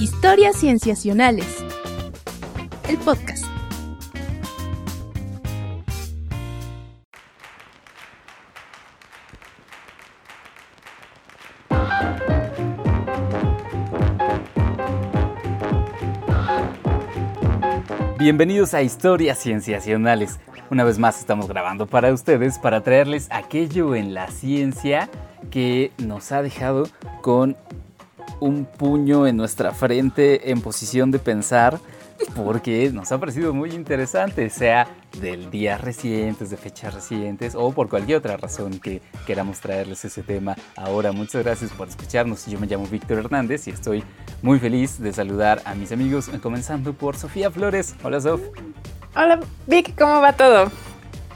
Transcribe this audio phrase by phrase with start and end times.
[0.00, 1.64] Historias Cienciacionales.
[2.88, 3.44] El podcast.
[18.18, 20.40] Bienvenidos a Historias Cienciacionales.
[20.70, 25.08] Una vez más estamos grabando para ustedes para traerles aquello en la ciencia
[25.52, 26.88] que nos ha dejado
[27.22, 27.56] con
[28.44, 31.80] un puño en nuestra frente en posición de pensar
[32.36, 34.86] porque nos ha parecido muy interesante, sea
[35.18, 40.22] del día recientes, de fechas recientes o por cualquier otra razón que queramos traerles ese
[40.22, 40.56] tema.
[40.76, 42.44] Ahora, muchas gracias por escucharnos.
[42.46, 44.04] Yo me llamo Víctor Hernández y estoy
[44.42, 47.94] muy feliz de saludar a mis amigos, comenzando por Sofía Flores.
[48.02, 48.42] Hola, Sof.
[49.16, 50.70] Hola, Vic, ¿cómo va todo?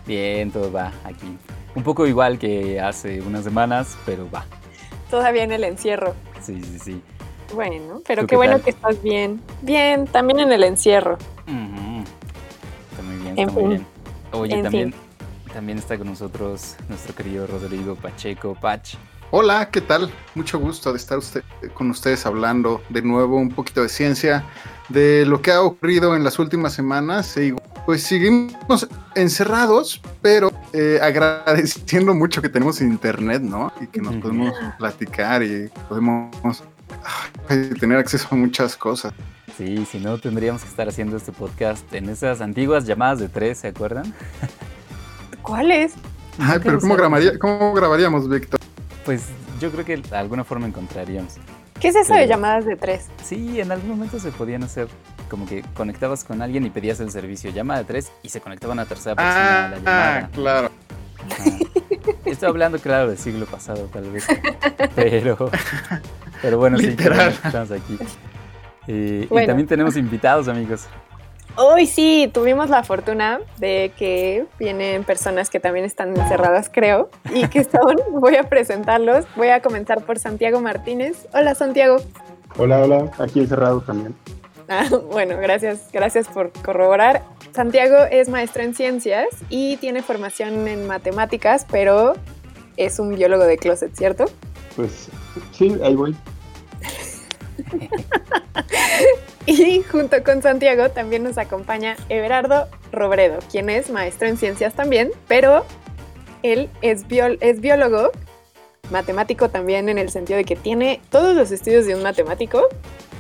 [0.07, 1.38] Bien, todo va aquí.
[1.75, 4.45] Un poco igual que hace unas semanas, pero va.
[5.11, 6.15] Todavía en el encierro.
[6.41, 7.03] Sí, sí, sí.
[7.55, 9.41] Bueno, pero qué, bueno que estás bien.
[9.62, 11.16] Bien, también en el encierro.
[11.46, 13.87] Está muy bien, está muy bien.
[14.32, 14.95] Oye, también,
[15.52, 18.55] también está con nosotros nuestro querido Rodrigo Pacheco.
[18.55, 18.97] Pach.
[19.30, 20.10] Hola, ¿qué tal?
[20.35, 21.43] Mucho gusto de estar usted,
[21.75, 24.45] con ustedes hablando de nuevo un poquito de ciencia,
[24.89, 27.37] de lo que ha ocurrido en las últimas semanas.
[27.37, 27.55] E
[27.87, 33.73] pues seguimos encerrados, pero eh, agradeciendo mucho que tenemos internet, ¿no?
[33.81, 36.63] Y que nos podemos platicar y podemos
[37.81, 39.15] tener acceso a muchas cosas.
[39.57, 43.59] Sí, si no, tendríamos que estar haciendo este podcast en esas antiguas llamadas de tres,
[43.59, 44.15] ¿se acuerdan?
[45.43, 45.95] ¿Cuáles?
[46.39, 48.61] Ay, pero ¿cómo, grabaría, ¿cómo grabaríamos, Víctor?
[49.05, 49.25] Pues
[49.61, 51.37] yo creo que de alguna forma encontraríamos.
[51.80, 53.07] ¿Qué es eso de llamadas de tres?
[53.24, 54.88] Sí, en algún momento se podían hacer
[55.30, 58.79] como que conectabas con alguien y pedías el servicio llamada de tres y se conectaban
[58.79, 60.18] a tercera persona a la llamada.
[60.18, 60.70] Ah, claro.
[62.24, 64.26] Estoy hablando, claro, del siglo pasado, tal vez.
[64.94, 65.50] Pero,
[66.43, 67.32] pero bueno, Literal.
[67.32, 67.98] sí, estamos aquí.
[68.87, 70.87] Y, y también tenemos invitados, amigos.
[71.60, 77.48] Hoy sí, tuvimos la fortuna de que vienen personas que también están encerradas, creo, y
[77.48, 79.24] que son, voy a presentarlos.
[79.34, 81.26] Voy a comenzar por Santiago Martínez.
[81.34, 81.97] Hola, Santiago.
[82.58, 84.14] Hola, hola, aquí encerrado también.
[84.68, 87.24] Ah, bueno, gracias, gracias por corroborar.
[87.52, 92.12] Santiago es maestro en ciencias y tiene formación en matemáticas, pero
[92.76, 94.26] es un biólogo de closet, ¿cierto?
[94.76, 95.08] Pues
[95.50, 96.14] sí, ahí voy.
[99.46, 105.10] y junto con Santiago también nos acompaña Everardo Robredo, quien es maestro en ciencias también,
[105.26, 105.64] pero
[106.42, 108.10] él es, biólogo,
[108.91, 112.62] matemático también en el sentido de que tiene todos los estudios de un matemático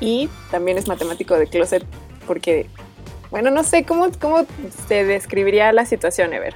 [0.00, 1.84] y también es matemático de closet
[2.26, 2.66] porque,
[3.30, 4.46] bueno, no sé, ¿cómo, cómo
[4.86, 6.54] se describiría la situación, Ever?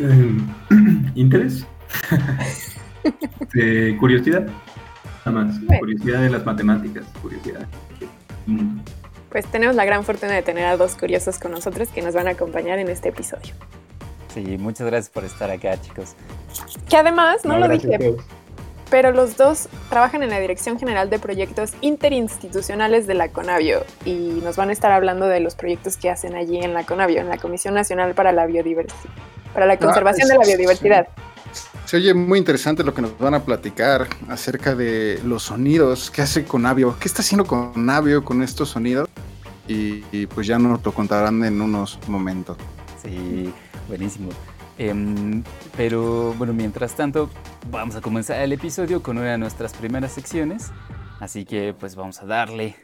[0.00, 0.30] Eh,
[1.14, 1.66] interés.
[3.98, 4.46] curiosidad.
[5.24, 5.56] Nada más.
[5.78, 7.04] Curiosidad de las matemáticas.
[7.22, 7.66] Curiosidad.
[9.30, 12.26] Pues tenemos la gran fortuna de tener a dos curiosos con nosotros que nos van
[12.26, 13.54] a acompañar en este episodio.
[14.34, 16.14] Sí, muchas gracias por estar acá, chicos.
[16.88, 18.16] Que además, no, lo dije,
[18.90, 24.40] pero los dos trabajan en la Dirección General de Proyectos Interinstitucionales de la CONAVIO y
[24.42, 27.28] nos van a estar hablando de los proyectos que hacen allí en la CONAVIO, en
[27.28, 29.14] la Comisión Nacional para la Biodiversidad,
[29.54, 31.08] para la Conservación de la Biodiversidad.
[31.90, 36.22] Se oye muy interesante lo que nos van a platicar acerca de los sonidos que
[36.22, 36.94] hace Conavio.
[37.00, 39.08] ¿Qué está haciendo Conavio con estos sonidos?
[39.66, 42.56] Y, pues ya nos lo contarán en unos momentos.
[43.02, 43.52] Sí,
[43.88, 44.30] buenísimo.
[44.78, 45.42] Eh,
[45.76, 47.28] pero bueno, mientras tanto,
[47.72, 50.70] vamos a comenzar el episodio con una de nuestras primeras secciones.
[51.18, 52.76] Así que pues vamos a darle.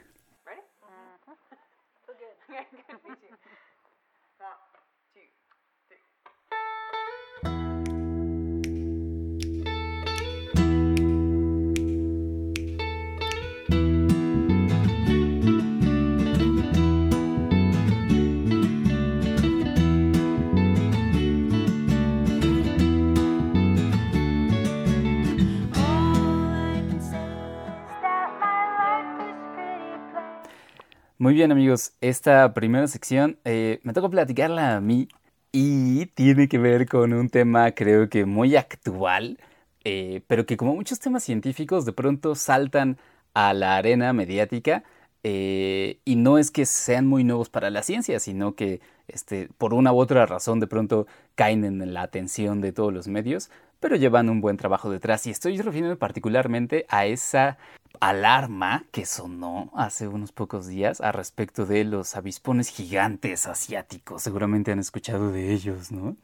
[31.18, 35.08] Muy bien amigos, esta primera sección eh, me toca platicarla a mí
[35.50, 39.38] y tiene que ver con un tema creo que muy actual,
[39.84, 42.98] eh, pero que como muchos temas científicos de pronto saltan
[43.32, 44.84] a la arena mediática
[45.22, 49.72] eh, y no es que sean muy nuevos para la ciencia, sino que este, por
[49.72, 53.50] una u otra razón de pronto caen en la atención de todos los medios,
[53.80, 57.58] pero llevan un buen trabajo detrás y estoy refiriendo particularmente a esa
[58.00, 64.22] alarma que sonó hace unos pocos días a respecto de los avispones gigantes asiáticos.
[64.22, 66.16] Seguramente han escuchado de ellos, ¿no?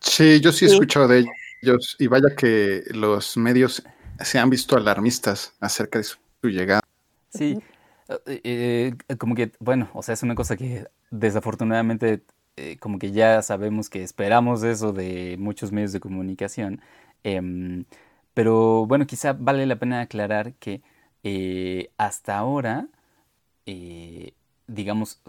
[0.00, 1.26] Sí, yo sí he escuchado de
[1.62, 3.82] ellos y vaya que los medios
[4.20, 6.80] se han visto alarmistas acerca de su llegada.
[7.30, 7.58] Sí,
[8.26, 8.40] Eh,
[9.08, 12.24] eh, como que, bueno, o sea, es una cosa que desafortunadamente
[12.56, 16.80] eh, como que ya sabemos que esperamos eso de muchos medios de comunicación.
[17.24, 17.84] Em,
[18.34, 20.82] pero bueno, quizá vale la pena aclarar que
[21.98, 22.88] hasta ahora,
[24.66, 25.20] digamos,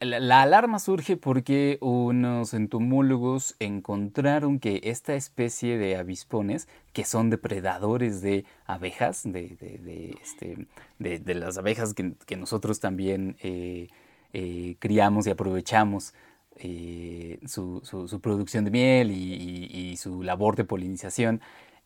[0.00, 8.22] la, alarma surge porque unos entomólogos encontraron que esta especie de avispones, que son depredadores
[8.22, 10.66] de abejas, de, de, este,
[10.98, 13.88] de las abejas que, nosotros también eh,
[14.32, 16.14] eh, criamos y aprovechamos
[16.56, 17.82] eh, su,
[18.22, 21.40] producción de miel y, su labor de polinización,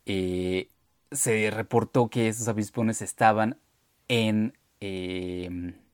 [0.05, 3.57] se reportó que esos avispones estaban
[4.07, 4.53] en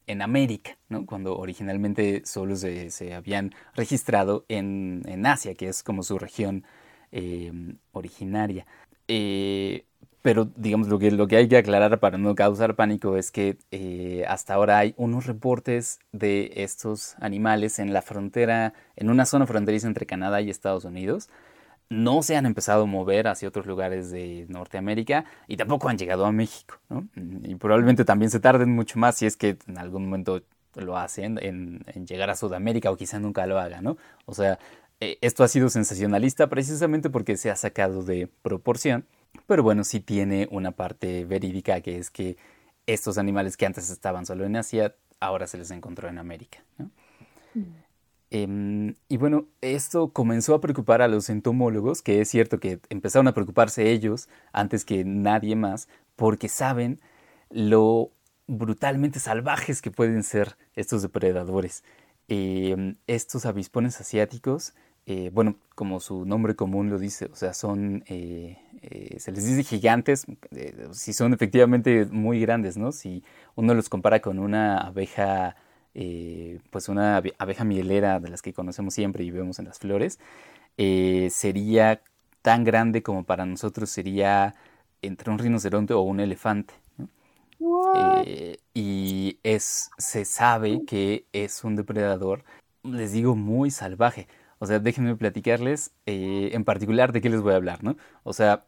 [0.07, 1.05] en América, ¿no?
[1.05, 6.63] cuando originalmente solo se, habían registrado en, Asia, que es como su región
[7.11, 7.51] eh,
[7.91, 8.65] originaria.
[9.09, 9.85] Eh,
[10.27, 13.57] pero digamos lo que, lo que hay que aclarar para no causar pánico es que
[13.71, 19.47] eh, hasta ahora hay unos reportes de estos animales en la frontera, en una zona
[19.47, 21.29] fronteriza entre Canadá y Estados Unidos,
[21.87, 26.25] no se han empezado a mover hacia otros lugares de Norteamérica y tampoco han llegado
[26.25, 26.75] a México.
[26.89, 27.07] ¿no?
[27.15, 30.41] Y probablemente también se tarden mucho más si es que en algún momento
[30.75, 33.85] lo hacen en, llegar a Sudamérica o quizá nunca lo hagan.
[33.85, 33.97] ¿no?
[34.25, 34.59] O sea,
[34.99, 39.05] esto ha sido sensacionalista precisamente porque se ha sacado de proporción,
[39.45, 42.37] pero bueno, sí tiene una parte verídica que es que
[42.87, 46.63] estos animales que antes estaban solo en Asia, ahora se les encontró en América.
[46.77, 46.89] ¿no?
[47.53, 47.87] Mm.
[48.29, 53.27] Em, y bueno, esto comenzó a preocupar a los entomólogos, que es cierto que empezaron
[53.27, 56.99] a preocuparse ellos antes que nadie más, porque saben
[57.49, 58.11] lo
[58.47, 61.83] brutalmente salvajes que pueden ser estos depredadores.
[62.27, 64.73] Em, estos avispones asiáticos,
[65.09, 69.45] eh, bueno, como su nombre común lo dice, o sea, son, eh, eh, se les
[69.45, 70.25] dice gigantes,
[70.91, 72.91] si son efectivamente muy grandes, ¿no?
[72.91, 73.23] Si
[73.55, 75.55] uno los compara con una abeja
[76.69, 80.19] pues una abeja mielera de las que conocemos siempre y vemos en las flores,
[80.77, 82.01] sería
[82.43, 84.53] tan grande como para nosotros sería
[85.01, 86.75] entre un rinoceronte o un elefante.
[88.75, 92.43] Y es, se sabe que es un depredador,
[92.83, 94.27] les digo, muy salvaje.
[94.59, 97.97] O sea, déjenme platicarles en particular de qué les voy a hablar, ¿no?
[98.23, 98.65] O sea,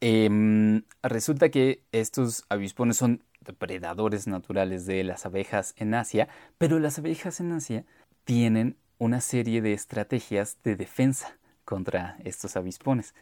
[0.00, 6.28] em, resulta que estos avispones son depredadores naturales de las abejas en Asia,
[6.58, 7.84] pero las abejas en Asia
[8.24, 13.14] tienen una serie de estrategias de defensa contra estos avispones.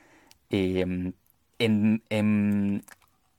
[0.50, 1.12] Em,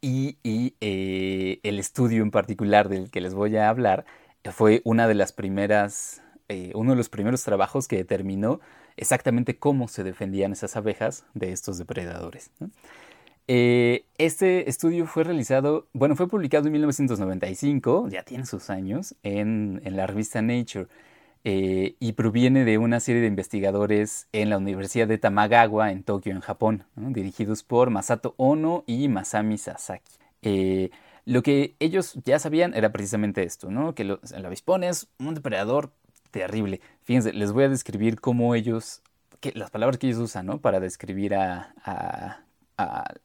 [0.02, 0.38] y,
[0.82, 4.06] eh, el estudio en particular del que les voy a hablar
[4.52, 8.62] fue una de las primeras, eh, uno de los primeros trabajos que determinó
[8.96, 12.52] exactamente cómo se defendían esas abejas de estos depredadores.
[13.50, 19.82] Eh, este estudio fue realizado, bueno, fue publicado en 1995, ya tiene sus años, en,
[19.84, 20.88] la revista Nature.
[21.44, 26.34] Eh, y proviene de una serie de investigadores en la Universidad de Tamagawa en Tokio,
[26.34, 30.18] en Japón, dirigidos por Masato Ono y Masami Sasaki.
[31.26, 33.94] Lo que ellos ya sabían era precisamente esto, ¿no?
[33.96, 35.92] que el avispón es un depredador
[36.38, 36.82] terrible.
[37.04, 39.02] Fíjense, les voy a describir cómo ellos,
[39.54, 40.62] las palabras que ellos usan ¿no?
[40.62, 42.44] para describir a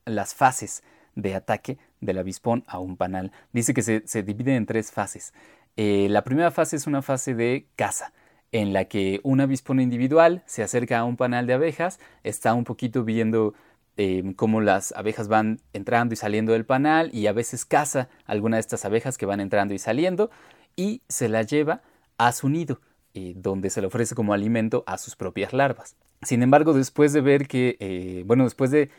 [0.06, 0.82] las fases
[1.14, 3.32] de ataque del avispón a un panal.
[3.52, 5.32] Dice que se, divide en tres fases.
[5.76, 8.12] Eh, la primera fase es una fase de caza,
[8.50, 12.64] en la que un avispón individual se acerca a un panal de abejas, está un
[12.64, 13.54] poquito viendo
[13.96, 18.56] em, cómo las abejas van entrando y saliendo del panal y a veces caza alguna
[18.56, 20.30] de estas abejas que van entrando y saliendo
[20.76, 21.82] y se la lleva
[22.18, 22.80] a su nido,
[23.14, 25.96] eh, donde se le ofrece como alimento a sus propias larvas.
[26.22, 28.90] Sin embargo, después de ver que, eh, bueno, después de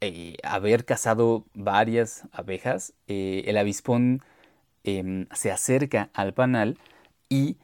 [0.00, 4.22] eh, haber cazado varias abejas, el avispón
[4.84, 6.78] em, se acerca al panal
[7.28, 7.56] y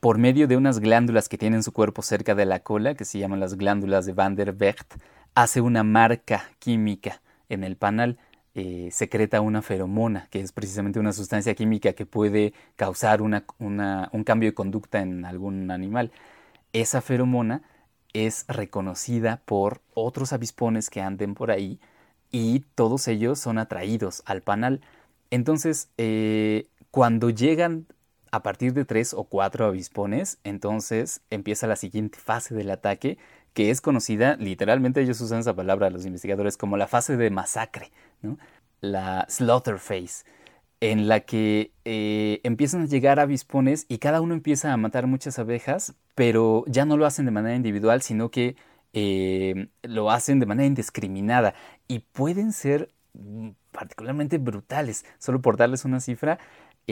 [0.00, 3.04] por medio de unas glándulas que tiene en su cuerpo cerca de la cola, que
[3.04, 4.94] se llaman las glándulas de Van der Vecht,
[5.34, 8.18] hace una marca química en el panal.
[8.54, 14.48] Eh, secreta una feromona, que es precisamente una sustancia química que puede causar un cambio
[14.50, 16.10] de conducta en algún animal.
[16.72, 17.62] Esa feromona
[18.12, 21.78] es reconocida por otros avispones que anden por ahí
[22.32, 24.80] y todos ellos son atraídos al panal.
[25.30, 27.86] Entonces, eh, cuando llegan
[28.32, 33.18] a partir de tres o cuatro avispones, entonces empieza la siguiente fase del ataque,
[33.52, 37.90] que es conocida, literalmente ellos usan esa palabra los investigadores, como la fase de masacre,
[38.80, 40.24] la slaughter phase
[40.80, 45.38] en la que eh, empiezan a llegar avispones y cada uno empieza a matar muchas
[45.38, 48.56] abejas, pero ya no lo hacen de manera individual, sino que
[48.94, 51.54] eh, lo hacen de manera indiscriminada
[51.86, 55.04] y pueden ser mm, particularmente brutales.
[55.18, 56.38] Solo por darles una cifra,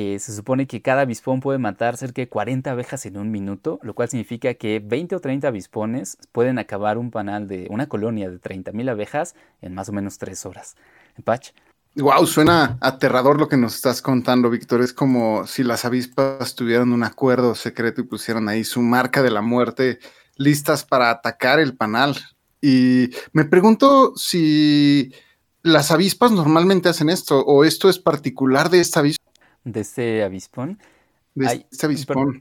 [0.01, 3.81] eh, se supone que cada avispón puede matar cerca de 40 abejas en un minuto,
[3.83, 8.31] lo cual significa que 20 o 30 avispones pueden acabar un panal de una colonia
[8.31, 10.77] de 30.000 abejas en más o menos 3 horas.
[11.25, 11.49] Patch.
[11.97, 14.83] Wow, suena aterrador lo que nos estás contando, Víctor.
[14.83, 19.33] Es como si las avispas tuvieran un acuerdo secreto y pusieran ahí su marca de
[19.33, 19.99] la muerte
[20.37, 22.17] listas para atacar el panal.
[22.61, 25.13] Y me pregunto si
[25.63, 29.28] las avispas normalmente hacen esto o esto es particular de esta avispa.
[29.73, 30.79] De este avispón.
[31.35, 32.41] De este avispón.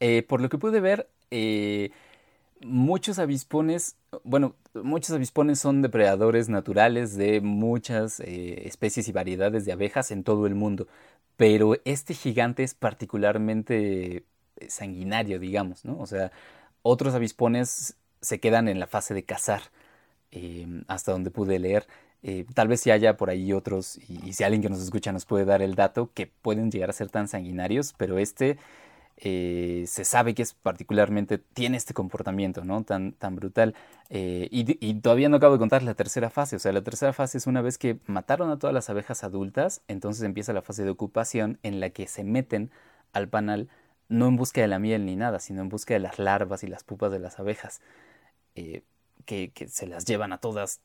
[0.00, 1.90] Eh, por lo que pude ver, eh,
[2.60, 9.72] muchos avispones, bueno, muchos avispones son depredadores naturales de muchas eh, especies y variedades de
[9.72, 10.86] abejas en todo el mundo,
[11.36, 14.24] pero este gigante es particularmente
[14.68, 15.98] sanguinario, digamos, ¿no?
[15.98, 16.30] O sea,
[16.82, 19.62] otros avispones se quedan en la fase de cazar,
[20.86, 21.86] hasta donde pude leer.
[22.22, 25.24] Eh, tal vez si haya por ahí otros, y, si alguien que nos escucha nos
[25.24, 28.58] puede dar el dato, que pueden llegar a ser tan sanguinarios, pero este
[29.18, 32.84] eh, se sabe que es particularmente, tiene este comportamiento, ¿no?
[32.84, 33.74] Tan, tan brutal.
[34.10, 37.38] Eh, y, todavía no acabo de contar la tercera fase, o sea, la tercera fase
[37.38, 40.90] es una vez que mataron a todas las abejas adultas, entonces empieza la fase de
[40.90, 42.70] ocupación en la que se meten
[43.12, 43.68] al panal
[44.08, 46.66] no en busca de la miel ni nada, sino en busca de las larvas y
[46.66, 47.80] las pupas de las abejas,
[48.54, 50.80] que, se las llevan a todas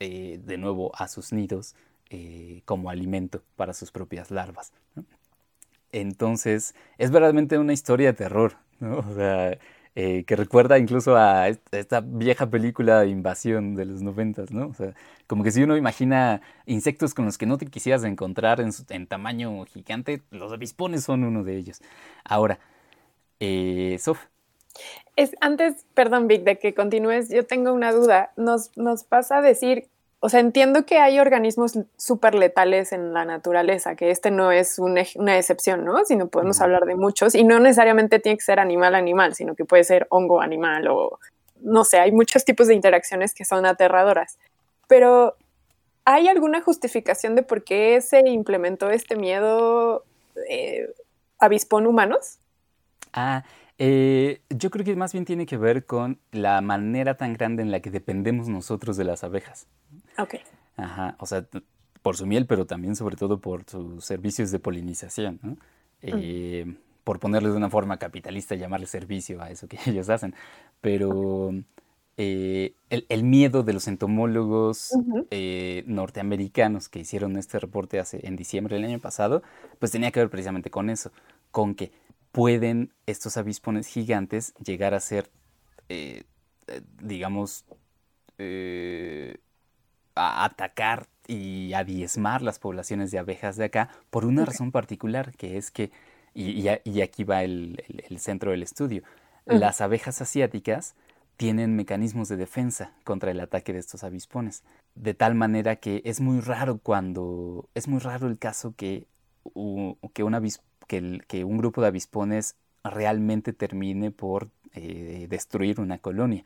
[0.00, 1.74] eh, de nuevo a sus nidos
[2.10, 4.72] eh, como alimento para sus propias larvas.
[5.92, 9.02] Entonces, es verdaderamente una historia de terror, ¿no?
[9.14, 9.58] sea,
[9.94, 14.50] que recuerda incluso a esta vieja película de invasión de los noventas,
[15.26, 19.64] como que si uno imagina insectos con los que no te quisieras encontrar en, tamaño
[19.64, 21.80] gigante, los avispones son uno de ellos.
[22.24, 22.58] Ahora,
[23.40, 24.18] eh, Sof.
[25.16, 28.32] Es, antes, perdón, Vic, de que continúes, yo tengo una duda.
[28.36, 29.88] Nos, nos pasa a decir,
[30.20, 34.78] o sea, entiendo que hay organismos súper letales en la naturaleza, que este no es
[34.78, 35.02] una,
[35.36, 36.04] excepción, ¿no?
[36.04, 39.84] Sino podemos hablar de muchos, y no necesariamente tiene que ser animal-animal, sino que puede
[39.84, 41.18] ser hongo-animal o,
[41.60, 44.38] no sé, hay muchos tipos de interacciones que son aterradoras.
[44.88, 45.36] Pero,
[46.04, 50.04] ¿hay alguna justificación de por qué se implementó este miedo
[50.48, 50.88] eh,
[51.38, 52.38] avispón humanos?
[53.12, 53.44] Ah,
[53.78, 57.70] eh, yo creo que más bien tiene que ver con la manera tan grande en
[57.70, 59.66] la que dependemos nosotros de las abejas.
[60.18, 60.36] Ok.
[60.76, 61.46] Ajá, o sea,
[62.02, 65.56] por su miel, pero también sobre todo por sus servicios de polinización, ¿no?
[66.02, 70.34] Eh, por ponerle de una forma capitalista, llamarle servicio a eso que ellos hacen.
[70.80, 71.52] Pero
[72.16, 74.92] eh, el, miedo de los entomólogos
[75.86, 79.42] norteamericanos que hicieron este reporte hace, en diciembre del año pasado,
[79.78, 81.10] pues tenía que ver precisamente con eso,
[81.50, 81.90] con que
[82.36, 85.30] pueden estos avispones gigantes llegar a ser,
[85.88, 86.24] eh,
[86.66, 87.64] eh, digamos,
[88.36, 89.38] eh,
[90.14, 95.34] a atacar y a diezmar las poblaciones de abejas de acá por una razón particular,
[95.34, 95.90] que es que,
[96.34, 96.68] y,
[97.00, 97.82] aquí va el,
[98.18, 99.02] centro del estudio,
[99.46, 100.94] las abejas asiáticas
[101.38, 104.62] tienen mecanismos de defensa contra el ataque de estos avispones,
[104.94, 109.06] de tal manera que es muy raro cuando, es muy raro el caso que,
[110.12, 116.44] que un avispón que, un grupo de avispones realmente termine por eh, destruir una colonia,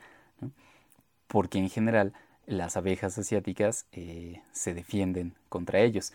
[1.27, 2.13] porque en general
[2.47, 6.13] las abejas asiáticas eh, se defienden contra ellos,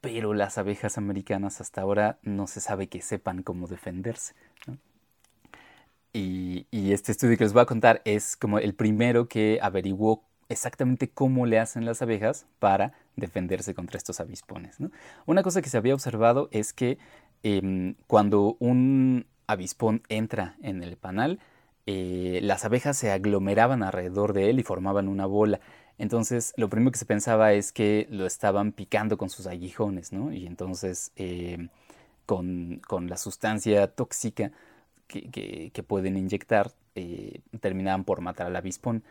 [0.00, 4.34] pero las abejas americanas hasta ahora no se sabe que sepan cómo defenderse.
[6.12, 11.08] Y, este estudio que les voy a contar es como el primero que averiguó exactamente
[11.08, 14.78] cómo le hacen las abejas para defenderse contra estos avispones.
[15.26, 16.98] Una cosa que se había observado es que
[17.42, 21.40] Em, cuando un avispón entra en el panal,
[21.86, 25.60] eh, las abejas se aglomeraban alrededor de él y formaban una bola.
[25.98, 30.32] Entonces, lo primero que se pensaba es que lo estaban picando con sus aguijones, ¿no?
[30.32, 31.70] Y entonces, em,
[32.26, 34.52] con, la sustancia tóxica
[35.06, 39.02] que, pueden inyectar, eh, terminaban por matar al avispón.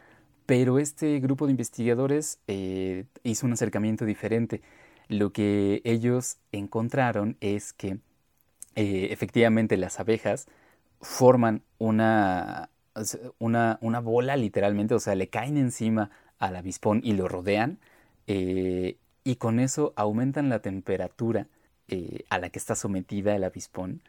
[0.46, 4.62] Pero este grupo de investigadores eh, hizo un acercamiento diferente.
[5.10, 8.00] Lo que ellos encontraron es que
[8.78, 10.46] eh, efectivamente las abejas
[11.02, 12.70] forman una,
[13.40, 17.80] una, una, bola literalmente, o sea, le caen encima al avispón y lo rodean
[18.28, 21.48] eh, y con eso aumentan la temperatura
[21.88, 24.04] eh, a la que está sometida el avispón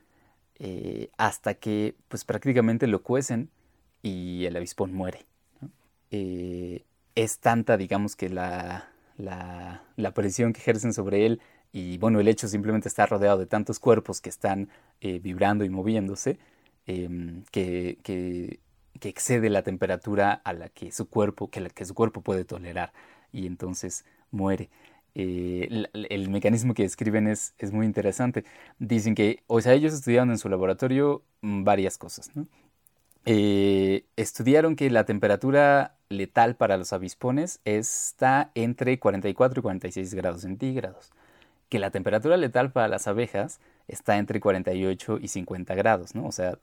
[1.17, 3.49] hasta que pues prácticamente lo cuecen
[4.03, 5.25] y el avispón muere.
[6.11, 11.41] es tanta, digamos, que la, la, la presión que ejercen sobre él
[11.73, 14.69] y bueno, el hecho simplemente está rodeado de tantos cuerpos que están
[15.01, 16.39] eh, vibrando y moviéndose
[16.87, 17.99] em, que,
[19.01, 22.93] excede la temperatura a la que su cuerpo, que, la, que su cuerpo puede tolerar
[23.33, 24.71] y entonces muere.
[25.15, 28.45] eh, el, mecanismo que describen es, es, muy interesante.
[28.79, 32.47] Dicen que, o sea, ellos estudiaron en su laboratorio mm, varias cosas, ¿no?
[33.31, 40.41] Eh, estudiaron que la temperatura letal para los avispones está entre 44 y 46 grados
[40.41, 41.11] centígrados,
[41.69, 46.27] que la temperatura letal para las abejas está entre 48 y 50 grados, ¿no?
[46.27, 46.59] O sea,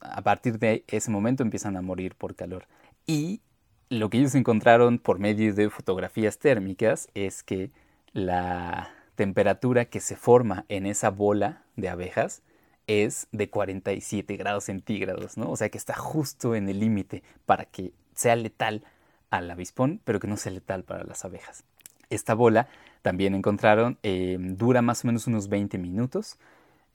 [0.00, 2.66] a partir de ese momento empiezan a morir por calor.
[3.06, 3.40] Y
[3.88, 7.70] lo que ellos encontraron por medio de fotografías térmicas es que
[8.12, 12.42] la temperatura que se forma en esa bola de abejas
[12.86, 15.50] es de 47 grados centígrados, ¿no?
[15.50, 18.84] O sea que está justo en el límite para que sea letal
[19.30, 21.64] al avispón, pero que no sea letal para las abejas.
[22.10, 22.68] Esta bola
[23.02, 26.38] también encontraron eh, dura más o menos unos 20 minutos,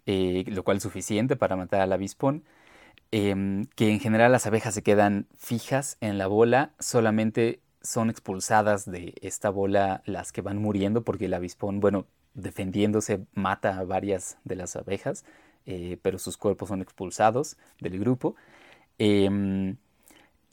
[0.05, 2.43] eh, lo cual es suficiente para matar al avispón.
[3.11, 8.89] Em, que en general las abejas se quedan fijas en la bola, solamente son expulsadas
[8.89, 14.37] de esta bola las que van muriendo porque el avispón, bueno, defendiéndose mata a varias
[14.43, 15.25] de las abejas,
[15.65, 18.35] eh, pero sus cuerpos son expulsados del grupo.
[18.99, 19.77] Em,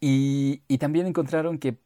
[0.00, 1.76] y, también encontraron que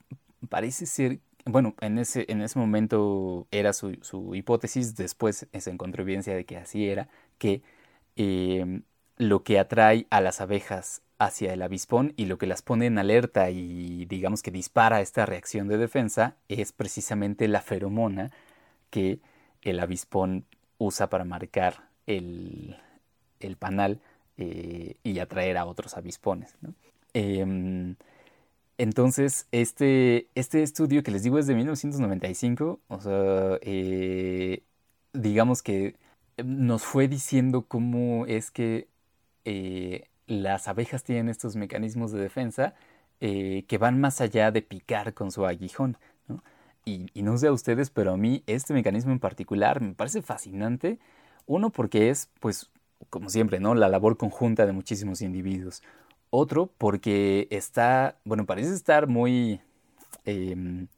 [0.48, 6.02] parece ser, bueno, en ese, en ese momento era su, su hipótesis, después se encontró
[6.02, 7.62] evidencia de que así era, que
[8.16, 8.82] em,
[9.16, 12.98] lo que atrae a las abejas hacia el avispón y lo que las pone en
[12.98, 18.30] alerta y digamos que dispara esta reacción de defensa es precisamente la feromona
[18.90, 19.20] que
[19.62, 20.46] el avispón
[20.78, 22.76] usa para marcar el,
[23.58, 24.00] panal
[24.38, 26.56] eh, y atraer a otros avispones.
[27.12, 27.96] Em,
[28.80, 34.62] entonces, este, este estudio que les digo es de 1995, o sea, eh,
[35.12, 35.96] digamos que
[36.42, 38.88] nos fue diciendo cómo es que
[39.44, 42.74] eh, las abejas tienen estos mecanismos de defensa
[43.20, 45.98] eh, que van más allá de picar con su aguijón.
[46.86, 50.98] Y, no sé a ustedes, pero a mí este mecanismo en particular me parece fascinante.
[51.46, 52.70] Uno porque es, pues,
[53.10, 53.74] como siempre, ¿no?
[53.74, 55.82] La labor conjunta de muchísimos individuos.
[56.30, 59.60] Otro porque está, bueno, parece estar muy...
[60.24, 60.88] Em,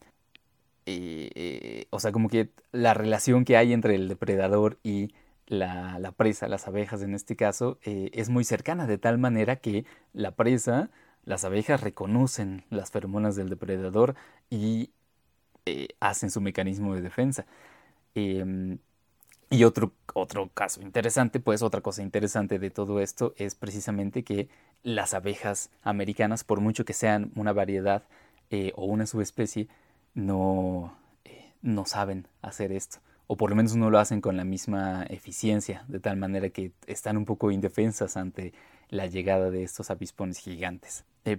[0.86, 5.12] eh, o sea, como que la relación que hay entre el depredador y
[5.46, 9.84] la, presa, las abejas en este caso, eh, es muy cercana, de tal manera que
[10.12, 10.90] la presa,
[11.24, 14.14] las abejas reconocen las feromonas del depredador
[14.50, 14.90] y
[15.66, 17.46] eh, hacen su mecanismo de defensa.
[18.14, 18.78] Em,
[19.52, 24.48] y otro, otro caso interesante, pues otra cosa interesante de todo esto es precisamente que
[24.82, 28.02] las abejas americanas, por mucho que sean una variedad
[28.50, 29.68] eh, o una subespecie,
[30.14, 30.96] no,
[31.62, 32.98] no saben hacer esto
[33.32, 36.72] o por lo menos no lo hacen con la misma eficiencia, de tal manera que
[36.86, 38.52] están un poco indefensas ante
[38.90, 41.04] la llegada de estos avispones gigantes.
[41.24, 41.38] Eh.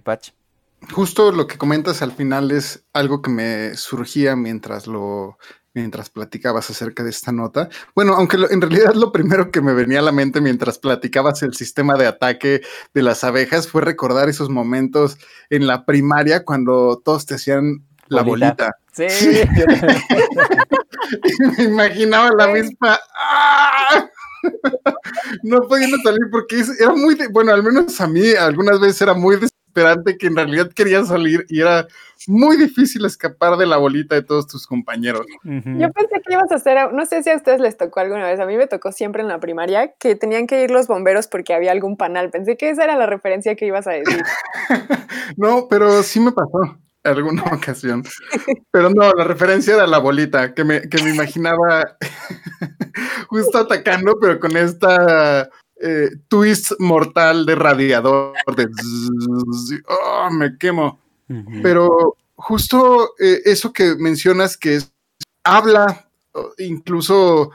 [0.92, 5.38] Justo lo que comentas al final es algo que me surgía mientras lo
[5.74, 7.68] mientras platicabas acerca de esta nota.
[7.94, 11.54] Bueno, aunque en realidad lo primero que me venía a la mente mientras platicabas el
[11.54, 12.62] sistema de ataque
[12.94, 15.18] de las abejas fue recordar esos momentos
[15.50, 18.76] en la primaria cuando todos te hacían la bolita.
[18.92, 19.06] Sí.
[21.58, 22.98] me imaginaba la misma.
[23.16, 24.08] ¡ah!
[25.42, 29.36] no pudiendo salir porque era muy, bueno, al menos a mí algunas veces era muy
[29.74, 31.86] desesperante que en realidad quería salir y era
[32.26, 35.26] muy difícil escapar de la bolita de todos tus compañeros.
[35.42, 38.40] Yo pensé que ibas a hacer, no sé si a ustedes les tocó alguna vez,
[38.40, 41.54] a mí me tocó siempre en la primaria que tenían que ir los bomberos porque
[41.54, 42.30] había algún panal.
[42.30, 44.22] Pensé que esa era la referencia que ibas a decir.
[45.36, 48.02] no, pero sí me pasó alguna ocasión.
[48.70, 51.96] Pero no, la referencia era la bolita, que me, que me imaginaba
[53.28, 55.50] justo atacando, pero con esta
[55.86, 58.68] eh, twist mortal de radiador, de
[59.86, 60.98] oh, me quemo.
[61.62, 64.92] Pero justo eh, eso que mencionas que es,
[65.42, 66.08] habla,
[66.58, 67.50] incluso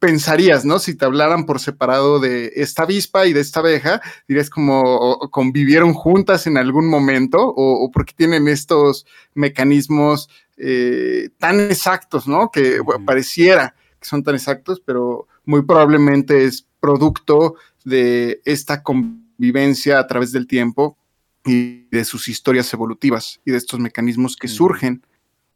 [0.00, 0.80] pensarías, ¿no?
[0.80, 5.94] Si te hablaran por separado de esta avispa y de esta abeja, dirías como convivieron
[5.94, 12.50] juntas en algún momento o, porque tienen estos mecanismos eh, tan exactos, ¿no?
[12.50, 20.06] Que pareciera que son tan exactos, pero muy probablemente es producto de esta convivencia a
[20.08, 20.98] través del tiempo
[21.44, 25.06] y de sus historias evolutivas y de estos mecanismos que surgen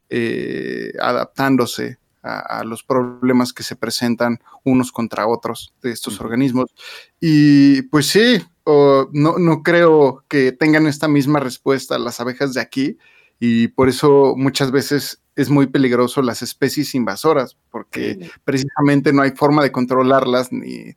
[0.09, 6.75] eh, adaptándose a, los problemas que se presentan unos contra otros de estos organismos.
[7.21, 12.99] Y pues sí, no, no creo que tengan esta misma respuesta las abejas de aquí
[13.39, 19.33] y por eso muchas veces es muy peligroso las especies invasoras, porque precisamente no hay
[19.33, 20.97] forma de controlarlas ni,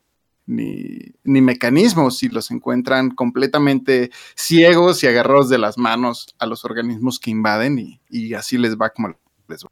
[0.50, 6.66] ni, ni, mecanismos y los encuentran completamente ciegos y agarrados de las manos a los
[6.66, 9.16] organismos que invaden y, así les va como
[9.48, 9.70] les va.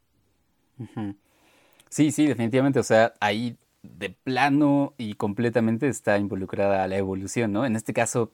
[1.88, 2.78] Sí, sí, definitivamente.
[2.78, 7.64] O sea, ahí de plano y completamente está involucrada la evolución, ¿no?
[7.64, 8.32] En este caso,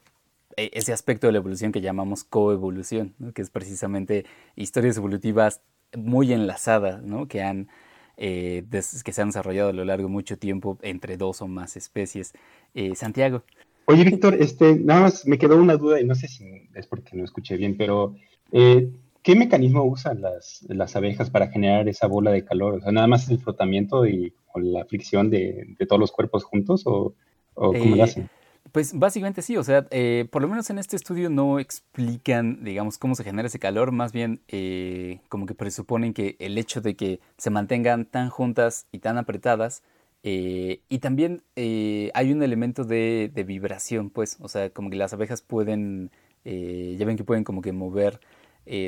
[0.56, 3.32] e, ese aspecto de la evolución que llamamos coevolución, ¿no?
[3.32, 4.24] que es precisamente
[4.56, 5.60] historias evolutivas
[5.96, 7.28] muy enlazadas, ¿no?
[7.28, 7.68] que, han,
[8.16, 11.76] eh, que se han desarrollado a lo largo de mucho tiempo entre dos o más
[11.76, 12.32] especies.
[12.74, 13.42] Eh, Santiago.
[13.86, 17.16] Oye, Víctor, este, nada más me quedó una duda y no sé si es porque
[17.16, 18.14] no escuché bien, pero
[18.50, 18.88] eh,
[19.22, 22.74] ¿qué mecanismo usan las, las abejas para generar esa bola de calor?
[22.74, 26.82] O sea, nada más el frotamiento y la fricción de, de todos los cuerpos juntos
[26.86, 27.14] o,
[27.54, 28.28] o cómo lo hacen?
[28.74, 32.98] Pues básicamente sí, o sea, eh, por lo menos en este estudio no explican, digamos,
[32.98, 36.96] cómo se genera ese calor, más bien eh, como que presuponen que el hecho de
[36.96, 39.84] que se mantengan tan juntas y tan apretadas,
[40.24, 45.40] eh, y también hay un elemento de, vibración, pues, o sea, como que las abejas
[45.40, 46.10] pueden,
[46.44, 48.18] ya ven que pueden como que mover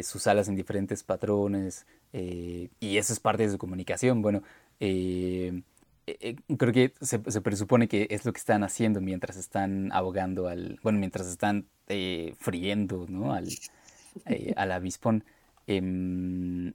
[0.03, 4.42] sus alas en diferentes patrones, y eso es parte de su comunicación, bueno,
[4.81, 5.62] eh,
[6.07, 10.79] eh, creo que se, presupone que es lo que están haciendo mientras están ahogando al,
[10.83, 13.33] bueno, mientras están eh, friendo, ¿no?
[13.33, 13.49] Al,
[14.57, 15.25] al avispón.
[15.66, 16.73] Em,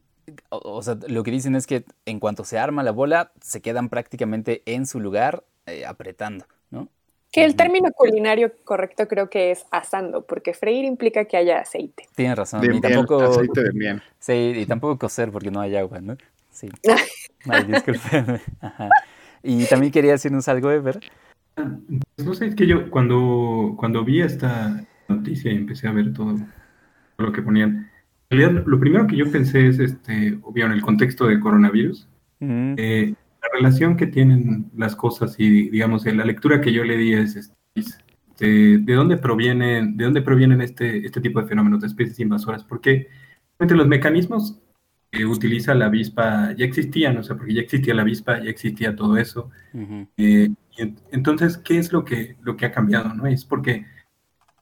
[0.49, 3.89] o, sea, lo que dicen es que en cuanto se arma la bola, se quedan
[3.89, 5.43] prácticamente en su lugar
[5.87, 6.89] apretando, ¿no?
[7.31, 12.05] Que el término culinario correcto creo que es asando, porque freír implica que haya aceite.
[12.13, 12.59] Tienes razón.
[12.59, 14.03] De y tampoco, aceite de miel.
[14.19, 16.17] Sí, y tampoco cocer porque no hay agua, ¿no?
[16.51, 16.67] Sí.
[17.49, 18.41] Ay, discúlpeme.
[18.59, 18.89] Ajá.
[19.43, 20.99] Y también quería decirnos algo, Ever.
[21.55, 26.13] Pues no sé, es que yo cuando, cuando vi esta noticia y empecé a ver
[26.13, 26.37] todo
[27.17, 27.89] lo que ponían,
[28.29, 32.07] en realidad lo primero que yo pensé es, este, obvio, en el contexto de coronavirus,
[32.39, 37.13] eh, la relación que tienen las cosas y, digamos, la lectura que yo le di
[37.13, 42.19] es, este, de, dónde provienen, de dónde provienen este, este tipo de fenómenos de especies
[42.19, 43.07] invasoras, porque
[43.59, 44.60] entre los mecanismos
[45.11, 48.95] que utiliza la avispa ya existían, o sea, porque ya existía la avispa, ya existía
[48.95, 49.49] todo eso.
[50.17, 50.49] Eh,
[51.11, 53.13] entonces, ¿qué es lo que, lo que ha cambiado?
[53.13, 53.27] ¿no?
[53.27, 53.85] Es porque,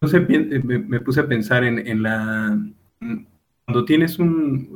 [0.02, 2.60] no sé, me, puse a pensar en, en, la...
[3.66, 4.76] Cuando tienes un...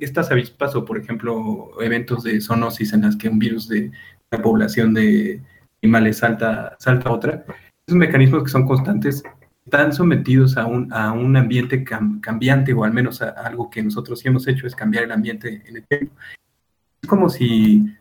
[0.00, 3.90] estas avispas o, por ejemplo, eventos de zoonosis en las que un virus de
[4.30, 5.42] la población de
[5.82, 7.44] animales salta, salta a otra,
[7.86, 9.24] esos mecanismos que son constantes
[9.68, 14.18] están sometidos a un, a un ambiente cambiante, o al menos a, algo que nosotros
[14.18, 16.14] sí hemos hecho es cambiar el ambiente en el tiempo.
[17.02, 17.94] Es como si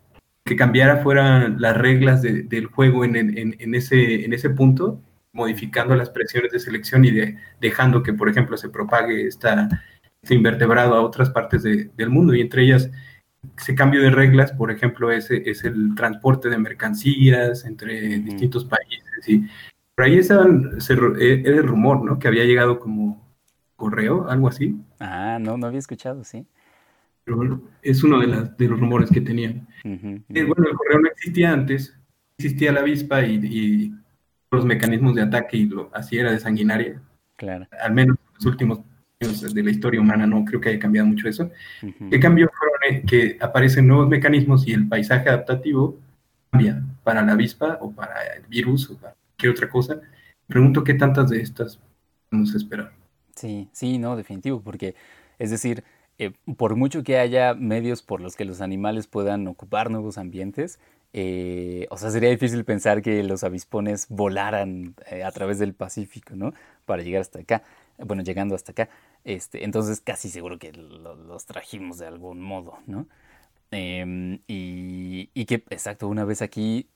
[0.46, 5.02] que cambiara fueran las reglas del juego en, en, ese, en ese punto,
[5.34, 9.68] modificando las presiones de selección y de, dejando que, por ejemplo, se propague esta,
[10.22, 12.90] este invertebrado a otras partes del mundo, y entre ellas
[13.58, 19.28] ese cambio de reglas, por ejemplo, ese es el transporte de mercancías entre distintos países
[19.28, 19.46] y
[19.98, 20.78] por ahí estaban,
[21.20, 22.20] eh, era el rumor, ¿no?
[22.20, 23.28] Que había llegado como
[23.76, 24.80] correo, algo así.
[25.00, 26.46] Ah, no, no había escuchado, sí.
[27.24, 29.68] Pero es uno de, las, de los rumores que tenían.
[29.84, 31.98] Eh, bueno, el correo no existía antes,
[32.38, 33.92] existía la avispa y,
[34.52, 37.02] los mecanismos de ataque y lo, así era de sanguinaria.
[37.36, 37.68] Claro.
[37.82, 38.80] Al menos en los últimos
[39.20, 41.50] años de la historia humana no creo que haya cambiado mucho eso.
[41.82, 42.50] ¿Qué cambió?
[42.54, 45.98] Fueron eh, que aparecen nuevos mecanismos y el paisaje adaptativo
[46.52, 50.02] cambia para la avispa o para el virus o para ¿Qué otra cosa.
[50.48, 51.80] Pregunto qué tantas de estas
[52.30, 52.92] podemos esperar.
[53.36, 54.96] Sí, sí, no, definitivo, porque
[55.38, 55.84] es decir,
[56.18, 60.80] eh, por mucho que haya medios por los que los animales puedan ocupar nuevos ambientes,
[61.14, 66.36] eh, o sea, sería difícil pensar que los avispones volaran eh, a través del Pacífico,
[66.36, 66.54] ¿no?
[66.86, 67.64] Para llegar hasta acá,
[68.00, 68.90] bueno, llegando hasta acá.
[69.24, 73.08] Este, entonces, casi seguro que los trajimos de algún modo, ¿no?
[73.72, 76.88] Em, y, y, que, exacto, una vez aquí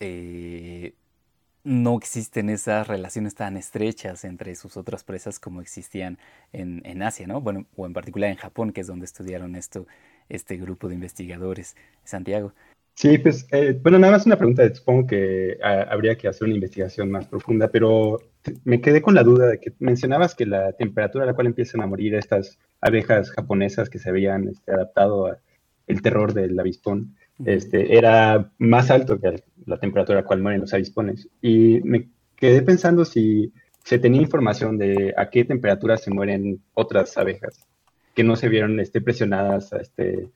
[1.63, 6.17] no existen esas relaciones tan estrechas entre sus otras presas como existían
[6.53, 7.41] en, en, Asia, ¿no?
[7.41, 9.85] Bueno, o en particular en Japón, que es donde estudiaron esto,
[10.29, 11.75] este grupo de investigadores.
[12.03, 12.53] Santiago.
[12.95, 16.55] Sí, pues, eh, bueno, nada más una pregunta, supongo que ah, habría que hacer una
[16.55, 18.19] investigación más profunda, pero
[18.63, 21.81] me quedé con la duda de que mencionabas que la temperatura a la cual empiezan
[21.81, 27.97] a morir estas abejas japonesas que se habían este, adaptado al terror del avispón, este,
[27.97, 31.29] era más alto que la temperatura a la cual mueren los avispones.
[31.41, 33.51] Y me quedé pensando si
[33.83, 37.65] se tenía información de a qué temperatura se mueren otras abejas
[38.13, 40.29] que no se vieron este, presionadas este,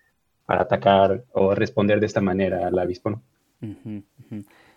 [0.45, 3.21] para atacar o responder de esta manera al avispón.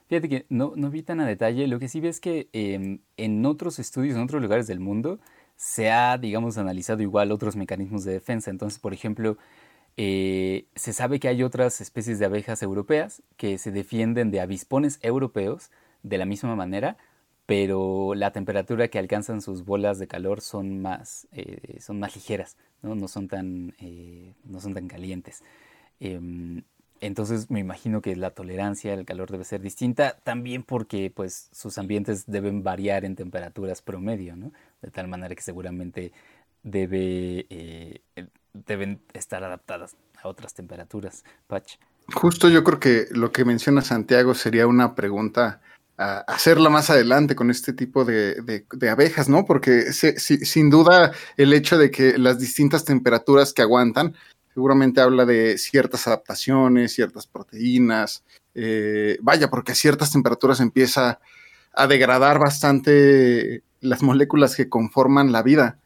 [0.09, 1.67] Fíjate que no, no, vi tan a detalle.
[1.69, 5.21] Lo que sí ves es que em, en otros estudios, en otros lugares del mundo,
[5.57, 8.51] se ha, digamos, analizado igual otros mecanismos de defensa.
[8.51, 9.37] Entonces, por ejemplo,
[10.01, 15.01] eh, se sabe que hay otras especies de abejas europeas que se defienden de avispones
[15.03, 15.73] europeos
[16.05, 16.97] de la misma manera,
[17.47, 22.57] pero la temperatura que alcanzan sus bolas de calor son más, eh, son más ligeras,
[22.81, 25.43] no, son, tan, eh, no son tan calientes.
[25.99, 26.63] Em,
[27.01, 31.77] entonces me imagino que la tolerancia al calor debe ser distinta, también porque pues sus
[31.77, 34.37] ambientes deben variar en temperaturas promedio.
[34.81, 36.13] De tal manera que seguramente
[36.63, 37.47] debe,
[38.53, 41.25] deben estar adaptadas a otras temperaturas.
[41.47, 41.75] Patch.
[42.13, 45.61] Justo yo creo que lo que menciona Santiago sería una pregunta
[45.99, 49.45] a hacerla más adelante con este tipo de, abejas, ¿no?
[49.45, 54.15] Porque sin duda el hecho de que las distintas temperaturas que aguantan
[54.55, 58.25] seguramente habla de ciertas adaptaciones, ciertas proteínas.
[58.55, 61.21] Eh, vaya, porque a ciertas temperaturas empieza
[61.75, 65.79] a degradar bastante las moléculas que conforman la vida.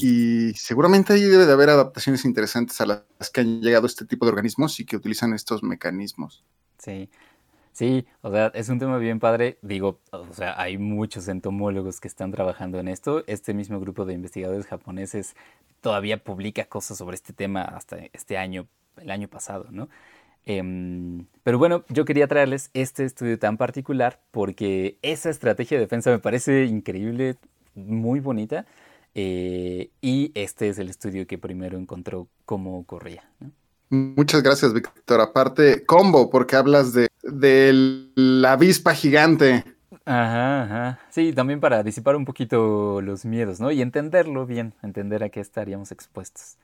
[0.00, 4.24] Y seguramente ahí debe de haber adaptaciones interesantes a las que han llegado este tipo
[4.24, 6.42] de organismos y que utilizan estos mecanismos.
[6.78, 7.08] Sí,
[7.72, 9.58] sí, o sea, es un tema bien padre.
[9.62, 13.22] Digo, o sea, hay muchos entomólogos que están trabajando en esto.
[13.26, 15.36] Este mismo grupo de investigadores japoneses
[15.80, 19.88] todavía publica cosas sobre este tema hasta este año, el año pasado, ¿no?
[20.44, 26.10] Em, pero bueno, yo quería traerles este estudio tan particular porque esa estrategia de defensa
[26.10, 27.36] me parece increíble,
[27.74, 28.66] muy bonita.
[29.14, 33.24] Eh, y este es el estudio que primero encontró cómo ocurría.
[33.90, 35.20] Muchas gracias, Víctor.
[35.20, 37.08] Aparte, combo, porque hablas de,
[38.14, 39.64] la avispa gigante.
[40.04, 40.98] Ajá, ajá.
[41.10, 43.70] Sí, también para disipar un poquito los miedos, ¿no?
[43.70, 46.56] Y entenderlo bien, entender a qué estaríamos expuestos.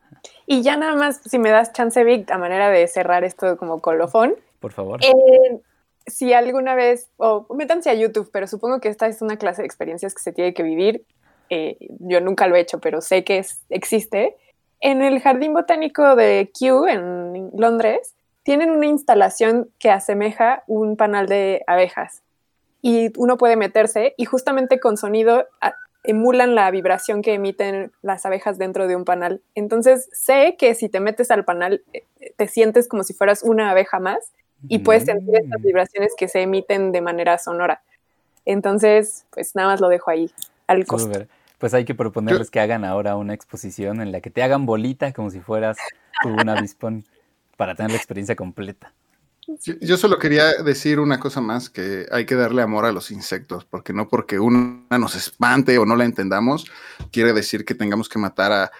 [0.46, 3.80] Y ya nada más, si me das chance, Vic, a manera de cerrar esto como
[3.80, 4.35] colofón.
[4.61, 5.00] Por favor.
[5.02, 5.61] Eh,
[6.07, 9.66] si alguna vez, o métanse a YouTube, pero supongo que esta es una clase de
[9.66, 11.04] experiencias que se tiene que vivir
[11.55, 14.37] eh, yo nunca lo he hecho, pero sé que existe.
[14.81, 21.27] En el Jardín Botánico de Kew, en Londres, tienen una instalación que asemeja un panal
[21.27, 22.23] de abejas.
[22.83, 25.47] Y uno puede meterse y justamente con sonido
[26.03, 29.40] emulan la vibración que emiten las abejas dentro de un panal.
[29.55, 32.05] Entonces sé que si te metes al panal eh,
[32.37, 34.33] te sientes como si fueras una abeja más
[34.69, 35.64] y puedes sentir estas mm.
[35.64, 37.83] vibraciones que se emiten de manera sonora.
[38.45, 40.31] Entonces, pues nada más lo dejo ahí
[40.67, 41.27] al costo.
[41.59, 45.12] Pues hay que proponerles que hagan ahora una exposición en la que te hagan bolita
[45.12, 45.77] como si fueras
[46.23, 47.05] tú un avispón
[47.57, 48.93] para tener la experiencia completa.
[49.81, 53.67] Yo, solo quería decir una cosa más, que hay que darle amor a los insectos,
[53.67, 56.64] porque no porque una nos espante o no la entendamos,
[57.12, 58.73] quiere decir que tengamos que matar a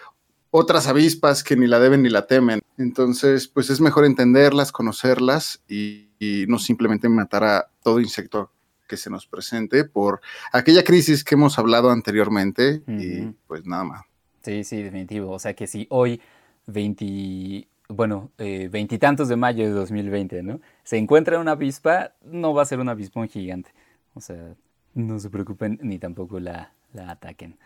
[0.49, 2.61] otras avispas que ni la deben ni la temen.
[2.77, 6.09] Entonces, pues es mejor entenderlas, conocerlas y
[6.47, 8.51] no simplemente matar a todo insecto
[8.87, 10.21] que se nos presente por
[10.51, 14.01] aquella crisis que hemos hablado anteriormente y pues nada más.
[14.41, 15.31] Sí, sí, definitivo.
[15.31, 16.21] O sea que si hoy
[16.67, 20.61] 20, bueno, eh, veintitantos de mayo de 2020, ¿no?
[20.83, 23.71] Se encuentra una avispa, no va a ser un avispón gigante.
[24.13, 24.55] O sea,
[24.93, 27.57] no se preocupen ni tampoco la, la ataquen.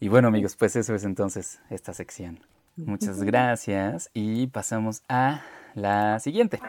[0.00, 2.40] Y bueno amigos, pues eso es entonces esta sección.
[2.76, 5.42] Muchas gracias y pasamos a
[5.74, 6.60] la siguiente.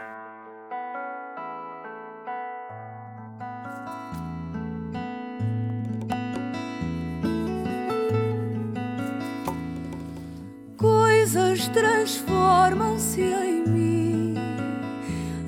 [11.79, 14.35] Transformam-se em mim.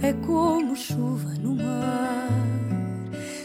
[0.02, 2.30] É como chuva no mar,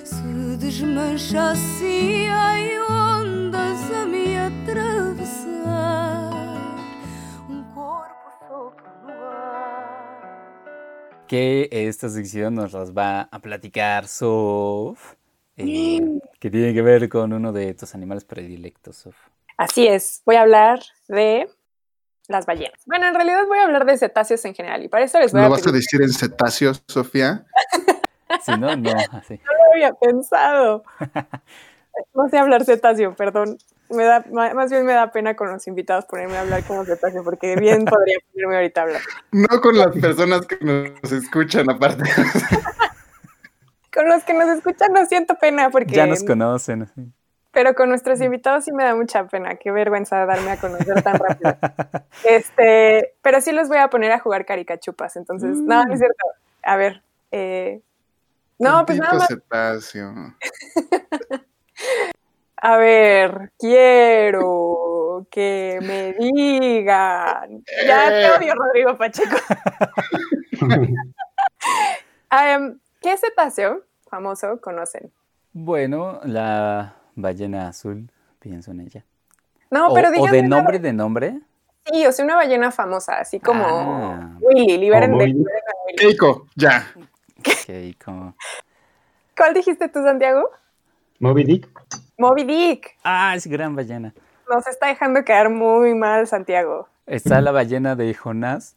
[0.05, 6.31] se desmancha assim em ondas a me atravessar.
[7.51, 11.25] Um corpo sopra no ar.
[11.27, 15.14] Que esta sección nos las va a platicar Sof.
[15.59, 16.01] Eh,
[16.38, 19.16] que tiene que ver con uno de tus animales predilectos, Sof.
[19.59, 21.49] Así es, voy a hablar de
[22.28, 22.80] las ballenas.
[22.86, 25.40] Bueno, en realidad voy a hablar de cetáceos en general y para eso les voy
[25.40, 25.44] a.
[25.44, 27.46] ¿Lo vas a decir en cetáceos, Sofía?
[28.44, 29.34] si no, no, así.
[29.34, 30.84] No lo había pensado.
[32.14, 33.58] No sé hablar cetáceo, perdón.
[33.88, 37.22] Me da, más bien me da pena con los invitados ponerme a hablar como cetáceo,
[37.22, 39.02] porque bien podría ponerme ahorita a hablar.
[39.30, 42.02] No con las personas que nos escuchan, aparte.
[43.94, 45.94] con los que nos escuchan no siento pena, porque.
[45.94, 46.90] Ya nos conocen.
[47.57, 51.19] Pero con nuestros invitados sí me da mucha pena, qué vergüenza darme a conocer tan
[51.19, 51.57] rápido.
[52.23, 56.03] Este, pero sí los voy a poner a jugar caricachupas, entonces, no, no es mm.
[56.03, 56.27] cierto.
[56.62, 57.81] A ver, eh,
[58.59, 59.29] no, pues nada más.
[62.57, 67.64] a ver, quiero que me digan.
[67.87, 69.37] Ya te odio, Rodrigo Pacheco.
[72.31, 75.11] Em, ¿Qué cetáceo famoso conocen?
[75.55, 79.05] Bueno, la ballena azul, pienso en ella.
[79.70, 81.40] No, pero ¿O de nombre de nombre?
[81.85, 84.38] Sí, o sea, una ballena famosa, así como ah.
[84.40, 85.35] Willy, liberen de,
[85.96, 86.87] Keiko, ya.
[87.66, 88.35] Keiko.
[89.37, 90.50] ¿Cuál dijiste tú, Santiago?
[91.18, 91.68] Moby Dick.
[92.18, 92.96] Moby Dick.
[93.05, 94.14] Ah, es gran ballena.
[94.48, 96.88] Nos está dejando quedar muy mal, Santiago.
[97.07, 98.76] Está la ballena de Jonás.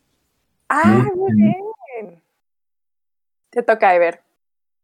[0.68, 2.22] Ah, muy bien.
[3.50, 4.22] Te toca ver.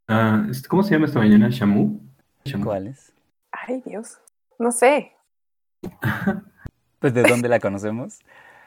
[0.07, 1.49] Ah, ¿Cómo se llama esta ballena?
[1.49, 1.99] ¿Shamu?
[2.45, 2.63] Shamu.
[2.63, 3.14] ¿Cuál es?
[3.67, 4.19] Ay, Dios.
[4.59, 5.13] No sé.
[6.99, 8.19] Pues de dónde la conocemos.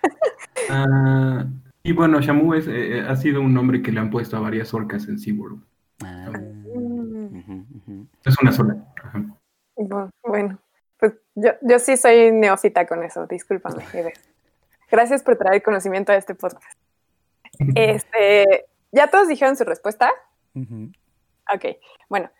[0.70, 1.46] Ah,
[1.82, 4.74] y bueno, Shamu es, eh, ha sido un nombre que le han puesto a varias
[4.74, 5.62] orcas en SeaWorld.
[6.04, 8.06] Ah, ujú.
[8.22, 8.76] Es una sola.
[9.02, 9.24] Ajá.
[10.22, 10.58] Bueno,
[10.98, 13.82] pues yo, yo sí soy neófita con eso, discúlpame.
[14.90, 16.78] Gracias por traer conocimiento a este podcast.
[17.74, 20.10] Este, ¿ya todos dijeron su respuesta?
[20.54, 20.92] Ujú.
[21.54, 21.78] Ok,
[22.10, 22.30] bueno,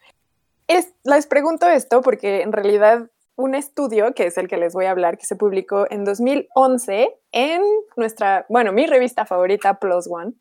[0.69, 4.87] es- les pregunto esto porque en realidad un estudio, que es el que les voy
[4.87, 7.63] a hablar, que se publicó en 2011 en
[7.97, 10.33] nuestra, bueno, mi revista favorita, Plus One,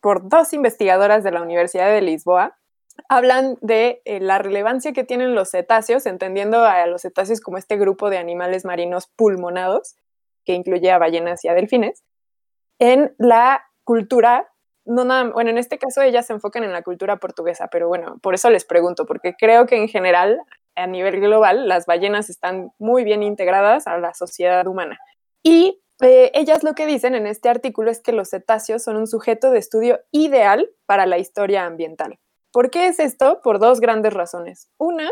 [0.00, 2.56] por dos investigadoras de la Universidad de Lisboa,
[3.08, 7.76] hablan de eh, la relevancia que tienen los cetáceos, entendiendo a los cetáceos como este
[7.76, 9.96] grupo de animales marinos pulmonados,
[10.44, 12.04] que incluye a ballenas y a delfines,
[12.78, 14.52] en la cultura
[14.84, 18.50] bueno, en este caso ellas se enfocan en la cultura portuguesa, pero bueno, por eso
[18.50, 20.40] les pregunto, porque creo que en general,
[20.76, 24.98] a nivel global, las ballenas están muy bien integradas a la sociedad humana.
[25.42, 29.06] Y eh, ellas lo que dicen en este artículo es que los cetáceos son un
[29.06, 32.18] sujeto de estudio ideal para la historia ambiental.
[32.52, 33.40] ¿Por qué es esto?
[33.42, 34.70] Por dos grandes razones.
[34.76, 35.10] Una,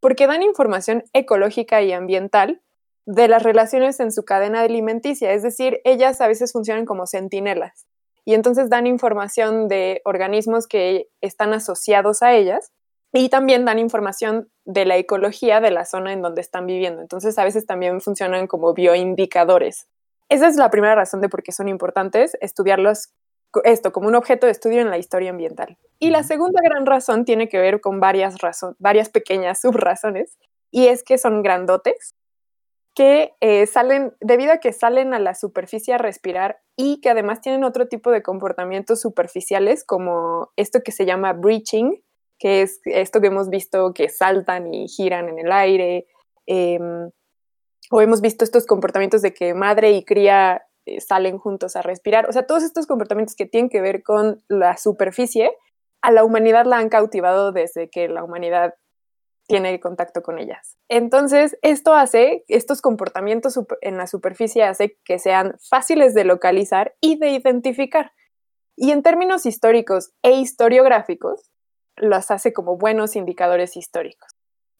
[0.00, 2.60] porque dan información ecológica y ambiental
[3.06, 7.86] de las relaciones en su cadena alimenticia, es decir, ellas a veces funcionan como centinelas
[8.24, 12.72] y entonces dan información de organismos que están asociados a ellas
[13.12, 17.02] y también dan información de la ecología de la zona en donde están viviendo.
[17.02, 19.88] Entonces a veces también funcionan como bioindicadores.
[20.28, 23.12] Esa es la primera razón de por qué son importantes estudiarlos
[23.64, 25.76] esto como un objeto de estudio en la historia ambiental.
[25.98, 30.38] Y la segunda gran razón tiene que ver con varias razones, varias pequeñas subrazones,
[30.70, 32.14] y es que son grandotes,
[32.94, 37.40] que eh, salen, debido a que salen a la superficie a respirar y que además
[37.40, 42.02] tienen otro tipo de comportamientos superficiales, como esto que se llama breaching,
[42.38, 46.06] que es esto que hemos visto que saltan y giran en el aire,
[46.46, 46.78] eh,
[47.90, 52.28] o hemos visto estos comportamientos de que madre y cría eh, salen juntos a respirar,
[52.28, 55.52] o sea, todos estos comportamientos que tienen que ver con la superficie,
[56.02, 58.74] a la humanidad la han cautivado desde que la humanidad
[59.52, 60.78] tiene contacto con ellas.
[60.88, 67.18] Entonces, esto hace, estos comportamientos en la superficie hace que sean fáciles de localizar y
[67.18, 68.12] de identificar.
[68.76, 71.50] Y en términos históricos e historiográficos,
[71.96, 74.30] los hace como buenos indicadores históricos.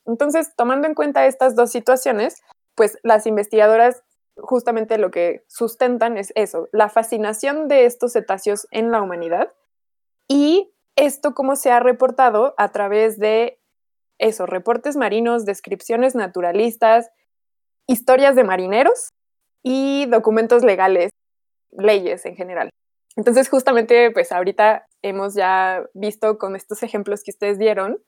[0.06, 2.40] Entonces, tomando en cuenta estas dos situaciones,
[2.74, 4.02] pues las investigadoras
[4.38, 9.52] justamente lo que sustentan es eso, la fascinación de estos cetáceos en la humanidad
[10.28, 13.61] y esto como se ha reportado a través de
[14.22, 17.10] eso, reportes marinos, descripciones naturalistas,
[17.86, 19.10] historias de marineros
[19.62, 21.10] y documentos legales,
[21.70, 22.70] leyes en general.
[23.16, 28.02] Entonces, justamente, pues ahorita hemos ya visto con estos ejemplos que ustedes dieron,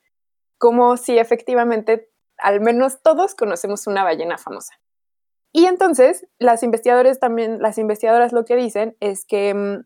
[0.58, 4.74] como si efectivamente al menos todos conocemos una ballena famosa.
[5.52, 9.84] Y entonces, las investigadores también, las investigadoras lo que dicen es que mmm,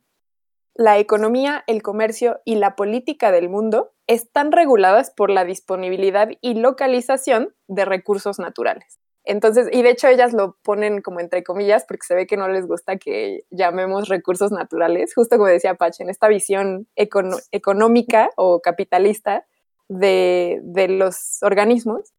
[0.75, 6.55] la economía, el comercio y la política del mundo están reguladas por la disponibilidad y
[6.55, 8.99] localización de recursos naturales.
[9.25, 12.49] Entonces, y de hecho ellas lo ponen como entre comillas porque se ve que no
[12.49, 18.61] les gusta que llamemos recursos naturales, justo como decía Pache, en esta visión económica o
[18.62, 19.47] capitalista
[19.88, 22.14] de, de los organismos,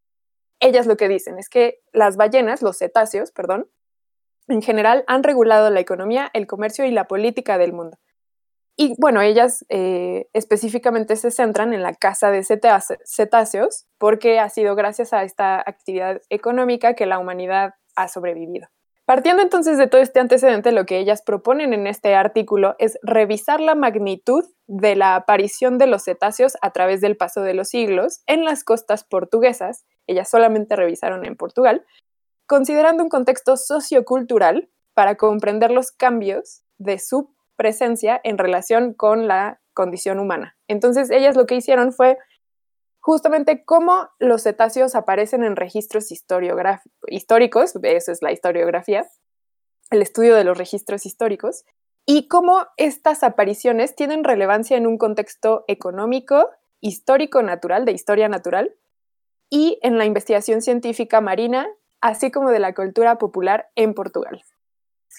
[0.60, 3.68] ellas lo que dicen es que las ballenas, los cetáceos, perdón,
[4.48, 7.98] en general han regulado la economía, el comercio y la política del mundo.
[8.82, 14.74] Y bueno, ellas eh, específicamente se centran en la caza de cetáceos porque ha sido
[14.74, 18.70] gracias a esta actividad económica que la humanidad ha sobrevivido.
[19.04, 23.60] Partiendo entonces de todo este antecedente, lo que ellas proponen en este artículo es revisar
[23.60, 28.22] la magnitud de la aparición de los cetáceos a través del paso de los siglos
[28.28, 31.86] en las costas portuguesas, ellas solamente revisaron en Portugal,
[32.46, 39.60] considerando un contexto sociocultural para comprender los cambios de su presencia en relación con la
[39.74, 40.58] condición humana.
[40.70, 42.18] Entonces, ellas lo que hicieron fue
[43.02, 49.06] justamente cómo los cetáceos aparecen en registros históricos, eso es la historiografía,
[49.90, 51.66] el estudio de los registros históricos,
[52.06, 56.50] y cómo estas apariciones tienen relevancia en un contexto económico,
[56.80, 58.74] histórico, natural, de historia natural,
[59.50, 61.68] y en la investigación científica marina,
[62.00, 64.44] así como de la cultura popular en Portugal.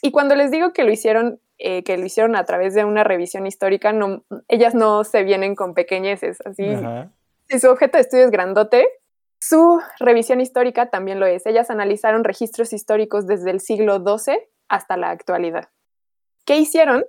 [0.02, 3.04] Y cuando les digo que lo hicieron, eh, que lo hicieron a través de una
[3.04, 6.68] revisión histórica, no, ellas no se vienen con pequeñeces, así.
[6.68, 7.10] Ajá.
[7.48, 8.88] Si su objeto de estudio es grandote,
[9.40, 11.46] su revisión histórica también lo es.
[11.46, 14.38] Ellas analizaron registros históricos desde el siglo XII
[14.68, 15.68] hasta la actualidad.
[16.44, 17.04] ¿Qué hicieron?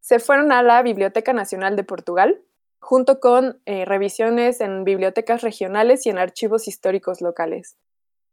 [0.00, 2.40] Se fueron a la Biblioteca Nacional de Portugal
[2.78, 7.76] junto con eh, revisiones en bibliotecas regionales y en archivos históricos locales.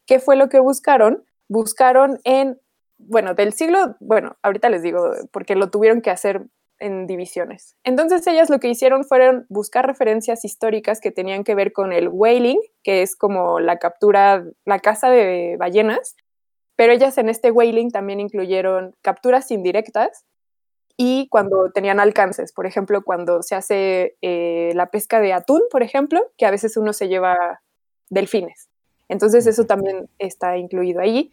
[0.06, 1.26] ¿Qué fue lo que buscaron?
[1.48, 2.60] Buscaron en,
[2.98, 6.48] bueno, del siglo, bueno, ahorita les digo, porque lo tuvieron que hacer
[6.80, 7.76] en divisiones.
[7.84, 12.10] Entonces ellas lo que hicieron fueron buscar referencias históricas que tenían que ver con el
[12.10, 16.16] whaling, que es como la captura, la caza de ballenas,
[16.76, 20.26] pero ellas en este whaling también incluyeron capturas indirectas
[20.96, 25.84] y cuando tenían alcances, por ejemplo, cuando se hace eh, la pesca de atún, por
[25.84, 27.62] ejemplo, que a veces uno se lleva
[28.10, 28.70] delfines.
[29.10, 31.32] Entonces eso también está incluido ahí.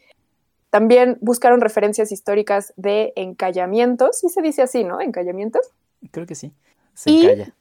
[0.75, 5.01] También buscaron referencias históricas de encallamientos, sí se dice así, ¿no?
[5.01, 5.71] Encallamientos.
[6.11, 6.53] Creo que sí.
[6.95, 7.55] Se encalla.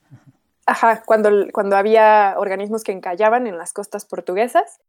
[0.65, 4.79] Ajá, cuando, cuando había organismos que encallaban en las costas portuguesas.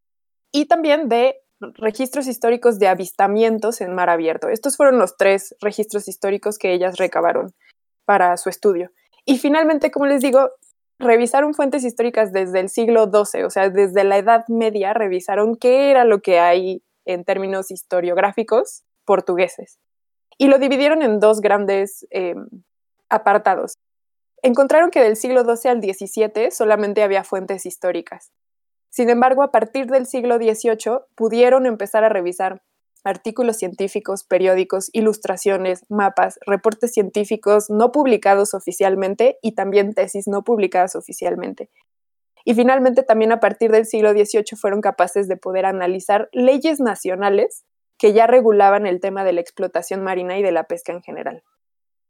[0.53, 1.43] Y también de
[1.75, 4.49] registros históricos de avistamientos en mar abierto.
[4.49, 7.53] Estos fueron los tres registros históricos que ellas recabaron
[8.07, 8.91] para su estudio.
[9.27, 10.51] Y finalmente, como les digo,
[10.99, 15.91] revisaron fuentes históricas desde el siglo XII, o sea, desde la Edad Media, revisaron qué
[15.91, 19.79] era lo que hay en términos historiográficos portugueses.
[20.39, 22.47] Y lo dividieron en dos grandes em,
[23.09, 23.75] apartados.
[24.43, 28.31] Encontraron que del siglo XII al XVII solamente había fuentes históricas.
[28.91, 32.63] Sin embargo, a partir del siglo XVIII pudieron empezar a revisar
[33.05, 40.97] artículos científicos, periódicos, ilustraciones, mapas, reportes científicos no publicados oficialmente y también tesis no publicadas
[40.97, 41.71] oficialmente.
[42.45, 47.65] Y finalmente también a partir del siglo XVIII fueron capaces de poder analizar leyes nacionales
[47.99, 51.43] que ya regulaban el tema de la explotación marina y de la pesca en general.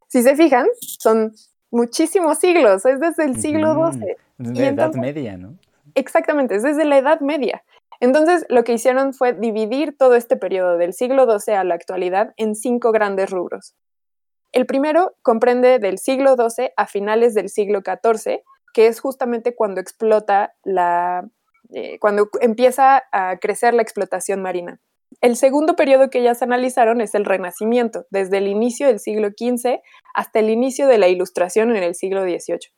[0.09, 1.35] Si se fijan, son
[1.70, 4.16] muchísimos siglos, es desde el siglo XII.
[4.39, 5.57] De Edad Media, ¿no?
[5.95, 7.62] Exactamente, es desde la Edad Media.
[8.01, 12.35] Entonces, lo que hicieron fue dividir todo este periodo del siglo XII a la actualidad
[12.37, 13.74] en cinco grandes rubros.
[14.53, 18.43] El primero comprende del siglo XII a finales del siglo XIV,
[18.74, 21.26] que es justamente cuando explota la,
[21.72, 24.80] eh, cuando empieza a crecer la explotación marina.
[25.20, 29.80] El segundo periodo que ellas analizaron es el Renacimiento, desde el inicio del siglo XV
[30.12, 32.72] hasta el inicio de la Ilustración en el siglo XVIII.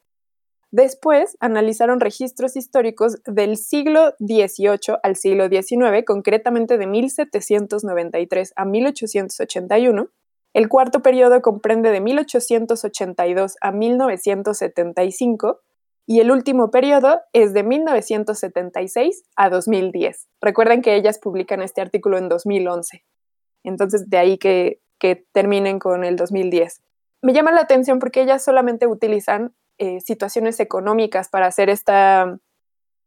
[0.71, 10.11] Después analizaron registros históricos del siglo XVIII al siglo XIX, concretamente de 1793 a 1881.
[10.53, 15.63] El cuarto periodo comprende de 1882 a 1975
[16.07, 20.29] y el último periodo es de 1976 a 2010.
[20.41, 23.05] Recuerden que ellas publican este artículo en 2011,
[23.65, 24.81] entonces de ahí que,
[25.33, 26.83] terminen con el 2010.
[27.23, 32.41] Me llama la atención porque ellas solamente utilizan eh, situaciones económicas para hacer esta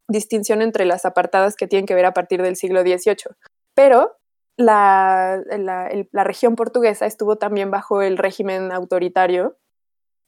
[0.08, 3.36] distinción entre las apartadas que tienen que ver a partir del siglo XVIII.
[3.74, 4.16] Pero
[4.56, 9.58] la, la, región portuguesa estuvo también bajo el régimen autoritario,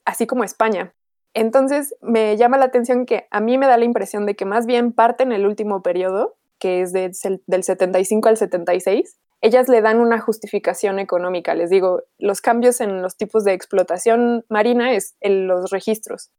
[0.04, 0.94] así como España.
[1.34, 4.66] Entonces, me llama la atención que a mí me da la impresión de que más
[4.66, 7.14] bien parte en el último periodo, que es del
[7.64, 11.56] 75 al 76, ellas le dan una justificación económica.
[11.56, 16.30] Les digo, los cambios en los tipos de explotación marina es en los registros.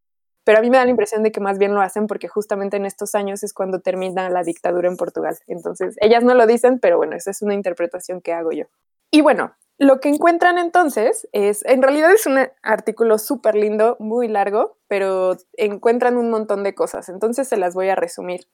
[0.45, 2.77] Pero a mí me da la impresión de que más bien lo hacen porque justamente
[2.77, 5.37] en estos años es cuando termina la dictadura en Portugal.
[5.47, 8.67] Entonces, ellas no lo dicen, pero bueno, esa es una interpretación que hago yo.
[9.11, 14.29] Y bueno, lo que encuentran entonces es, en realidad es un artículo súper lindo, muy
[14.29, 17.09] largo, pero encuentran un montón de cosas.
[17.09, 18.47] Entonces se las voy a resumir.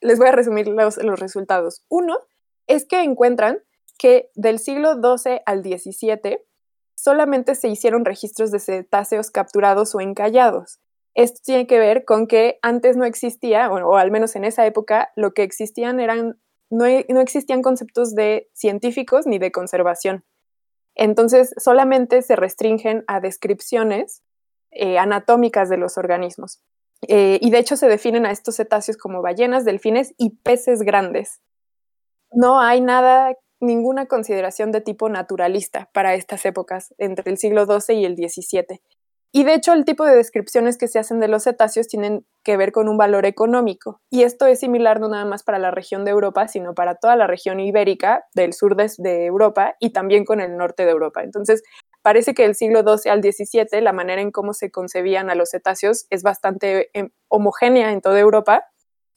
[0.00, 1.82] Les, voy a resumir los, resultados.
[1.88, 2.20] Uno
[2.68, 3.64] es que encuentran
[3.98, 6.38] que del siglo XII al XVII
[6.94, 10.78] solamente se hicieron registros de cetáceos capturados o encallados.
[11.14, 15.10] Esto tiene que ver con que antes no existía, o, al menos en esa época,
[15.16, 16.38] lo que existían eran
[16.72, 16.86] no,
[17.20, 20.24] existían conceptos de científicos ni de conservación.
[20.94, 24.22] Entonces, solamente se restringen a descripciones
[24.70, 26.62] eh, anatómicas de los organismos.
[27.08, 31.42] Eh, y de hecho se definen a estos cetáceos como ballenas, delfines y peces grandes.
[32.30, 37.96] No hay nada, ninguna consideración de tipo naturalista para estas épocas, entre el siglo XII
[37.96, 38.80] y el XVII.
[39.34, 42.58] Y de hecho, el tipo de descripciones que se hacen de los cetáceos tienen que
[42.58, 44.02] ver con un valor económico.
[44.10, 47.16] Y esto es similar no nada más para la región de Europa, sino para toda
[47.16, 51.22] la región ibérica del sur de, Europa y también con el norte de Europa.
[51.22, 51.62] Entonces,
[52.02, 55.50] parece que del siglo XII al XVII la manera en cómo se concebían a los
[55.50, 58.66] cetáceos es bastante em, homogénea en toda Europa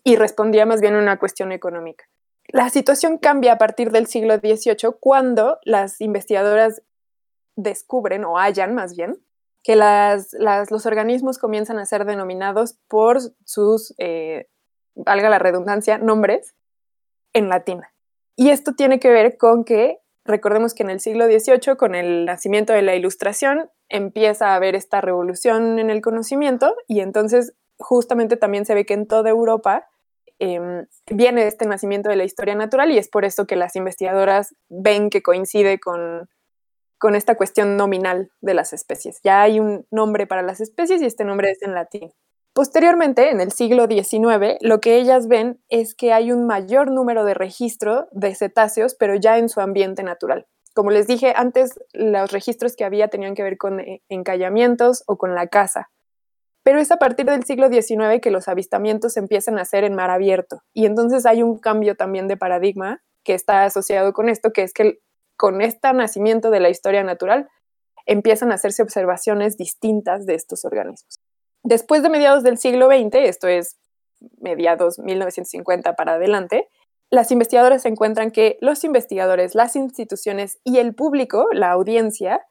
[0.05, 2.05] y respondía más bien a una cuestión económica.
[2.47, 6.84] La situación cambia a partir del siglo XVIII cuando las investigadoras
[7.57, 9.18] descubren o hallan más bien
[9.66, 14.47] que los organismos comienzan a ser denominados por sus, eh,
[14.93, 16.53] valga la redundancia, nombres
[17.34, 17.82] en latín.
[18.36, 22.26] Y esto tiene que ver con que recordemos que en el siglo XVIII, con el
[22.26, 28.38] nacimiento de la Ilustración, empieza a haber esta revolución en el conocimiento y entonces justamente
[28.38, 29.88] también se ve que en toda Europa
[30.38, 34.53] em, viene este nacimiento de la historia natural y es por esto que las investigadoras
[34.70, 36.30] ven que coincide con,
[36.97, 39.19] con esta cuestión nominal de las especies.
[39.23, 42.11] Ya hay un nombre para las especies y este nombre es en latín.
[42.53, 47.25] Posteriormente, en el siglo XIX, lo que ellas ven es que hay un mayor número
[47.25, 50.47] de registro de cetáceos, pero ya en su ambiente natural.
[50.73, 55.17] Como les dije antes, los registros que había tenían que ver con eh, encallamientos o
[55.17, 55.89] con la caza.
[56.63, 60.09] Pero es a partir del siglo XIX que los avistamientos empiezan a hacer en mar
[60.09, 60.61] abierto.
[60.73, 64.73] Y entonces hay un cambio también de paradigma que está asociado con esto, que es
[64.73, 64.99] que
[65.38, 67.49] con este nacimiento de la historia natural
[68.05, 71.19] empiezan a hacerse observaciones distintas de estos organismos.
[71.63, 73.77] Después de mediados del siglo XX, esto es
[74.39, 76.69] mediados 1950 para adelante,
[77.09, 82.45] las investigadoras encuentran que los investigadores, las instituciones y el público, la audiencia,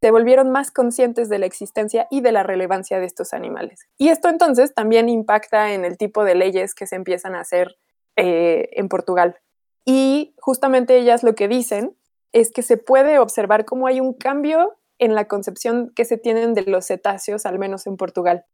[0.00, 3.88] se volvieron más conscientes de la existencia y de la relevancia de estos animales.
[3.98, 7.76] Y esto entonces también impacta en el tipo de leyes que se empiezan a hacer
[8.16, 9.36] eh, en Portugal.
[9.84, 11.96] Y justamente ellas lo que dicen
[12.32, 16.54] es que se puede observar cómo hay un cambio en la concepción que se tienen
[16.54, 18.44] de los cetáceos, al menos en Portugal.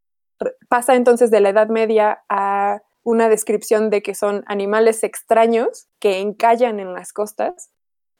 [0.69, 6.21] Pasa entonces de la Edad Media a una descripción de que son animales extraños que
[6.21, 7.71] encallan en las costas.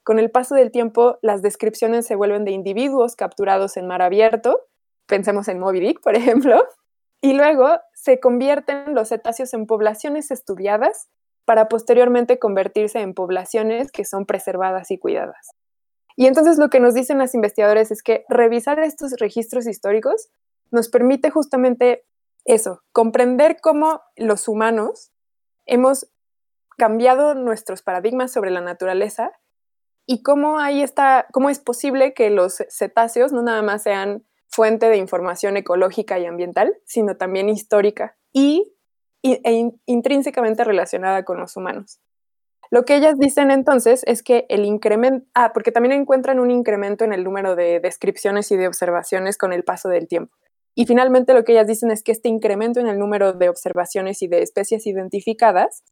[0.03, 4.61] Con el paso del tiempo, las descripciones se vuelven de individuos capturados en mar abierto,
[5.07, 6.63] pensemos en Moby Dick, por ejemplo,
[7.21, 11.09] y luego se convierten los cetáceos en poblaciones estudiadas
[11.45, 15.51] para posteriormente convertirse en poblaciones que son preservadas y cuidadas.
[16.15, 20.29] Y entonces lo que nos dicen los investigadores es que revisar estos registros históricos
[20.71, 22.05] nos permite justamente
[22.45, 25.11] eso, comprender cómo los humanos
[25.65, 26.07] hemos
[26.77, 29.31] cambiado nuestros paradigmas sobre la naturaleza
[30.05, 34.89] y cómo ahí está, cómo es posible que los cetáceos no nada más sean fuente
[34.89, 38.74] de información ecológica y ambiental, sino también histórica y,
[39.43, 41.99] e intrínsecamente relacionada con los humanos.
[42.71, 47.03] Lo que ellas dicen entonces es que el incremento, ah, porque también encuentran un incremento
[47.03, 50.35] en el número de descripciones y de observaciones con el paso del tiempo.
[50.75, 54.21] Y finalmente lo que ellas dicen es que este incremento en el número de observaciones
[54.21, 55.83] y de especies identificadas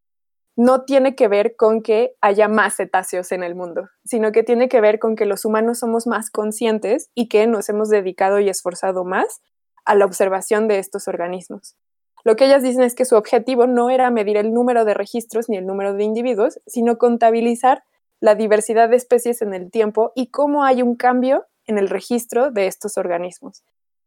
[0.55, 4.67] no tiene que ver con que haya más cetáceos en el mundo, sino que tiene
[4.67, 8.49] que ver con que los humanos somos más conscientes y que nos hemos dedicado y
[8.49, 9.41] esforzado más
[9.85, 11.75] a la observación de estos organismos.
[12.23, 15.49] Lo que ellas dicen es que su objetivo no era medir el número de registros
[15.49, 17.83] ni el número de individuos, sino contabilizar
[18.19, 22.51] la diversidad de especies en el tiempo y cómo hay un cambio en el registro
[22.51, 23.63] de estos organismos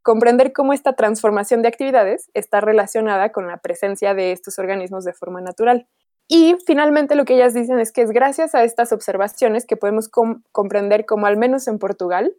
[0.06, 5.12] comprender cómo esta transformación de actividades está relacionada con la presencia de estos organismos de
[5.12, 5.88] forma natural.
[6.28, 10.08] Y finalmente lo que ellas dicen es que es gracias a estas observaciones que podemos
[10.08, 12.36] comprender cómo al menos en Portugal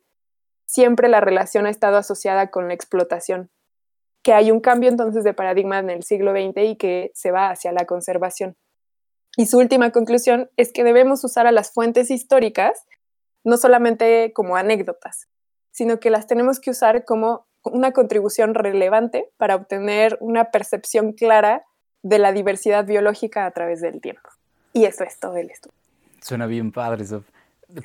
[0.65, 3.49] siempre la relación ha estado asociada con la explotación,
[4.28, 7.49] que hay un cambio entonces de paradigma en el siglo XX y que se va
[7.49, 8.57] hacia la conservación.
[9.38, 12.84] Y su última conclusión es que debemos usar a las fuentes históricas
[13.45, 15.30] no solamente como anécdotas,
[15.71, 21.63] sino que las tenemos que usar como una contribución relevante para obtener una percepción clara
[22.03, 24.30] de la diversidad biológica a través del tiempo.
[24.73, 25.78] Y eso es todo el estudio.
[26.21, 27.23] Suena bien padre, Sof,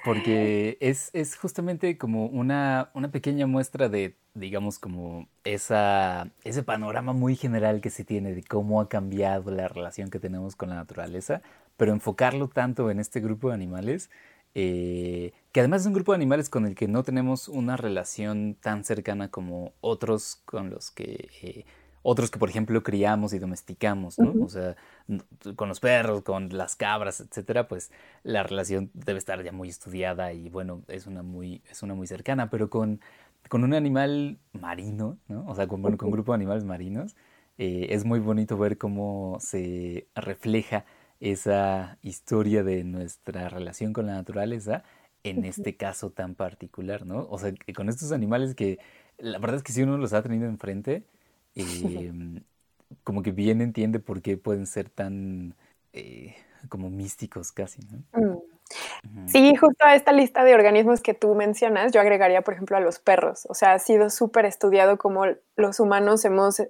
[0.05, 7.12] porque es, es justamente como una, una, pequeña muestra de, digamos, como esa, ese panorama
[7.12, 10.76] muy general que se tiene de cómo ha cambiado la relación que tenemos con la
[10.76, 11.43] naturaleza,
[11.76, 14.11] pero enfocarlo tanto en este grupo de animales
[14.55, 18.55] eh, que además es un grupo de animales con el que no tenemos una relación
[18.61, 21.30] tan cercana como otros con los que...
[21.43, 21.64] Eh,
[22.03, 24.45] otros que, por ejemplo, criamos y domesticamos, ¿no?
[24.45, 24.77] O sea,
[25.57, 27.91] con los perros, con las cabras, etcétera, pues
[28.23, 32.07] la relación debe estar ya muy estudiada y, bueno, es una muy, es una muy
[32.07, 33.01] cercana, pero con,
[33.49, 35.45] con un animal marino, ¿no?
[35.47, 37.15] O sea, con, con un grupo de animales marinos,
[37.59, 40.85] eh, es muy bonito ver cómo se refleja
[41.21, 44.83] esa historia de nuestra relación con la naturaleza
[45.25, 47.29] en este caso tan particular, ¿no?
[47.31, 48.79] O sea, con estos animales que
[49.19, 51.05] la verdad es que si uno los ha tenido enfrente,
[51.55, 52.43] em,
[53.05, 55.55] como que bien entiende por qué pueden ser tan
[55.93, 56.35] eh,
[56.69, 58.21] como místicos casi, ¿no?
[58.21, 58.39] Mm.
[59.27, 62.81] Sí, justo a esta lista de organismos que tú mencionas, yo agregaría, por ejemplo, a
[62.81, 63.47] los perros.
[63.51, 65.25] O sea, ha sido súper estudiado cómo
[65.57, 66.63] los humanos hemos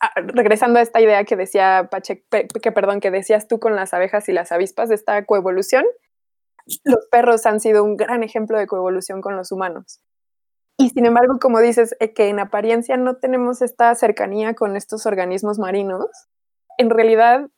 [0.00, 3.94] Ah, regresando a esta idea que decía Pache, que perdón, que decías tú con las
[3.94, 5.84] abejas y las avispas, de esta coevolución,
[6.84, 10.00] los perros han sido un gran ejemplo de coevolución con los humanos.
[10.76, 15.06] Y sin embargo, como dices, eh, que en apariencia no tenemos esta cercanía con estos
[15.06, 16.08] organismos marinos,
[16.78, 17.48] en realidad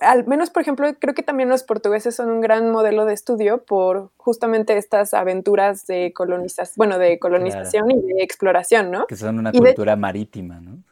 [0.00, 3.64] al menos, por ejemplo, creo que también los portugueses son un gran modelo de estudio
[3.64, 9.06] por justamente estas aventuras de colonización, bueno, de colonización y de exploración, ¿no?
[9.06, 10.82] Que son una cultura marítima, ¿no?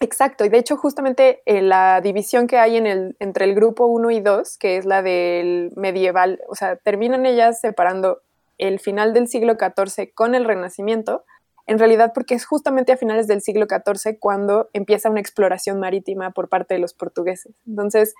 [0.00, 3.86] Exacto, y de hecho justamente eh, la división que hay en el, entre el grupo
[3.86, 8.20] 1 y 2, que es la del medieval, o sea, terminan ellas separando
[8.58, 11.24] el final del siglo XIV con el Renacimiento,
[11.66, 16.30] en realidad porque es justamente a finales del siglo XIV cuando empieza una exploración marítima
[16.30, 17.52] por parte de los portugueses.
[17.66, 18.14] Entonces,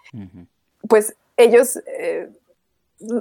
[0.89, 2.31] pues ellos eh,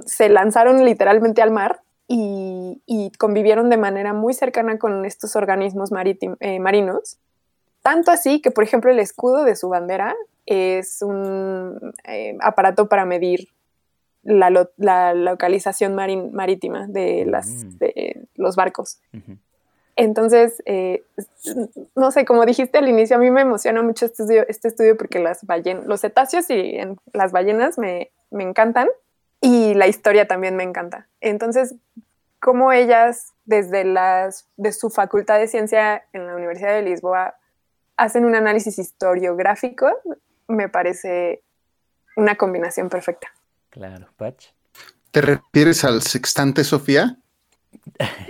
[0.06, 5.90] se lanzaron literalmente al mar y, convivieron de manera muy cercana con estos organismos
[6.40, 7.18] eh, marinos.
[7.82, 10.14] Tanto así que, por ejemplo, el escudo de su bandera
[10.46, 13.48] es un eh, aparato para medir
[14.24, 17.78] la, localización marítima de, las, mm.
[17.78, 19.00] de los barcos.
[19.96, 21.04] Entonces, eh,
[21.94, 24.96] no sé, como dijiste al inicio, a mí me emociona mucho este estudio, este estudio
[24.96, 26.76] porque las ballenas, los cetáceos y
[27.12, 28.88] las ballenas me, encantan
[29.40, 31.06] y la historia también me encanta.
[31.20, 31.76] Entonces,
[32.40, 37.36] cómo ellas, desde las, de su facultad de ciencia en la Universidad de Lisboa,
[37.96, 39.88] hacen un análisis historiográfico,
[40.48, 41.42] me parece
[42.16, 43.28] una combinación perfecta.
[43.74, 44.52] Claro, Pach.
[45.10, 47.18] ¿Te refieres al sextante, Sofía?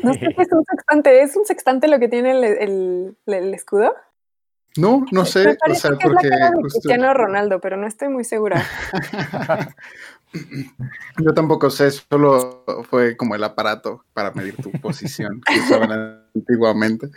[0.03, 1.23] No sé qué es un sextante.
[1.23, 3.15] ¿Es un sextante lo que tiene el,
[3.55, 3.95] escudo?
[4.79, 5.59] No, no sé.
[5.71, 8.65] o sea, porque es la de Cristiano Ronaldo, pero no estoy muy segura.
[11.19, 17.11] Yo tampoco sé, solo fue como el aparato para medir tu posición que usaban antiguamente.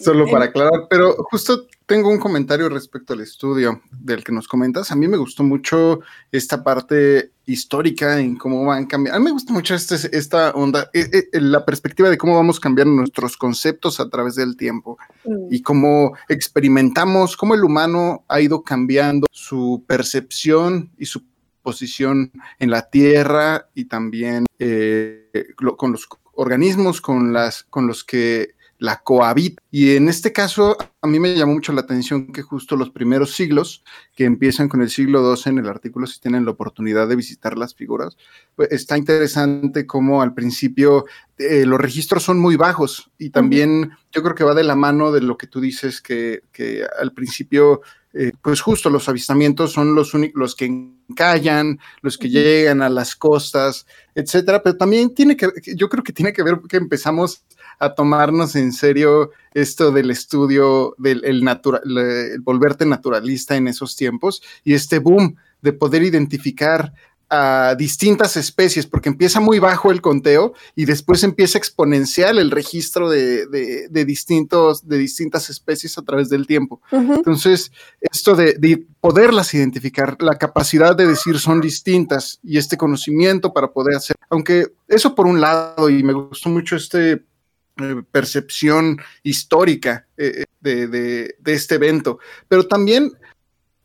[0.00, 4.90] Solo para aclarar, pero justo tengo un comentario respecto al estudio del que nos comentas.
[4.90, 6.00] A mí me gustó mucho
[6.32, 9.16] esta parte histórica en cómo van cambiando.
[9.16, 12.58] A mí me gusta mucho este, esta onda, eh, eh, la perspectiva de cómo vamos
[12.58, 15.52] cambiando nuestros conceptos a través del tiempo mm.
[15.52, 21.22] y cómo experimentamos, cómo el humano ha ido cambiando su percepción y su
[21.62, 25.30] posición en la Tierra y también eh,
[25.76, 29.62] con los organismos con, las, con los que la cohabita.
[29.70, 33.34] Y en este caso, a mí me llamó mucho la atención que justo los primeros
[33.34, 37.16] siglos, que empiezan con el siglo XII en el artículo, si tienen la oportunidad de
[37.16, 38.16] visitar las figuras,
[38.54, 41.06] pues está interesante cómo al principio
[41.38, 43.10] eh, los registros son muy bajos.
[43.18, 46.42] Y también yo creo que va de la mano de lo que tú dices, que,
[46.52, 47.82] que al principio
[48.18, 52.88] eh, pues justo los avistamientos son los únicos, los que encallan, los que llegan a
[52.88, 57.44] las costas, etcétera, pero también tiene que, yo creo que tiene que ver que empezamos
[57.78, 64.74] a tomarnos en serio esto del estudio del el volverte naturalista en esos tiempos y
[64.74, 66.92] este boom de poder identificar
[67.28, 73.10] a distintas especies, porque empieza muy bajo el conteo y después empieza exponencial el registro
[73.10, 76.80] de, de, distintos, de distintas especies a través del tiempo.
[76.92, 83.52] Entonces, esto de, de, poderlas identificar, la capacidad de decir son distintas y este conocimiento
[83.52, 87.24] para poder hacer, aunque eso por un lado, y me gustó mucho este
[88.10, 92.18] percepción histórica eh, de, de este evento,
[92.48, 93.12] pero también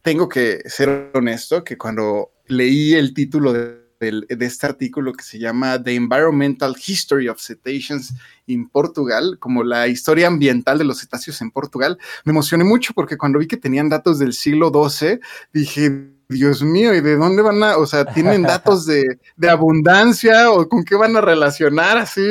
[0.02, 3.82] tengo que ser honesto que cuando leí el título de,
[4.40, 8.16] este artículo que se llama The Environmental History of Cetaceans
[8.48, 13.16] in Portugal, como la historia ambiental de los cetáceos en Portugal, me emocioné mucho porque
[13.16, 15.20] cuando vi que tenían datos del siglo XII,
[15.54, 20.50] dije, Dios mío, ¿y de dónde van a, o sea, tienen datos de, de abundancia
[20.50, 22.22] o con qué van a relacionar así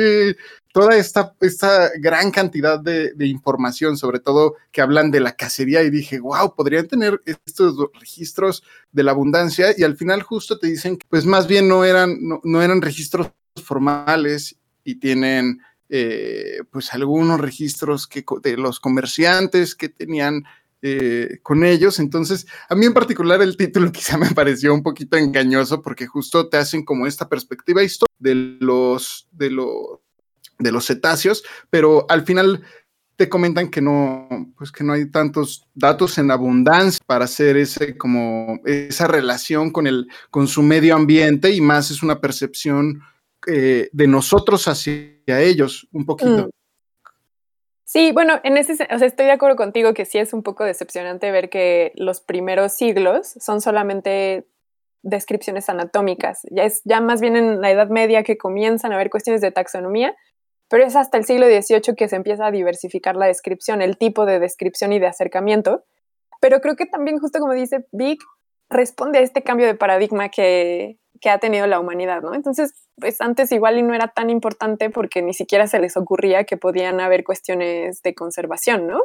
[0.71, 5.89] toda esta, esta gran cantidad de, información, sobre todo que hablan de la cacería, y
[5.89, 10.97] dije, wow, podrían tener estos registros de la abundancia, y al final justo te dicen
[11.09, 13.31] pues más bien no eran, no, eran registros
[13.63, 20.43] formales y tienen eh, pues algunos registros que, de los comerciantes que tenían
[20.81, 21.99] eh, con ellos.
[21.99, 26.49] Entonces, a mí en particular el título quizá me pareció un poquito engañoso porque justo
[26.49, 29.99] te hacen como esta perspectiva histórica de los, de los
[30.61, 32.63] de los cetáceos, pero al final
[33.15, 37.95] te comentan que no, pues que no hay tantos datos en abundancia para hacer ese
[37.95, 43.01] como esa relación con el con su medio ambiente y más es una percepción
[43.47, 46.47] eh, de nosotros hacia ellos un poquito.
[46.47, 46.49] Mm.
[47.83, 50.63] Sí, bueno, en ese, o sea, estoy de acuerdo contigo que sí es un poco
[50.63, 54.47] decepcionante ver que los primeros siglos son solamente
[55.03, 56.41] descripciones anatómicas.
[56.51, 59.51] Ya es ya más bien en la Edad Media que comienzan a haber cuestiones de
[59.51, 60.15] taxonomía
[60.71, 64.25] pero es hasta el siglo XVIII que se empieza a diversificar la descripción, el tipo
[64.25, 65.83] de descripción y de acercamiento.
[66.39, 68.21] Pero creo que también, justo como dice Vic,
[68.69, 70.97] responde a este cambio de paradigma que,
[71.29, 72.33] ha tenido la humanidad, ¿no?
[72.33, 76.45] Entonces, pues antes igual y no era tan importante porque ni siquiera se les ocurría
[76.45, 79.01] que podían haber cuestiones de conservación, ¿no?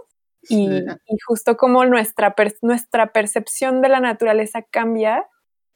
[0.49, 0.85] Y, Sí.
[1.09, 5.27] y justo como nuestra, per- nuestra percepción de la naturaleza cambia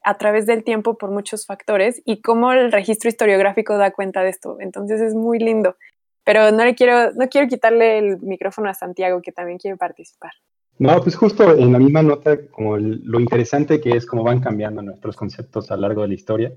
[0.03, 4.31] a través del tiempo por muchos factores y cómo el registro historiográfico da cuenta de
[4.31, 4.57] esto.
[4.61, 5.77] Entonces es muy lindo.
[6.25, 10.33] Pero no le quiero, no quiero quitarle el micrófono a Santiago, que también quiere participar.
[10.79, 14.41] No, pues justo en la misma nota, como el- lo interesante que es cómo van
[14.41, 16.53] cambiando nuestros conceptos a lo largo de la historia.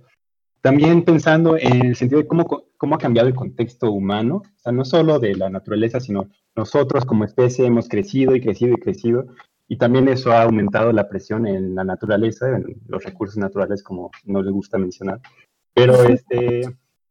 [0.62, 2.46] También pensando en el sentido de cómo,
[2.78, 7.04] cómo ha cambiado el contexto humano, o sea, no solo de la naturaleza, sino nosotros
[7.04, 9.26] como especie hemos crecido y crecido y crecido,
[9.74, 14.12] y también eso ha aumentado la presión en la naturaleza, en los recursos naturales, como
[14.24, 15.20] no le gusta mencionar.
[15.74, 16.62] Pero este,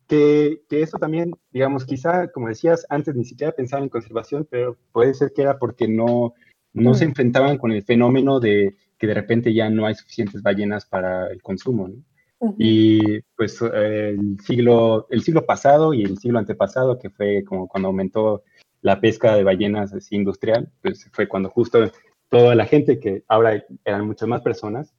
[0.07, 4.77] que, que eso también, digamos, quizá, como decías, antes ni siquiera pensaban en conservación, pero
[4.93, 6.35] puede ser que era porque no,
[6.73, 7.09] no se Mm.
[7.09, 11.43] enfrentaban con el fenómeno de que de repente ya no hay suficientes ballenas para el
[11.43, 11.89] consumo.
[11.89, 12.55] ¿no?
[12.59, 17.89] Y pues el siglo, el siglo pasado y el siglo antepasado, que fue como cuando
[17.89, 18.45] aumentó
[18.83, 21.91] la pesca de ballenas así industrial, pues fue cuando justo
[22.33, 24.95] toda la gente, que ahora eran muchas más personas,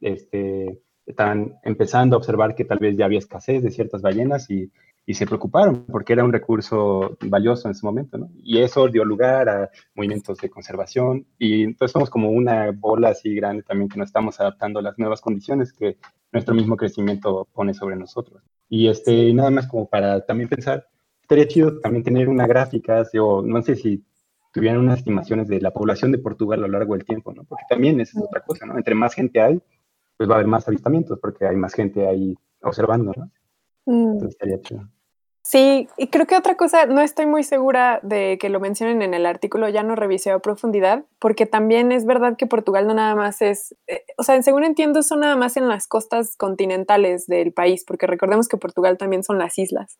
[0.00, 4.68] este, estaban empezando a observar que tal vez ya había escasez de ciertas ballenas y,
[5.06, 8.28] y se preocuparon porque era un recurso valioso en ese momento.
[8.42, 13.32] Y eso dio lugar a movimientos de conservación y entonces somos como una bola así
[13.32, 15.98] grande también que nos estamos adaptando a las nuevas condiciones que
[16.32, 18.42] nuestro mismo crecimiento pone sobre nosotros.
[18.68, 20.88] Y este, nada más como para también pensar,
[21.20, 24.02] estaría chido también tener una gráfica, o no sé si
[24.52, 27.44] tuvieran unas estimaciones de la población de Portugal a lo largo del tiempo, ¿no?
[27.44, 28.76] Porque también esa es otra cosa, ¿no?
[28.76, 29.60] Entre más gente hay,
[30.16, 33.30] pues va a haber más avistamientos, porque hay más gente ahí observando, ¿no?
[33.86, 34.12] Mm.
[34.12, 34.88] Entonces estaría chido.
[35.44, 39.12] Sí, y creo que otra cosa, no estoy muy segura de que lo mencionen en
[39.12, 43.16] el artículo, ya no revisé a profundidad, porque también es verdad que Portugal no nada
[43.16, 47.52] más es, eh, o sea, según entiendo, son nada más en las costas continentales del
[47.52, 49.98] país, porque recordemos que Portugal también son las islas.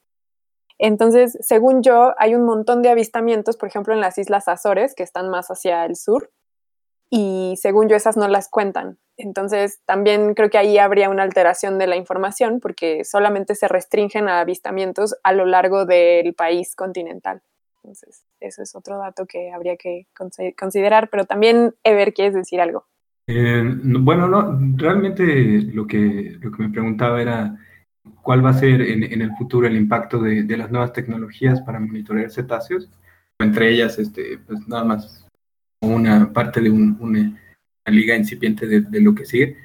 [0.84, 5.04] Entonces, según yo, hay un montón de avistamientos, por ejemplo, en las Islas Azores, que
[5.04, 6.32] están más hacia el sur,
[7.08, 8.98] y según yo, esas no las cuentan.
[9.16, 14.28] Entonces, también creo que ahí habría una alteración de la información, porque solamente se restringen
[14.28, 17.42] a avistamientos a lo largo del país continental.
[17.84, 22.60] Entonces, eso es otro dato que habría que consi- considerar, pero también, Ever, ¿quieres decir
[22.60, 22.86] algo?
[23.28, 25.24] Eh, no- bueno, no, realmente
[25.72, 27.56] lo que me preguntaba era
[28.22, 31.60] cuál va a ser en, en el futuro el impacto de, de las nuevas tecnologías
[31.62, 32.88] para monitorear cetáceos,
[33.38, 35.26] entre ellas, este, pues nada más
[35.82, 37.38] una parte de un- una, una
[37.96, 39.56] liga incipiente de, de lo que sigue.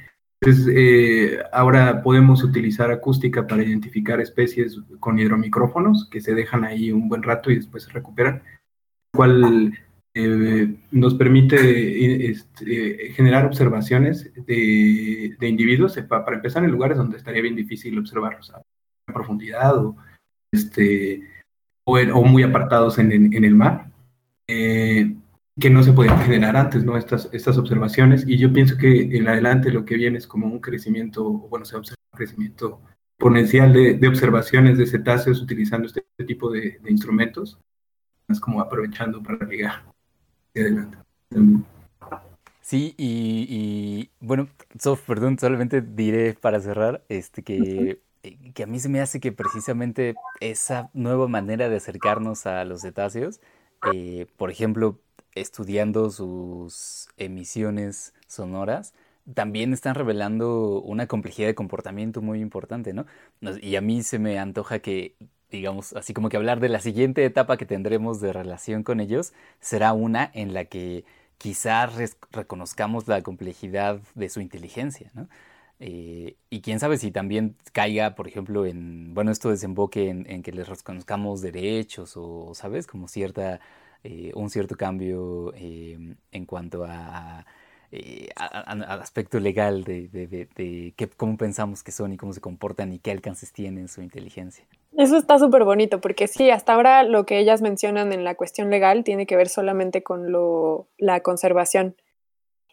[0.42, 6.92] Entonces, eh, ahora podemos utilizar acústica para identificar especies con hidromicrófonos que se dejan ahí
[6.92, 8.44] un buen rato y después se recuperan,
[9.16, 9.74] cual
[10.20, 16.72] eh, nos permite eh, este, generar observaciones de, de individuos, eh, pa- para empezar en
[16.72, 18.62] lugares donde estaría bien difícil observarlos a
[19.14, 19.96] profundidad o,
[20.52, 21.22] este,
[21.86, 23.92] o, en- o muy apartados en, en- en el mar,
[24.48, 25.16] eh,
[25.60, 26.98] que no se podían generar antes, ¿no?
[26.98, 28.26] Estas, estas observaciones.
[28.28, 31.76] Y yo pienso que en adelante lo que viene es como un crecimiento, bueno, se
[31.76, 32.82] observa un crecimiento
[33.18, 37.60] exponencial de, de observaciones de cetáceos utilizando este tipo de, de instrumentos,
[38.30, 39.84] es como aprovechando para ligar
[40.58, 40.98] hacia adelante.
[42.62, 48.68] Sí, y, y, bueno, Sof, perdón, solamente diré para cerrar este que, eh, que a
[48.68, 53.40] mí se me hace que precisamente esa nueva manera de acercarnos a los cetáceos,
[53.94, 55.00] eh, por ejemplo,
[55.34, 58.94] estudiando sus emisiones sonoras,
[59.34, 63.06] también están revelando una complejidad de comportamiento muy importante, ¿no?
[63.62, 65.16] Y a mí se me antoja que,
[65.52, 69.34] digamos, así como que hablar de la siguiente etapa que tendremos de relación con ellos
[69.62, 71.06] será una en la que
[71.38, 75.28] quizá res- reconozcamos la complejidad de su inteligencia, ¿no?
[75.80, 80.52] Eh, y quién sabe si también caiga, por ejemplo, en, bueno, esto desemboque en, que
[80.52, 82.88] les reconozcamos derechos o, ¿sabes?
[82.88, 83.60] Como cierta,
[84.04, 87.46] eh, un cierto cambio eh, en cuanto a,
[88.56, 92.92] al aspecto legal de, de, de- de cómo pensamos que son y cómo se comportan
[92.94, 94.66] y qué alcances tienen su inteligencia.
[94.98, 98.72] Eso está súper bonito, porque sí, hasta ahora lo que ellas mencionan en la cuestión
[98.72, 101.96] legal tiene que ver solamente con lo, la conservación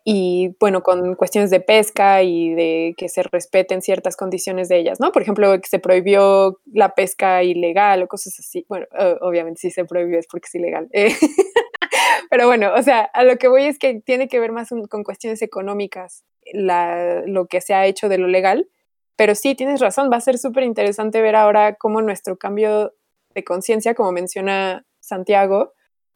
[0.07, 5.01] y, bueno, con cuestiones de pesca y de que se respeten ciertas condiciones de ellas,
[5.01, 5.13] ¿no?
[5.13, 8.65] Por ejemplo, que se prohibió la pesca ilegal o cosas así.
[8.71, 8.87] Bueno,
[9.21, 10.89] obviamente si se prohibió es porque es ilegal.
[10.93, 11.15] Eh,
[12.31, 15.05] Pero bueno, o sea, a lo que voy es que tiene que ver más con
[15.05, 18.69] cuestiones económicas la, lo que se ha hecho de lo legal.
[19.17, 22.95] Pero sí, tienes razón, va a ser súper interesante ver ahora cómo nuestro cambio
[23.35, 25.73] de conciencia, como menciona Santiago,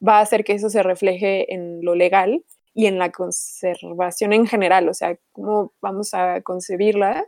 [0.06, 2.44] va a hacer que eso se refleje en lo legal
[2.74, 7.24] y en la conservación en general, o sea, cómo vamos a concebirlas.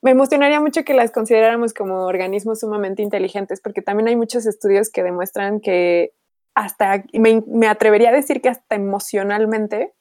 [0.00, 4.90] Me emocionaría mucho que las consideráramos como organismos sumamente inteligentes, porque también hay muchos estudios
[4.90, 6.12] que demuestran que
[6.54, 9.92] hasta, me, atrevería a decir que hasta emocionalmente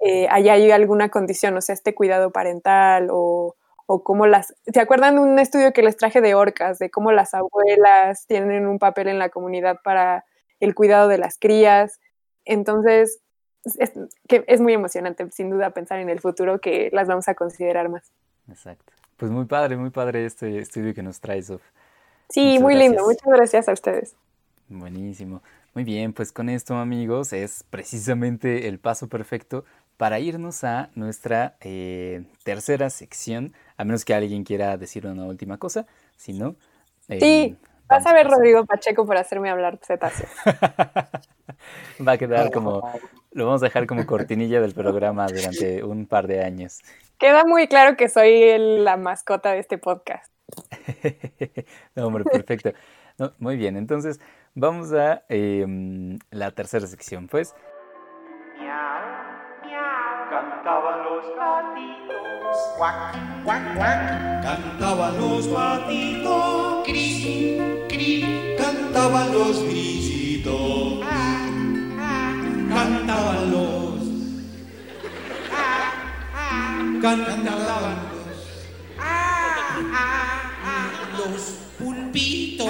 [0.00, 3.56] eh, allá hay alguna condición, o sea, este cuidado parental o,
[3.86, 4.54] o cómo las...
[4.72, 8.66] ¿Se acuerdan de un estudio que les traje de orcas, de cómo las abuelas tienen
[8.66, 10.24] un papel en la comunidad para
[10.60, 12.00] el cuidado de las crías?
[12.44, 13.20] Entonces,
[13.64, 13.92] es,
[14.28, 17.88] que es muy emocionante, sin duda, pensar en el futuro que las vamos a considerar
[17.88, 18.12] más.
[18.48, 18.92] Exacto.
[19.16, 21.62] Pues muy padre, muy padre este estudio que nos traes, Sof.
[22.28, 23.04] Sí, muy lindo.
[23.04, 24.14] Muchas gracias a ustedes.
[24.68, 25.42] Buenísimo.
[25.74, 29.64] Muy bien, pues con esto, amigos, es precisamente el paso perfecto
[29.96, 35.58] para irnos a nuestra eh, tercera sección, a menos que alguien quiera decir una última
[35.58, 36.56] cosa, si no...
[37.08, 37.56] Eh, sí,
[37.88, 40.28] vas a ver Rodrigo Pacheco por hacerme hablar cetáceo.
[42.06, 42.82] Va a quedar como,
[43.32, 46.80] lo vamos a dejar como cortinilla del programa durante un par de años.
[47.18, 50.32] Queda muy claro que soy la mascota de este podcast.
[51.94, 52.72] no, hombre, perfecto.
[53.38, 54.20] muy bien, entonces
[54.54, 57.54] vamos a em, la tercera sección, pues.
[60.66, 63.14] Cantaban los gatitos, cuac,
[63.44, 64.42] cuac, cuac.
[64.42, 68.56] Cantaban los gatitos, cri, cri.
[68.58, 71.48] Cantaban los grillitos, ah,
[72.00, 72.32] ah.
[72.68, 74.00] Cantaban los,
[75.52, 75.92] ah,
[77.00, 77.96] cantaban
[81.16, 81.42] los, los
[81.78, 82.66] pulpitos,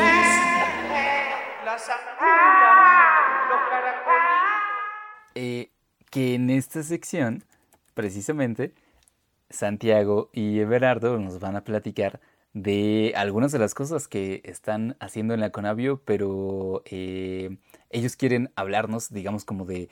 [1.64, 4.42] las angulas, los caracoles.
[5.34, 5.70] Eh,
[6.10, 7.42] que en esta sección,
[7.96, 8.74] precisamente,
[9.48, 12.20] Santiago y Everardo nos van a platicar
[12.52, 17.56] de algunas de las cosas que están haciendo en la Conavio, pero eh,
[17.90, 19.88] ellos quieren hablarnos, digamos, como de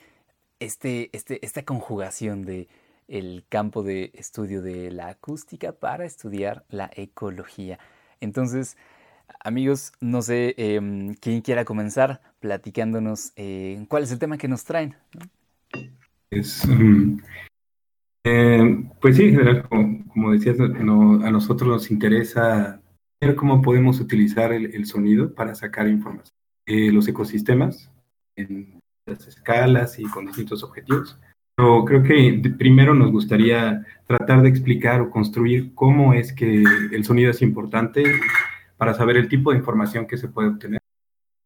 [0.59, 2.67] este, este, esta conjugación de
[3.07, 7.79] el campo de estudio de la acústica para estudiar la ecología.
[8.21, 8.77] Entonces,
[9.39, 14.63] amigos, no sé em, quién quiera comenzar platicándonos eh, cuál es el tema que nos
[14.63, 14.95] traen.
[16.31, 17.17] Mm,
[18.25, 22.81] eh, pues sí, en general, como, decías, a nosotros nos interesa
[23.21, 26.33] ver cómo podemos utilizar el, sonido para sacar información.
[26.65, 27.91] de los ecosistemas
[28.35, 31.19] en las escalas y con distintos objetivos.
[31.55, 37.05] Pero creo que primero nos gustaría tratar de explicar o construir cómo es que el
[37.05, 38.03] sonido es importante
[38.77, 40.81] para saber el tipo de información que se puede obtener,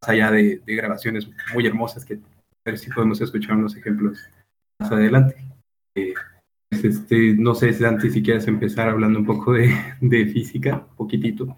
[0.02, 2.18] más allá de, grabaciones muy hermosas que a
[2.66, 4.18] ver si podemos escuchar unos ejemplos
[4.80, 5.36] más adelante.
[5.96, 6.14] Eh,
[6.72, 11.57] este, no sé, Dante, si quieres empezar hablando un poco de, de física, poquitito.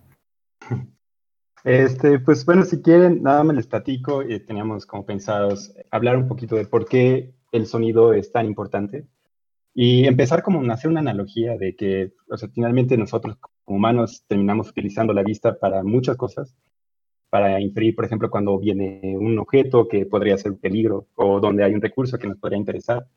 [1.63, 4.21] Este, pues bueno, si quieren, nada más les platico.
[4.23, 9.05] Eh, teníamos como pensados hablar un poquito de por qué el sonido es tan importante
[9.73, 14.25] y empezar como a hacer una analogía de que, o sea, finalmente nosotros como humanos
[14.27, 16.55] terminamos utilizando la vista para muchas cosas,
[17.29, 21.63] para inferir, por ejemplo, cuando viene un objeto que podría ser un peligro o donde
[21.63, 23.07] hay un recurso que nos podría interesar,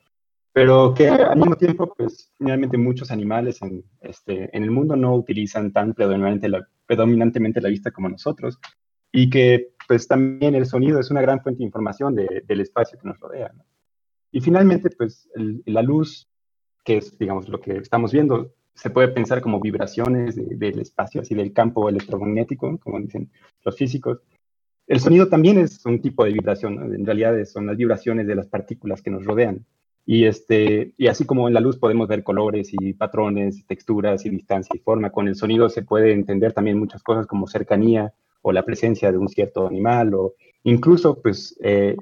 [0.55, 5.17] pero que al mismo tiempo, pues, finalmente muchos animales en, este, en el mundo no
[5.17, 8.61] utilizan tan predominantemente la, predominantemente la vista como nosotros
[9.11, 13.09] y que, pues, también el sonido es una gran fuente de información del espacio que
[13.09, 13.51] nos rodea.
[14.31, 16.29] Y finalmente, pues, la luz,
[16.85, 21.35] que es, digamos, lo que estamos viendo, se puede pensar como vibraciones del espacio, así
[21.35, 23.29] del campo electromagnético, como dicen
[23.65, 24.21] los físicos.
[24.87, 28.47] El sonido también es un tipo de vibración, en realidad son las vibraciones de las
[28.47, 29.67] partículas que nos rodean.
[30.07, 34.31] Y, este, y así como en la luz podemos ver colores y patrones, texturas y
[34.31, 38.53] distancia y forma, con el sonido se puede entender también muchas cosas como cercanía o
[38.53, 40.35] la presencia de un cierto animal o
[40.65, 41.97] incluso pues eh,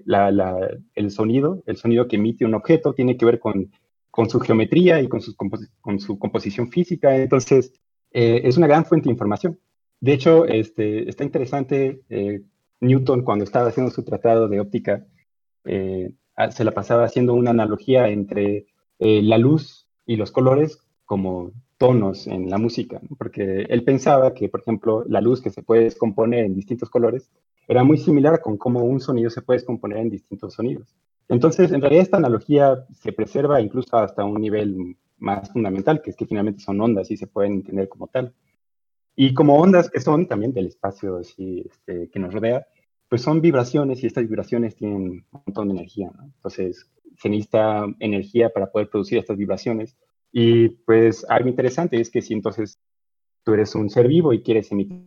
[0.94, 3.70] el sonido, el sonido que emite un objeto tiene que ver con
[4.12, 7.16] con su geometría y con su, con su composición física.
[7.16, 7.72] Entonces,
[8.12, 9.58] eh, es una gran fuente de información.
[10.00, 12.42] De hecho, este, está interesante, eh,
[12.80, 15.06] Newton cuando estaba haciendo su tratado de óptica,
[16.50, 18.66] se la pasaba haciendo una analogía entre
[18.98, 24.60] la luz y los colores como tonos en la música, porque él pensaba que, por
[24.60, 27.28] ejemplo, la luz que se puede descomponer en distintos colores
[27.66, 30.94] era muy similar con cómo un sonido se puede descomponer en distintos sonidos.
[31.28, 36.16] Entonces, en realidad esta analogía se preserva incluso hasta un nivel más fundamental, que es
[36.16, 38.32] que finalmente son ondas y se pueden entender como tal.
[39.16, 42.66] Y como ondas que son también del espacio este, que nos rodea,
[43.12, 46.10] pues son vibraciones y estas vibraciones tienen un montón de energía.
[46.34, 46.88] Entonces,
[47.18, 49.98] se necesita energía para poder producir estas vibraciones.
[50.32, 52.78] Y pues algo interesante es que si entonces
[53.44, 55.04] tú eres un ser vivo y quieres emitir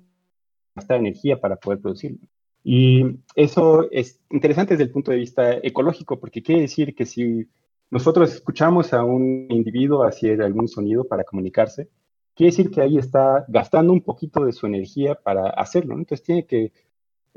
[0.76, 2.20] esta energía para poder producirlo.
[2.64, 7.50] Y eso es interesante desde el punto de vista ecológico, porque quiere decir que si
[7.90, 11.90] nosotros escuchamos a un individuo hacer algún sonido para comunicarse,
[12.36, 15.96] quiere decir que ahí está gastando un poquito de su energía para hacerlo.
[15.96, 16.72] Entonces tiene que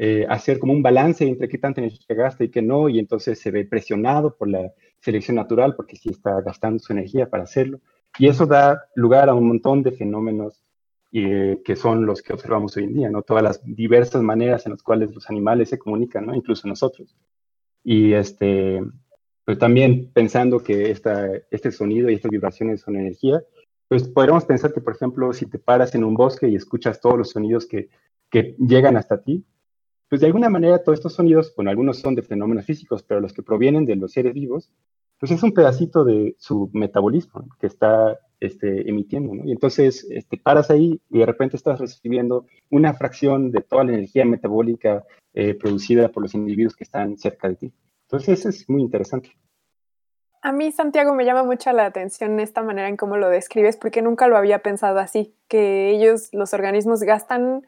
[0.01, 3.41] eh, hacer como un balance entre qué tanta energía gasta y qué no, y entonces
[3.41, 7.81] se ve presionado por la selección natural porque sí está gastando su energía para hacerlo.
[8.17, 10.63] Y eso da lugar a un montón de fenómenos
[11.11, 13.23] eh, que son los que observamos hoy en día, ¿no?
[13.23, 16.35] Todas las diversas maneras en las cuales los animales se comunican, ¿no?
[16.35, 17.17] Incluso nosotros.
[17.83, 18.81] Y este,
[19.45, 23.43] pues también pensando que esta, este sonido y estas vibraciones son energía,
[23.89, 27.19] pues podríamos pensar que, por ejemplo, si te paras en un bosque y escuchas todos
[27.19, 27.89] los sonidos que,
[28.31, 29.45] que llegan hasta ti,
[30.09, 33.33] pues de alguna manera todos estos sonidos, bueno, algunos son de fenómenos físicos, pero los
[33.33, 34.71] que provienen de los seres vivos,
[35.19, 39.45] pues es un pedacito de su metabolismo que está este, emitiendo, ¿no?
[39.45, 43.95] Y entonces este, paras ahí y de repente estás recibiendo una fracción de toda la
[43.95, 45.05] energía metabólica
[45.35, 47.73] eh, producida por los individuos que están cerca de ti.
[48.03, 49.33] Entonces eso es muy interesante.
[50.41, 54.03] A mí, Santiago, me llama mucho la atención esta manera en cómo lo describes, porque
[54.03, 57.67] nunca lo había pensado así, que ellos, los organismos, gastan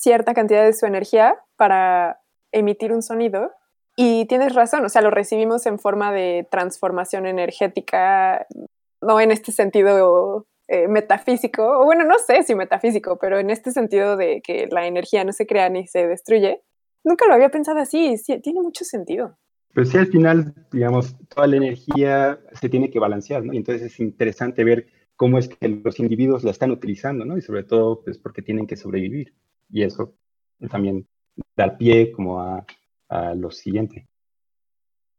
[0.00, 2.20] cierta cantidad de su energía para
[2.52, 3.52] emitir un sonido.
[3.96, 8.46] Y tienes razón, o sea, lo recibimos en forma de transformación energética,
[9.02, 13.72] no en este sentido eh, metafísico, o bueno, no sé si metafísico, pero en este
[13.72, 16.62] sentido de que la energía no se crea ni se destruye.
[17.04, 19.36] Nunca lo había pensado así, sí, tiene mucho sentido.
[19.74, 23.44] Pues sí, al final, digamos, toda la energía se tiene que balancear.
[23.52, 27.36] Y entonces es interesante ver cómo es que los individuos la están utilizando, ¿no?
[27.36, 29.34] Y sobre todo, pues porque tienen que sobrevivir.
[29.72, 30.14] Y eso
[30.70, 31.06] también
[31.56, 32.64] da pie como a,
[33.08, 34.06] a lo siguiente.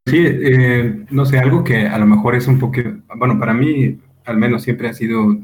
[0.06, 2.82] Sí, eh, no sé, algo que a lo mejor es un poco,
[3.16, 5.36] bueno, para mí al menos siempre ha sido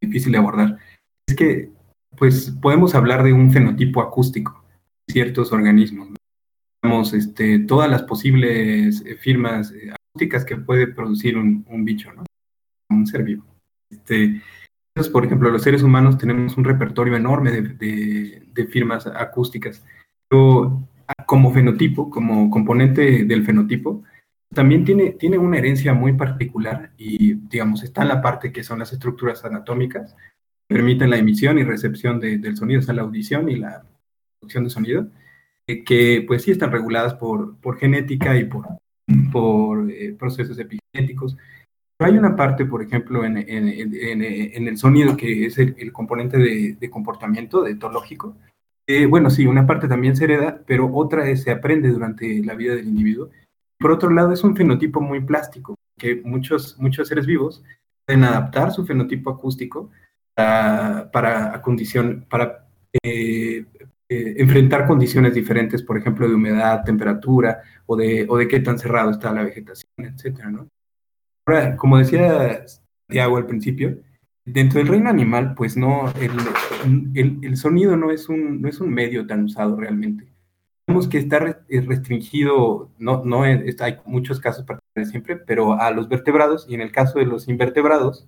[0.00, 0.78] difícil de abordar,
[1.26, 1.70] es que
[2.16, 4.64] pues podemos hablar de un fenotipo acústico
[5.06, 6.10] de ciertos organismos.
[6.10, 6.16] ¿no?
[7.12, 12.24] este, todas las posibles eh, firmas eh, acústicas que puede producir un, un bicho, ¿no?
[12.90, 13.44] Un ser vivo.
[13.90, 14.42] Este,
[15.12, 19.84] por ejemplo, los seres humanos tenemos un repertorio enorme de, de, firmas acústicas.
[20.28, 20.86] Pero
[21.26, 24.02] como fenotipo, como componente del fenotipo,
[24.52, 28.80] también tiene, tiene una herencia muy particular y, digamos, está en la parte que son
[28.80, 30.14] las estructuras anatómicas,
[30.66, 33.84] permiten la emisión y recepción de, del sonido, o la audición y la
[34.38, 35.06] producción de sonido,
[35.66, 38.66] eh, que pues sí están reguladas por, por genética y por,
[39.32, 41.36] por eh, procesos epigenéticos.
[42.04, 45.92] Hay una parte, por ejemplo, en, en, en, en el sonido que es el, el
[45.92, 48.36] componente de, de, comportamiento, de etológico.
[48.86, 52.54] Eh, bueno, sí, una parte también se hereda, pero otra es, se aprende durante la
[52.54, 53.30] vida del individuo.
[53.78, 57.64] Por otro lado, es un fenotipo muy plástico, que muchos, muchos seres vivos
[58.04, 59.90] pueden adaptar su fenotipo acústico
[60.34, 62.66] para, para, condición, para
[63.02, 63.64] eh,
[64.08, 68.78] eh, enfrentar condiciones diferentes, por ejemplo, de humedad, temperatura o de, o de qué tan
[68.78, 70.68] cerrado está la vegetación, etcétera, ¿no?
[71.46, 72.64] Ahora, como decía
[73.08, 73.98] Diego al principio,
[74.44, 76.30] dentro del reino animal, pues no, el,
[77.14, 80.26] el, el, sonido no es, un, no es un medio tan usado realmente.
[80.86, 81.38] Vemos que está
[81.68, 86.80] restringido, no, no es, hay muchos casos particulares siempre, pero a los vertebrados, y en
[86.80, 88.26] el caso de los invertebrados,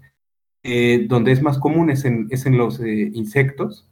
[0.63, 3.89] eh, donde es más común es en, es en los eh, insectos,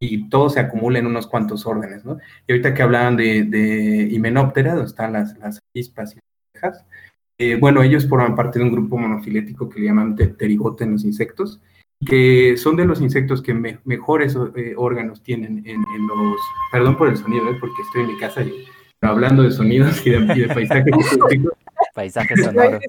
[0.00, 2.18] y todo se acumula en unos cuantos órdenes, ¿no?
[2.48, 6.86] Y ahorita que hablaban de, de himenóptera, donde están las, las avispas y las abejas,
[7.38, 11.04] eh, bueno, ellos forman parte de un grupo monofilético que le llaman pterigote en los
[11.04, 11.60] insectos,
[12.04, 16.36] que son de los insectos que me, mejores eh, órganos tienen en, en, los...
[16.72, 17.56] Perdón por el sonido, ¿eh?
[17.60, 18.64] porque estoy en mi casa y
[19.00, 20.94] hablando de sonidos y de, y de paisajes.
[21.94, 22.82] paisajes sonoros.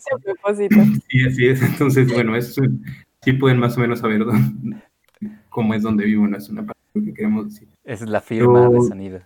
[1.10, 1.62] Sí, así es.
[1.62, 2.62] Entonces, bueno, eso
[3.22, 4.78] sí pueden más o menos saber dónde,
[5.50, 7.68] cómo es donde vivo, no es una parte que queremos decir.
[7.84, 9.22] Esa es la firma Pero, de sonido.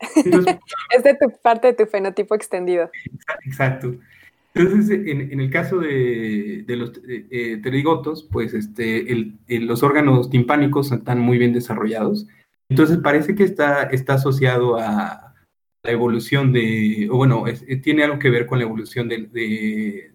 [0.96, 2.90] Es de tu parte de tu fenotipo extendido.
[3.44, 3.94] Exacto.
[4.54, 9.82] Entonces, en, en, el caso de, de los eh, pterigotos, pues este, el, el, los
[9.82, 12.26] órganos timpánicos están muy bien desarrollados.
[12.68, 15.34] Entonces, parece que está, está asociado a
[15.82, 20.12] la evolución de, o bueno, es, tiene algo que ver con la evolución de, de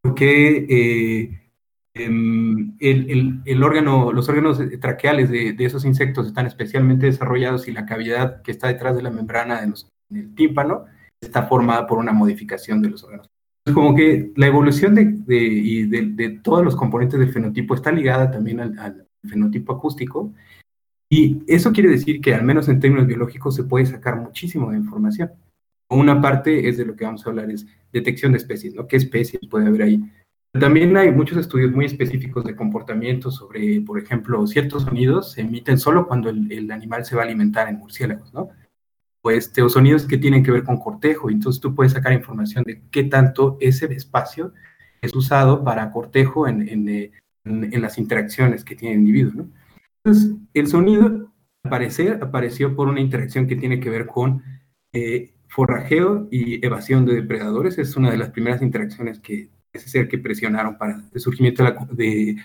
[0.00, 1.50] porque eh,
[1.94, 7.72] el, el, el, órgano, los órganos traqueales de, de, esos insectos están especialmente desarrollados y
[7.72, 9.72] la cavidad que está detrás de la membrana de
[10.08, 10.86] del tímpano
[11.22, 13.30] está formada por una modificación de los órganos.
[13.64, 17.92] Es como que la evolución de, de, de, de, todos los componentes del fenotipo está
[17.92, 20.32] ligada también al, fenotipo acústico
[21.08, 24.78] y eso quiere decir que al menos en términos biológicos se puede sacar muchísimo de
[24.78, 25.30] información.
[25.88, 28.88] Una parte es de lo que vamos a hablar, es detección de especies, ¿no?
[28.88, 30.02] ¿Qué especies puede haber ahí?
[30.58, 35.78] También hay muchos estudios muy específicos de comportamiento sobre, por ejemplo, ciertos sonidos se emiten
[35.78, 38.48] solo cuando el animal se va a alimentar en murciélagos, ¿no?
[39.24, 41.30] Este, o sonidos que tienen que ver con cortejo.
[41.30, 44.52] Entonces tú puedes sacar información de qué tanto ese espacio
[45.00, 47.12] es usado para cortejo en, en, en,
[47.44, 49.62] en las interacciones que tiene el individuo, ¿no?
[50.04, 54.42] Entonces, el sonido al parecer apareció por una interacción que tiene que ver con
[54.92, 57.78] eh, forrajeo y evasión de depredadores.
[57.78, 61.70] Es una de las primeras interacciones que parece ser que presionaron para el surgimiento de
[61.70, 62.36] la, de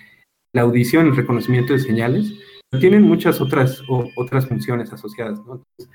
[0.52, 2.32] la audición el reconocimiento de señales.
[2.78, 5.38] Tienen muchas otras, o, otras funciones asociadas.
[5.44, 5.54] ¿no?
[5.54, 5.88] Entonces,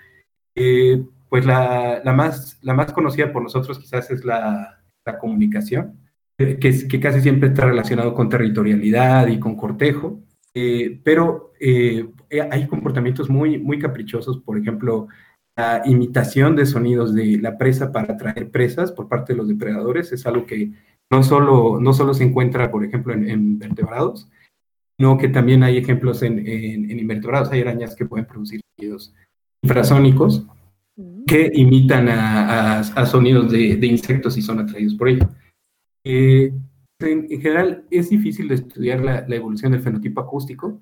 [0.56, 2.60] eh, pues la, más,
[2.94, 4.80] conocida por nosotros quizás es la,
[5.20, 6.00] comunicación,
[6.38, 10.22] eh, que, casi siempre está relacionado con territorialidad y con cortejo.
[10.54, 11.52] Eh, pero
[12.52, 15.08] hay comportamientos muy, muy caprichosos, por ejemplo,
[15.56, 20.12] la imitación de sonidos de la presa para atraer presas por parte de los depredadores
[20.12, 20.72] es algo que
[21.12, 24.30] no solo, no solo se encuentra, por ejemplo, en, en vertebrados,
[24.98, 27.52] sino que también hay ejemplos en, en, en, invertebrados.
[27.52, 29.14] Hay arañas que pueden producir sonidos
[29.64, 30.46] infrasónicos
[31.26, 35.28] que imitan a, a, a sonidos de, de, insectos y son atraídos por ello.
[36.04, 36.54] Eh,
[37.00, 40.82] en, en, general, es difícil de estudiar la, la evolución del fenotipo acústico,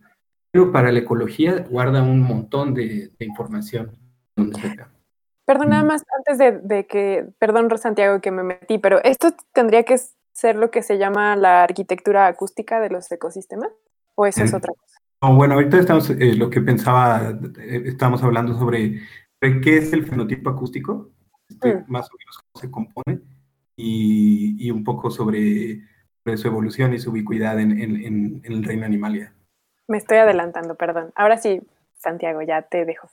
[0.52, 3.92] pero para la ecología guarda un montón de, de información.
[5.46, 9.84] Perdón, nada más antes de, de, que, perdón Santiago que me metí, pero esto tendría
[9.84, 10.00] que
[10.34, 13.70] ser lo que se llama la arquitectura acústica de los ecosistemas,
[14.16, 14.91] o eso es otra cosa.
[15.22, 19.02] No, bueno, ahorita estamos, eh, lo que pensaba, eh, estamos hablando sobre,
[19.40, 21.12] sobre, qué es el fenotipo acústico,
[21.48, 21.84] este, mm.
[21.88, 23.22] más o menos cómo se compone,
[23.76, 25.82] y, y un poco sobre,
[26.24, 29.34] sobre, su evolución y su ubicuidad en, en, en, en el reino animalia.
[29.88, 31.12] Me estoy adelantando, perdón.
[31.16, 31.62] Ahora sí,
[31.98, 33.08] Santiago, ya te dejo.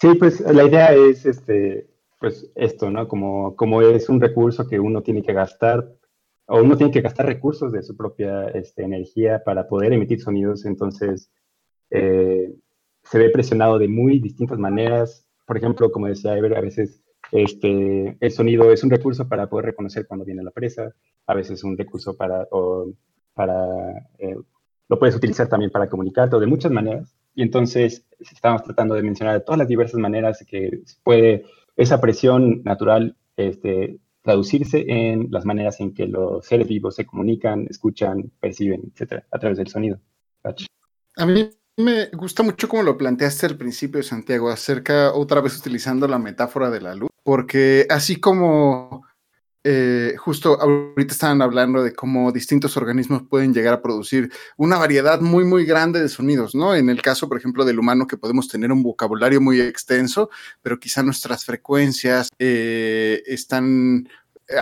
[0.00, 1.86] Sí, pues la idea es este,
[2.18, 3.08] pues esto, ¿no?
[3.08, 5.86] Como, como es un recurso que uno tiene que gastar,
[6.48, 10.64] o uno tiene que gastar recursos de su propia este, energía para poder emitir sonidos,
[10.64, 11.30] entonces
[11.90, 12.54] eh,
[13.04, 15.26] se ve presionado de muy distintas maneras.
[15.46, 19.66] Por ejemplo, como decía Ever, a veces este, el sonido es un recurso para poder
[19.66, 20.94] reconocer cuando viene la presa,
[21.26, 22.92] a veces es un recurso para, o,
[23.34, 24.36] para eh,
[24.88, 27.14] lo puedes utilizar también para comunicarte, de muchas maneras.
[27.34, 31.44] Y entonces estamos tratando de mencionar todas las diversas maneras que puede
[31.76, 37.66] esa presión natural este, traducirse en las maneras en que los seres vivos se comunican,
[37.70, 40.00] escuchan, perciben, etcétera, a través del sonido.
[41.16, 41.48] A mí
[41.78, 46.68] me gusta mucho como lo planteaste al principio, Santiago, acerca, otra vez utilizando la metáfora
[46.68, 49.06] de la luz, porque así como
[49.64, 55.20] eh, justo ahorita estaban hablando de cómo distintos organismos pueden llegar a producir una variedad
[55.20, 56.74] muy, muy grande de sonidos, ¿no?
[56.74, 60.30] En el caso, por ejemplo, del humano, que podemos tener un vocabulario muy extenso,
[60.62, 64.08] pero quizá nuestras frecuencias eh, están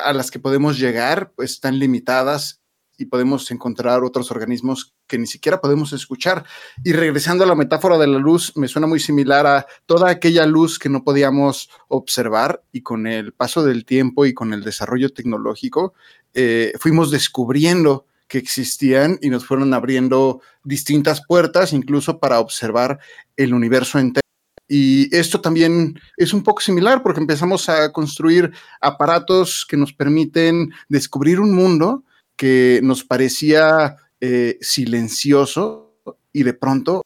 [0.05, 2.61] a las que podemos llegar, pues están limitadas
[2.97, 6.44] y podemos encontrar otros organismos que ni siquiera podemos escuchar.
[6.84, 10.47] Y regresando a la metáfora de la luz, me suena muy similar a toda aquella
[10.47, 15.11] luz que no podíamos observar y con el paso del tiempo y con el desarrollo
[15.11, 15.94] tecnológico,
[16.34, 22.99] eh, fuimos descubriendo que existían y nos fueron abriendo distintas puertas, incluso para observar
[23.36, 24.22] el universo entero.
[24.68, 30.72] Y esto también es un poco similar porque empezamos a construir aparatos que nos permiten
[30.88, 32.03] descubrir un mundo
[32.37, 35.95] que nos parecía eh, silencioso
[36.32, 37.03] y de pronto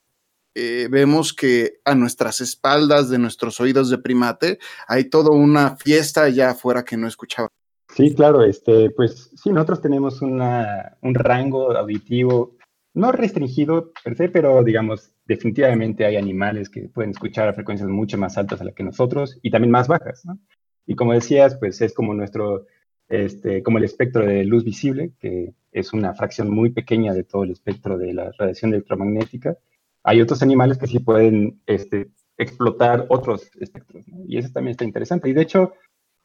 [0.54, 4.58] eh, vemos que a nuestras espaldas de nuestros oídos de primate
[4.88, 7.48] hay toda una fiesta allá afuera que no escuchaba.
[7.94, 12.56] Sí, claro, este, pues sí, nosotros tenemos un rango auditivo
[12.94, 18.18] no restringido per se, pero digamos, definitivamente hay animales que pueden escuchar a frecuencias mucho
[18.18, 20.38] más altas a las que nosotros y también más bajas, ¿no?
[20.86, 22.66] Y como decías, pues es como nuestro
[23.10, 27.42] este, como el espectro de luz visible, que es una fracción muy pequeña de todo
[27.42, 29.58] el espectro de la radiación electromagnética.
[30.04, 32.08] Hay otros animales que sí pueden este,
[32.38, 35.28] explotar otros espectros, y eso también está interesante.
[35.28, 35.74] Y de hecho,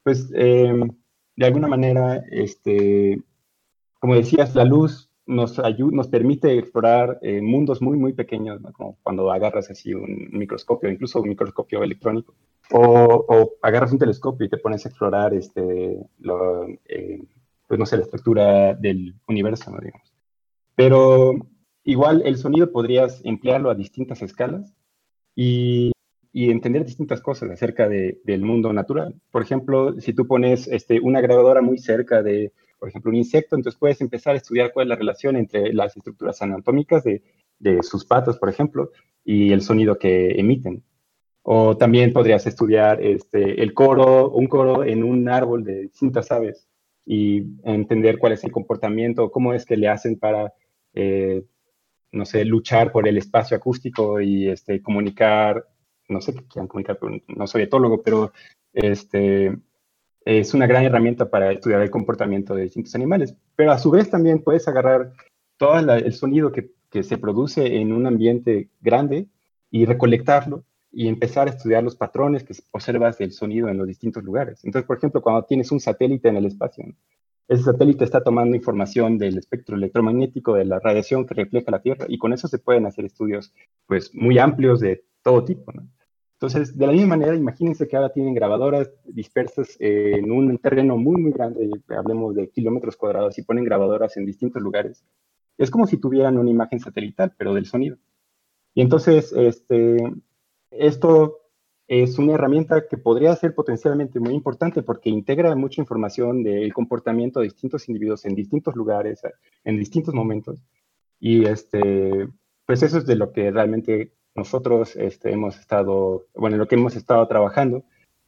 [0.04, 0.74] pues, eh,
[1.36, 3.20] de alguna manera, este,
[4.00, 5.60] como decías, la luz nos,
[5.92, 11.22] nos permite explorar eh, mundos muy, muy pequeños, como cuando agarras así un microscopio, incluso
[11.22, 12.36] un microscopio electrónico,
[12.72, 17.22] o, agarras un telescopio y te pones a explorar, este, lo, eh,
[17.68, 19.80] pues no sé, la estructura del universo, ¿no?
[19.80, 20.14] digamos.
[20.76, 21.34] Pero
[21.84, 24.74] igual el sonido podrías emplearlo a distintas escalas
[25.36, 25.92] y,
[26.32, 29.16] y entender distintas cosas acerca de, del mundo natural.
[29.32, 32.52] Por ejemplo, si tú pones este, una grabadora muy cerca de
[32.86, 35.98] por ejemplo, un insecto, entonces puedes empezar a estudiar cuál es la relación entre las
[35.98, 37.24] estructuras anatómicas de,
[37.58, 38.92] de sus patas, por ejemplo,
[39.24, 40.84] y el sonido que emiten.
[41.42, 46.68] O también podrías estudiar este, el coro, un coro en un árbol de distintas aves
[47.08, 50.54] y entender cuál es el comportamiento, cómo es que le hacen para,
[50.94, 51.44] eh,
[52.12, 55.68] no sé, luchar por el espacio acústico y este, comunicar,
[56.08, 57.00] no sé qué quieran comunicar,
[57.30, 58.32] no soy etólogo, pero
[58.74, 59.58] este,
[60.26, 64.10] es una gran herramienta para estudiar el comportamiento de distintos animales, pero a su vez
[64.10, 65.14] también puedes agarrar
[65.58, 66.74] todo el sonido que,
[67.04, 69.28] se produce en un ambiente grande
[69.70, 74.24] y recolectarlo y empezar a estudiar los patrones que observas del sonido en los distintos
[74.24, 74.64] lugares.
[74.64, 76.86] Entonces, por ejemplo, cuando tienes un satélite en el espacio,
[77.50, 82.06] ese satélite está tomando información del espectro electromagnético, de la radiación que refleja la Tierra,
[82.08, 83.54] y con eso se pueden hacer estudios
[83.88, 85.74] pues, muy amplios de todo tipo.
[86.36, 91.22] Entonces, de la misma manera, imagínense que ahora tienen grabadoras dispersas en un terreno muy,
[91.22, 95.06] muy grande, hablemos de kilómetros cuadrados, y ponen grabadoras en distintos lugares.
[95.58, 97.98] Es como si tuvieran una imagen satelital, pero del sonido.
[98.74, 99.98] Y entonces, este,
[100.72, 101.40] esto
[101.88, 107.40] es una herramienta que podría ser potencialmente muy importante porque integra mucha información del comportamiento
[107.40, 109.22] de distintos individuos en distintos lugares,
[109.64, 110.60] en distintos momentos.
[111.20, 112.28] Y este,
[112.66, 116.96] pues eso es de lo que realmente nosotros este, hemos estado, bueno, lo que hemos
[116.96, 117.84] estado trabajando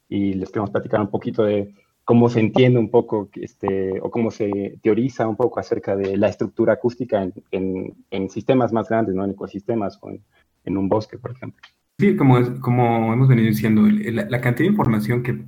[0.10, 1.74] y les queremos platicar un poquito de
[2.06, 6.30] cómo se entiende un poco este, o cómo se teoriza un poco acerca de la
[6.30, 7.22] estructura acústica
[7.52, 9.26] en, en, sistemas más grandes, ¿no?
[9.26, 10.24] en ecosistemas o en,
[10.64, 11.62] en un bosque, por ejemplo.
[12.00, 15.44] Sí, como, como hemos venido diciendo, la, cantidad de información que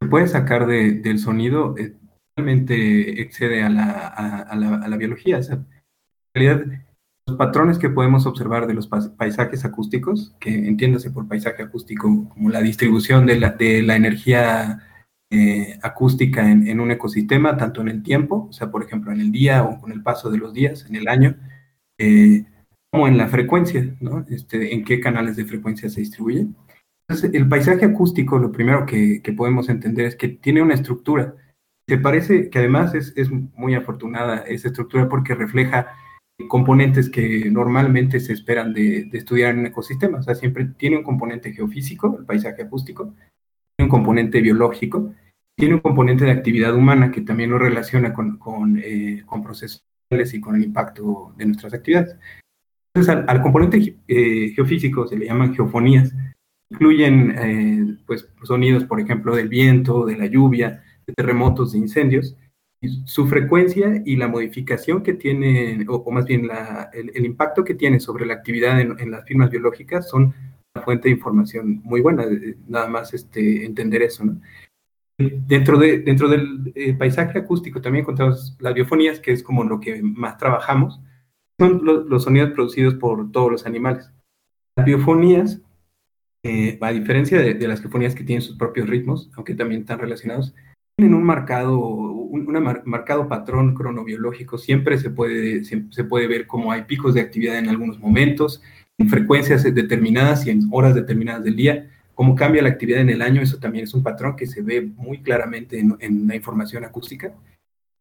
[0.00, 1.94] se puede sacar del sonido eh,
[2.36, 5.38] realmente excede a la, a, la, a la, biología.
[5.38, 5.66] O sea, en
[6.34, 6.84] realidad,
[7.26, 12.50] los patrones que podemos observar de los paisajes acústicos, que entiéndase por paisaje acústico como
[12.50, 14.80] la distribución de la, de la energía
[15.30, 19.32] eh, acústica en, un ecosistema, tanto en el tiempo, o sea, por ejemplo, en el
[19.32, 21.36] día o con el paso de los días, en el año,
[21.98, 22.44] eh,
[22.90, 24.26] como en la frecuencia, ¿no?
[24.28, 26.56] Este, en qué canales de frecuencia se distribuyen.
[27.08, 31.34] Entonces, el paisaje acústico, lo primero que, que podemos entender es que tiene una estructura.
[31.88, 35.94] Se parece que además es, es muy afortunada esa estructura porque refleja
[36.48, 40.18] componentes que normalmente se esperan de, de, estudiar en un ecosistema.
[40.18, 43.14] O sea, siempre tiene un componente geofísico, el paisaje acústico,
[43.76, 45.14] tiene un componente biológico,
[45.56, 49.84] tiene un componente de actividad humana que también lo relaciona con, con, eh, con procesos
[50.10, 52.16] y con el impacto de nuestras actividades.
[52.94, 56.14] Entonces, al, componente eh, geofísico se le llaman geofonías.
[56.70, 62.36] Incluyen eh, pues, sonidos, por ejemplo, del viento, de la lluvia, de terremotos, de incendios.
[63.04, 66.48] Su frecuencia y la modificación que tiene, o, más bien
[66.92, 70.34] el, impacto que tiene sobre la actividad en, las firmas biológicas son
[70.74, 72.26] una fuente de información muy buena,
[72.66, 74.24] nada más este, entender eso.
[75.18, 79.78] Dentro, de, dentro del eh, paisaje acústico también encontramos las biofonías, que es como lo
[79.78, 81.00] que más trabajamos
[81.58, 84.10] son los, sonidos producidos por todos los animales.
[84.76, 85.60] Las biofonías,
[86.42, 90.54] eh, a diferencia de, las geofonías que tienen sus propios ritmos, aunque también están relacionados,
[90.96, 91.78] tienen un marcado,
[92.32, 92.46] un
[92.86, 94.56] marcado patrón cronobiológico.
[94.56, 98.62] Siempre se puede, se puede ver cómo hay picos de actividad en algunos momentos,
[98.96, 101.90] en frecuencias determinadas y en horas determinadas del día.
[102.14, 104.80] Cómo cambia la actividad en el año, eso también es un patrón que se ve
[104.80, 107.34] muy claramente en, la información acústica.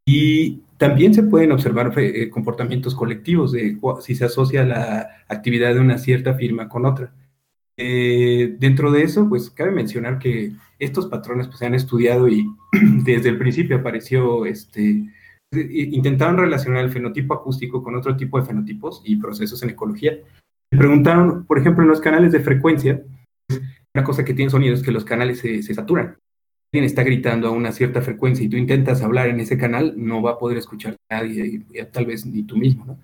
[0.05, 5.81] Y también se pueden observar eh, comportamientos colectivos de si se asocia la actividad de
[5.81, 7.13] una cierta firma con otra.
[7.75, 12.47] Eh, dentro de eso, pues cabe mencionar que estos patrones pues, se han estudiado y
[13.03, 15.05] desde el principio apareció, este,
[15.53, 20.17] intentaron relacionar el fenotipo acústico con otro tipo de fenotipos y procesos en ecología.
[20.71, 23.01] Se preguntaron, por ejemplo, en los canales de frecuencia,
[23.93, 26.17] una cosa que tiene sonido es que los canales se saturan
[26.73, 30.21] alguien está gritando a una cierta frecuencia y tú intentas hablar en ese canal, no
[30.21, 32.99] va a poder escuchar a nadie, tal vez ni tú mismo, ¿no?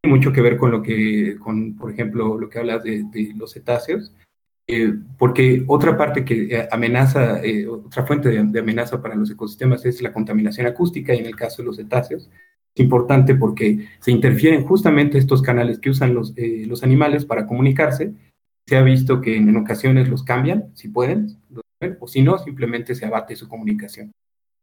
[0.00, 3.04] Tiene mucho que ver con lo que, con, por ejemplo, lo que hablas de,
[3.36, 4.14] los cetáceos,
[4.66, 9.84] eh, porque otra parte que eh, amenaza, eh, otra fuente de, amenaza para los ecosistemas
[9.84, 12.30] es la contaminación acústica y en el caso de los cetáceos
[12.74, 16.34] es importante porque se interfieren justamente estos canales que usan los,
[16.66, 18.14] los animales para comunicarse.
[18.66, 21.38] Se ha visto que en ocasiones los cambian, si pueden,
[22.00, 24.12] o si no, simplemente se abate su comunicación.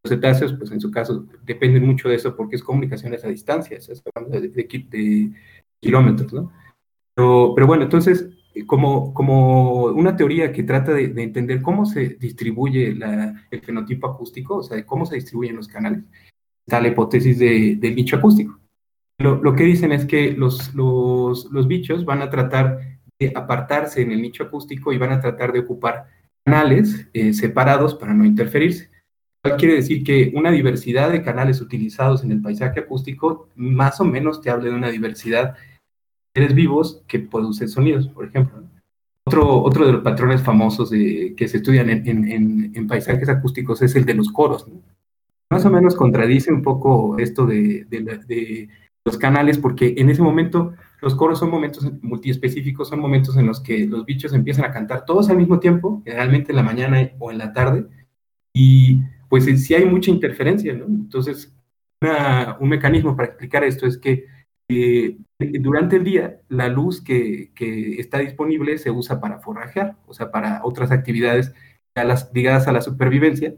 [0.04, 3.30] Los cetáceos, pues en su caso, dependen mucho de eso porque es comunicación a esa
[3.30, 5.32] distancia, es hablando de, de,
[5.80, 6.52] kilómetros, ¿no?
[7.16, 8.28] Pero, pero, bueno, entonces,
[8.66, 14.64] como, como una teoría que trata de, entender cómo se distribuye el fenotipo acústico, o
[14.64, 16.04] sea, de cómo se distribuyen los canales,
[16.66, 18.60] está la hipótesis del nicho acústico.
[19.20, 22.80] Lo, lo, que dicen es que los, los, los bichos van a tratar
[23.20, 26.08] de apartarse en el nicho acústico y van a tratar de ocupar
[26.44, 28.90] canales eh, separados para no interferirse.
[29.58, 34.40] Quiere decir que una diversidad de canales utilizados en el paisaje acústico más o menos
[34.40, 35.71] te habla de una diversidad de
[36.34, 38.64] seres vivos que producen sonidos, por ejemplo.
[39.26, 44.16] Otro, otro de los patrones famosos que se estudian en, paisajes acústicos es el de
[44.16, 44.66] los coros.
[45.50, 47.86] Más o menos contradice un poco esto de,
[49.04, 53.60] los canales, porque en ese momento los coros son momentos multiespecíficos, son momentos en los
[53.60, 57.32] que los bichos empiezan a cantar todos al mismo tiempo, generalmente en la mañana o
[57.32, 57.88] en la tarde,
[58.54, 60.74] y pues sí hay mucha interferencia.
[60.74, 61.54] Entonces,
[62.60, 64.26] un mecanismo para explicar esto es que
[64.70, 65.18] eh,
[65.60, 70.32] durante el día la luz que, que, está disponible se usa para forrajear, o sea,
[70.32, 71.54] para otras actividades
[71.96, 73.54] las, ligadas a la supervivencia.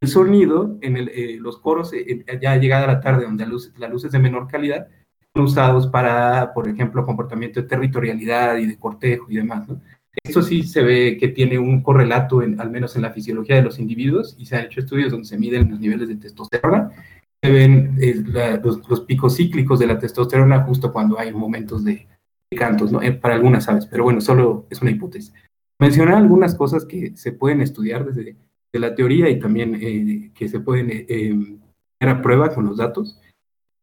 [0.00, 3.72] El sonido en el, eh, los coros, eh, ya llegada la tarde, donde la luz,
[3.78, 4.88] la luz es de menor calidad,
[5.34, 9.68] son usados para, por ejemplo, comportamiento de territorialidad y de cortejo y demás.
[9.68, 9.80] ¿no?
[10.22, 13.62] Esto sí se ve que tiene un correlato, en, al menos en la fisiología de
[13.62, 16.90] los individuos, y se han hecho estudios donde se miden los niveles de testosterona
[17.44, 21.84] se ven eh, la, los, los, picos cíclicos de la testosterona justo cuando hay momentos
[21.84, 22.08] de,
[22.50, 23.02] de cantos, ¿no?
[23.02, 25.34] Eh, para algunas aves, pero bueno, solo es una hipótesis.
[25.78, 28.36] Mencionar algunas cosas que se pueden estudiar desde
[28.74, 31.60] de la teoría y también eh, que se pueden eh, em,
[31.98, 33.20] poner a prueba con los datos.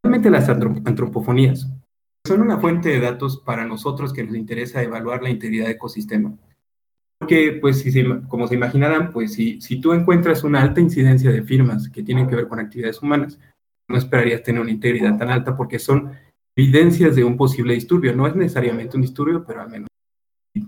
[0.04, 1.70] Realmente las antropofonías
[2.28, 6.38] son una fuente de datos para nosotros que nos interesa evaluar la integridad de ecosistema.
[7.18, 11.32] Porque, pues, si se, como se imaginarán, pues, si, si tú encuentras una alta incidencia
[11.32, 13.40] de firmas que tienen que ver con actividades humanas,
[13.92, 16.12] no esperarías tener una integridad tan alta porque son
[16.56, 18.16] evidencias de un posible disturbio.
[18.16, 19.88] No es necesariamente un disturbio, pero al menos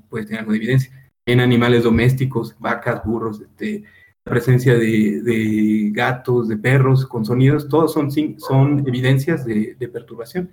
[0.09, 1.11] puedes tener algo de evidencia.
[1.25, 3.83] En animales domésticos, vacas, burros, este,
[4.25, 9.87] la presencia de, de, gatos, de perros con sonidos, todos son, son evidencias de, de
[9.87, 10.51] perturbación.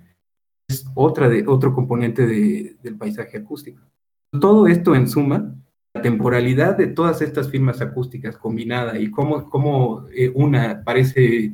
[0.67, 3.81] Es otra de, otro componente de, del paisaje acústico.
[4.39, 5.53] Todo esto en suma
[5.93, 11.53] la temporalidad de todas estas firmas acústicas combinada y cómo, cómo eh, una parece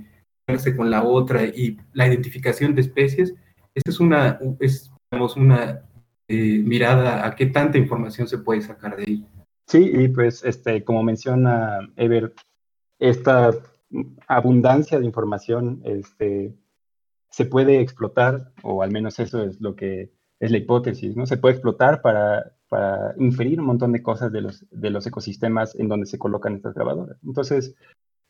[0.76, 3.36] con la otra y la identificación de especies,
[3.76, 5.82] esa es una, es, digamos, una
[6.28, 9.28] eh, mirada a qué tanta información se puede sacar de ahí.
[9.68, 12.34] Sí, y pues este, como menciona Ever,
[12.98, 13.52] esta
[14.28, 16.56] abundancia de información este,
[17.30, 21.26] se puede explotar, o al menos eso es lo que es la hipótesis, ¿no?
[21.26, 25.76] Se puede explotar para para inferir un montón de cosas de los, de los ecosistemas
[25.76, 27.18] en donde se colocan estas grabadoras.
[27.24, 27.76] Entonces,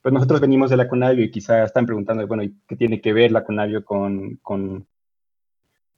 [0.02, 3.32] pues nosotros venimos de la Conavio y quizá están preguntando, bueno, ¿qué tiene que ver
[3.32, 4.88] la Conavio con, con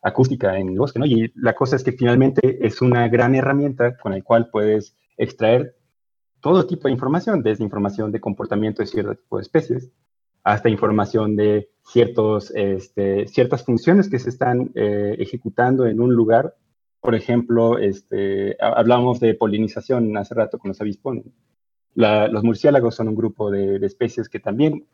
[0.02, 1.00] acústica en el bosque?
[1.00, 1.06] ¿no?
[1.06, 5.76] Y la cosa es que finalmente es una gran herramienta con la cual puedes extraer
[6.40, 9.92] todo tipo de información, desde información de comportamiento de cierto tipo de especies
[10.42, 16.56] hasta información de ciertos, este, ciertas funciones que se están eh, ejecutando en un lugar
[17.02, 21.26] por ejemplo, este, hablamos de polinización hace rato con los avispones.
[21.96, 24.86] Los murciélagos son un grupo de, de, especies que también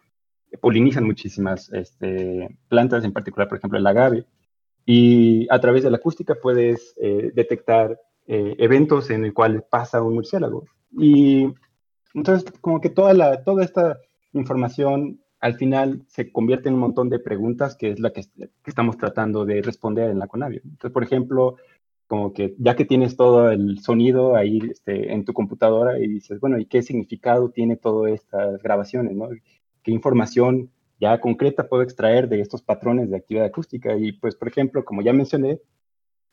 [0.58, 4.26] polinizan muchísimas este, plantas, en particular, por ejemplo, el agave.
[4.86, 10.02] Y a través de la acústica puedes eh, detectar eh, eventos en el cual pasa
[10.02, 10.66] un murciélago.
[10.92, 11.48] Y
[12.14, 14.00] entonces, como que toda, la, toda esta
[14.34, 18.50] información al final se convierte en un montón de preguntas que es la que, que
[18.66, 20.62] estamos tratando de responder en la Conavio.
[20.64, 21.58] Entonces, por ejemplo,
[22.08, 26.40] como que ya que tienes todo el sonido ahí este, en tu computadora y dices,
[26.40, 29.16] bueno, ¿y qué significado tiene todas estas grabaciones?
[29.16, 29.30] ¿no?
[29.84, 33.96] ¿Qué información ya concreta puedo extraer de estos patrones de actividad acústica?
[33.98, 35.60] Y pues, por ejemplo, como ya mencioné,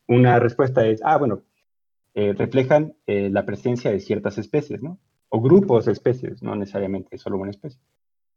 [0.06, 1.42] una respuesta es, ah, bueno,
[2.14, 4.98] eh, reflejan eh, la presencia de ciertas especies, ¿no?
[5.30, 7.80] O grupos de especies, no necesariamente solo una especie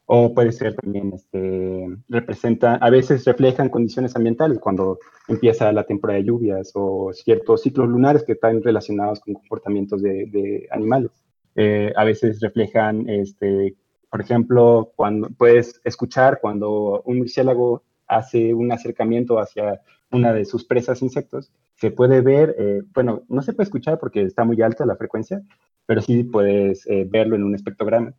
[0.07, 6.19] o puede ser también, este, representa, a veces reflejan condiciones ambientales cuando empieza la temporada
[6.19, 11.11] de lluvias o ciertos ciclos lunares que están relacionados con comportamientos de, animales.
[11.56, 13.76] Eh, a veces reflejan, este,
[14.11, 20.65] por ejemplo, cuando puedes escuchar cuando un murciélago hace un acercamiento hacia una de sus
[20.65, 24.86] presas insectos, se puede ver, eh, bueno, no se puede escuchar porque está muy alta
[24.86, 25.41] la frecuencia,
[25.88, 28.14] pero sí puedes eh, verlo en un espectrograma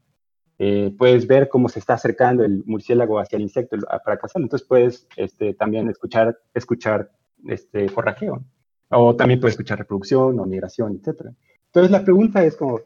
[0.58, 4.46] eh, puedes ver cómo se está acercando el murciélago hacia el insecto para cazarlo.
[4.46, 7.10] Entonces puedes este, también escuchar, escuchar
[7.46, 8.42] este, forrajeo.
[8.88, 11.32] O también puedes escuchar reproducción o migración, etc.
[11.66, 12.80] Entonces la pregunta es como,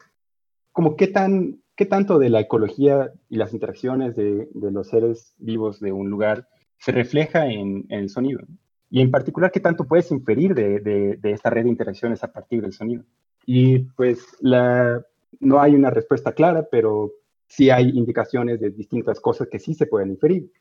[0.72, 5.78] como qué, tan, qué tanto de la ecología y las interacciones de, los seres vivos
[5.78, 6.48] de un lugar
[6.78, 8.40] se refleja en, el sonido.
[8.88, 12.72] Y en particular, qué tanto puedes inferir de, esta red de interacciones a partir del
[12.72, 13.04] sonido.
[13.46, 17.12] Y pues no hay una respuesta clara, pero
[17.50, 20.52] sí hay indicaciones de distintas cosas que sí se pueden inferir.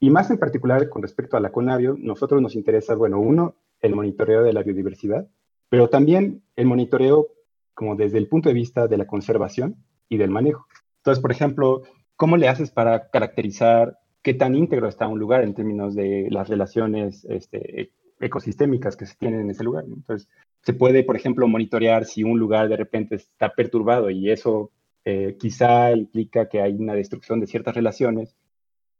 [0.00, 3.94] Y más en particular con respecto a la CONAVIO, nosotros nos interesa, bueno, uno, el
[3.94, 5.28] monitoreo de la biodiversidad,
[5.68, 7.28] pero también el monitoreo
[7.74, 9.76] como desde el punto de vista de la conservación
[10.08, 10.66] y del manejo.
[10.98, 11.82] Entonces, por ejemplo,
[12.16, 16.48] ¿cómo le haces para caracterizar qué tan íntegro está un lugar en términos de las
[16.48, 19.84] relaciones este, ecosistémicas que se tienen en ese lugar?
[19.86, 20.28] Entonces,
[20.62, 24.72] se puede, por ejemplo, monitorear si un lugar de repente está perturbado y eso
[25.08, 28.36] eh, quizá implica que hay una destrucción de ciertas relaciones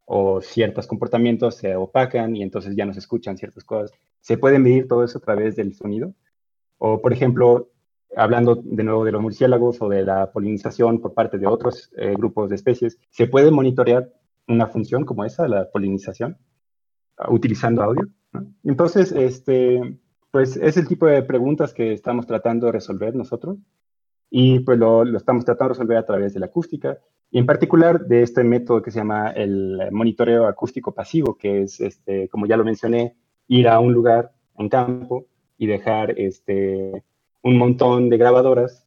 [0.05, 3.91] o ciertos comportamientos se opacan y entonces ya no se escuchan ciertas cosas.
[4.21, 6.15] ¿Se puede medir todo eso a través del sonido?
[6.79, 7.73] O, por ejemplo,
[8.15, 12.15] hablando de nuevo de los murciélagos o de la polinización por parte de otros eh,
[12.17, 14.09] grupos de especies, ¿se puede monitorear
[14.47, 16.39] una función como esa, la polinización,
[17.29, 18.07] utilizando audio?
[18.63, 19.99] Entonces, este,
[20.31, 23.59] pues es el tipo de preguntas que estamos tratando de resolver nosotros
[24.31, 26.99] y pues lo, lo estamos tratando de resolver a través de la acústica
[27.31, 31.81] y en particular de este método que se llama el monitoreo acústico pasivo, que es,
[31.81, 33.17] este, como ya lo mencioné,
[33.49, 35.27] ir a un lugar en campo
[35.59, 37.05] y dejar este,
[37.43, 38.87] un montón de grabadoras,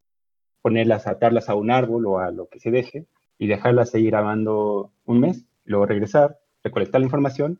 [0.61, 3.07] ponerlas, atarlas a un árbol o a lo que se deje
[3.37, 7.59] y dejarlas seguir grabando un mes, luego regresar, recolectar la información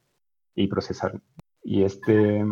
[0.55, 1.19] y procesar.
[1.63, 2.43] Y este,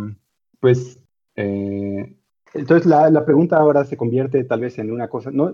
[0.60, 1.02] pues,
[1.36, 2.16] eh,
[2.54, 5.54] entonces la, la, pregunta ahora se convierte tal vez en una cosa, no,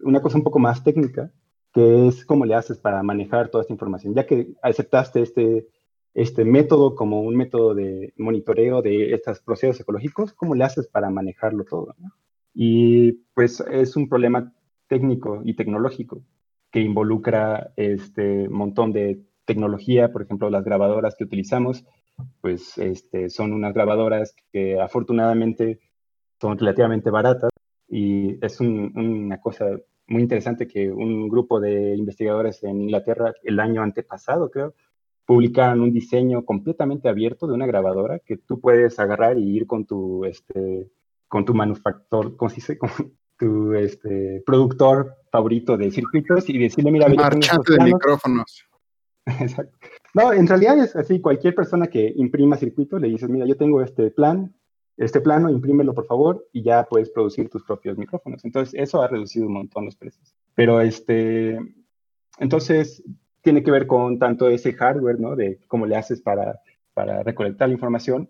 [0.00, 1.30] una cosa un poco más técnica,
[1.72, 4.14] que es cómo le haces para manejar toda esta información.
[4.14, 5.68] Ya que aceptaste este,
[6.14, 11.10] este método como un método de monitoreo de estos procesos ecológicos, ¿cómo le haces para
[11.10, 11.94] manejarlo todo?
[11.98, 12.10] ¿no?
[12.54, 14.52] Y pues es un problema
[14.88, 16.22] técnico y tecnológico
[16.70, 21.84] que involucra este montón de tecnología, por ejemplo, las grabadoras que utilizamos,
[22.40, 25.80] pues este, son unas grabadoras que afortunadamente
[26.40, 27.50] son relativamente baratas
[27.88, 29.66] y es un, una cosa
[30.06, 34.74] muy interesante que un grupo de investigadores en Inglaterra el año antepasado, creo,
[35.26, 39.84] publicaron un diseño completamente abierto de una grabadora que tú puedes agarrar y ir con
[39.84, 40.90] tu, este,
[41.28, 42.78] con tu manufactor, ¿cómo se dice?
[42.78, 42.90] Con
[43.38, 48.64] tu este, productor favorito de circuitos y decirle, mira, marchante de micrófonos.
[49.26, 49.78] Exacto.
[50.14, 53.82] No, en realidad es así, cualquier persona que imprima circuitos le dices, mira, yo tengo
[53.82, 54.54] este plan,
[54.96, 58.44] este plano, imprímelo por favor y ya puedes producir tus propios micrófonos.
[58.44, 60.34] Entonces, eso ha reducido un montón los precios.
[60.54, 61.58] Pero este,
[62.38, 63.02] entonces,
[63.42, 65.36] tiene que ver con tanto ese hardware, ¿no?
[65.36, 66.60] De cómo le haces para,
[66.94, 68.28] para recolectar la información,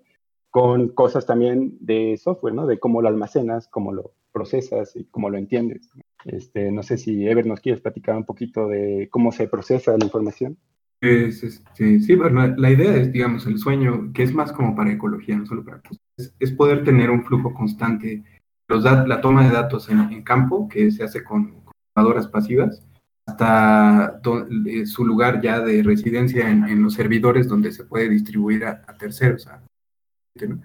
[0.50, 2.66] con cosas también de software, ¿no?
[2.66, 5.88] De cómo lo almacenas, cómo lo procesas y cómo lo entiendes.
[6.24, 10.04] Este, no sé si Ever nos quieres platicar un poquito de cómo se procesa la
[10.04, 10.58] información.
[11.00, 14.92] Pues, este, sí, bueno, la idea es, digamos, el sueño, que es más como para
[14.92, 15.80] ecología, no solo para
[16.16, 18.24] es, es poder tener un flujo constante,
[18.66, 22.82] los la toma de datos en, campo, que se hace con computadoras pasivas,
[23.26, 24.20] hasta
[24.66, 29.46] eh, su lugar ya de residencia en, los servidores donde se puede distribuir a, terceros.
[29.46, 30.60] ¿no?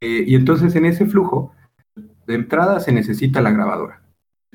[0.00, 1.52] eh, y entonces en ese flujo,
[2.26, 4.05] de entrada se necesita la grabadora.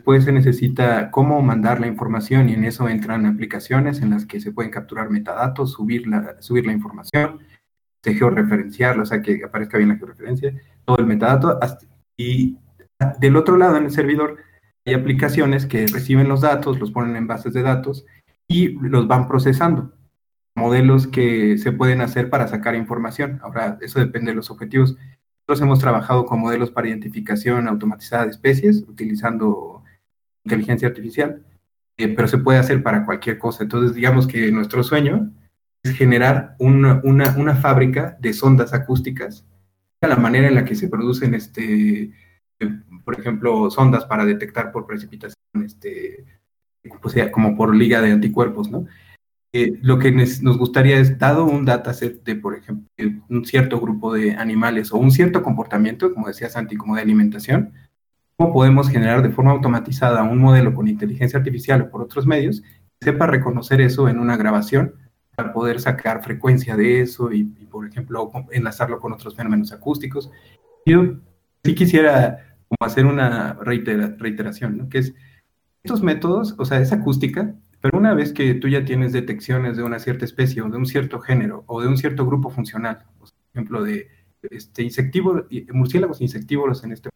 [0.02, 4.40] Después se necesita cómo mandar la información y en eso entran aplicaciones en las que
[4.42, 7.42] se pueden capturar metadatos, subir la, subir la información,
[8.02, 11.60] de georreferenciarlo, o sea, que aparezca bien la georreferencia, todo el metadato.
[11.62, 11.86] Hasta,
[12.18, 12.58] y
[13.20, 14.38] del otro lado, en el servidor,
[14.88, 18.04] hay aplicaciones que reciben los datos, los ponen en bases de datos
[18.48, 19.94] y los van procesando.
[20.56, 23.40] Modelos que se pueden hacer para sacar información.
[23.44, 24.98] Ahora, eso depende de los objetivos.
[25.48, 29.71] Nosotros hemos trabajado con modelos para identificación automatizada de especies, utilizando
[30.44, 31.44] inteligencia artificial,
[31.98, 33.64] eh, pero se puede hacer para cualquier cosa.
[33.64, 35.32] Entonces, digamos que nuestro sueño
[35.84, 39.46] es generar una, una, fábrica de sondas acústicas,
[40.02, 42.12] la manera en la que se producen, este,
[43.04, 46.26] por ejemplo, sondas para detectar por precipitación, este,
[47.02, 48.86] pues, como por liga de anticuerpos, ¿no?
[49.54, 52.88] Eh, lo que nos gustaría es, dado un dataset de, por ejemplo,
[53.30, 57.74] un cierto grupo de animales o un cierto comportamiento, como decía Santi, como de alimentación,
[58.42, 62.62] cómo podemos generar de forma automatizada un modelo con inteligencia artificial o por otros medios
[62.62, 64.96] que sepa reconocer eso en una grabación
[65.36, 70.32] para poder sacar frecuencia de eso y, y por ejemplo, enlazarlo con otros fenómenos acústicos.
[70.88, 71.18] Yo
[71.64, 74.90] sí quisiera como hacer una reitera, reiteración, ¿no?
[74.90, 75.14] que es
[75.84, 79.84] estos métodos, o sea, es acústica, pero una vez que tú ya tienes detecciones de
[79.84, 83.30] una cierta especie o de un cierto género o de un cierto grupo funcional, por
[83.54, 84.08] ejemplo, de
[84.50, 87.12] este, insectívoros, murciélagos insectívoros en este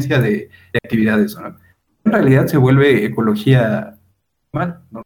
[0.00, 1.36] de, de actividades.
[1.36, 1.56] ¿no?
[2.04, 3.98] En realidad se vuelve ecología
[4.52, 4.82] normal.
[4.90, 5.02] ¿no?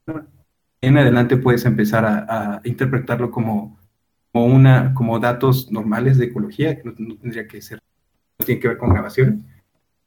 [0.80, 3.78] En adelante puedes empezar a, a interpretarlo como,
[4.32, 7.80] como, una, como datos normales de ecología, que no, no, tendría que ser,
[8.38, 9.40] no tiene que ver con grabaciones.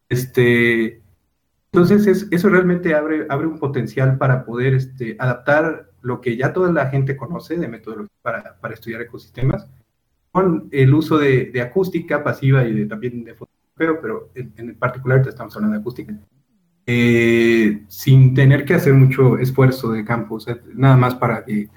[0.09, 1.01] Este,
[1.71, 6.51] entonces, es, eso realmente abre, abre un potencial para poder este, adaptar lo que ya
[6.51, 9.67] toda la gente conoce de metodología para, para estudiar ecosistemas
[10.31, 13.60] con el uso de, de acústica pasiva y de, también de fotografía
[14.01, 16.13] pero en, en particular estamos hablando de acústica,
[16.85, 21.69] eh, sin tener que hacer mucho esfuerzo de campo, o sea, nada más para que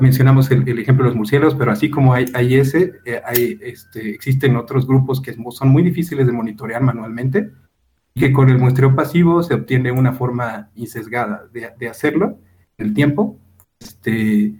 [0.00, 3.58] mencionamos el, el, ejemplo de los murciélagos, pero así como hay, hay ese, eh, hay,
[3.62, 7.50] este, existen otros grupos que son muy difíciles de monitorear manualmente
[8.14, 12.38] y que con el muestreo pasivo se obtiene una forma insesgada de, de hacerlo
[12.78, 13.38] en el tiempo.
[13.78, 14.54] Este,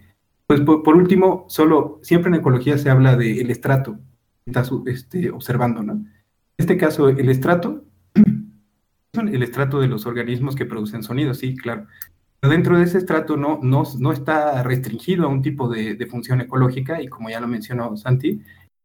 [0.45, 3.97] pues por, por, último, solo siempre en ecología se habla del de estrato
[4.43, 6.05] que estás este, observando, ¿no?
[6.57, 7.83] En este caso, el estrato,
[9.13, 11.87] el estrato de los organismos que producen sonido, sí, claro.
[12.41, 16.41] dentro de ese estrato no, no, no está restringido a un tipo de, de, función
[16.41, 18.41] ecológica y como ya lo mencionó Santi,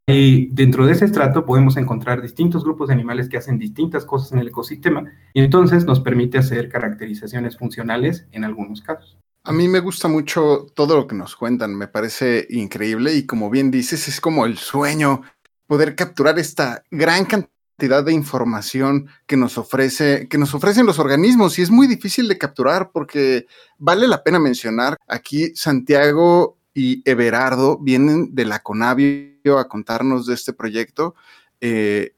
[0.07, 4.33] y dentro de ese estrato podemos encontrar distintos grupos de animales que hacen distintas cosas
[4.33, 9.19] en el ecosistema y entonces nos permite hacer caracterizaciones funcionales en algunos casos.
[9.45, 13.51] A mí me gusta mucho todo lo que nos cuentan, me parece increíble y como
[13.51, 15.23] bien dices, es como el sueño
[15.67, 21.59] poder capturar esta gran cantidad de información que nos ofrece, que nos ofrecen los organismos
[21.59, 23.47] y es muy difícil de capturar porque
[23.79, 30.35] vale la pena mencionar aquí Santiago y Everardo vienen de la Conavio a contarnos de
[30.35, 31.15] este proyecto
[31.61, 32.13] eh,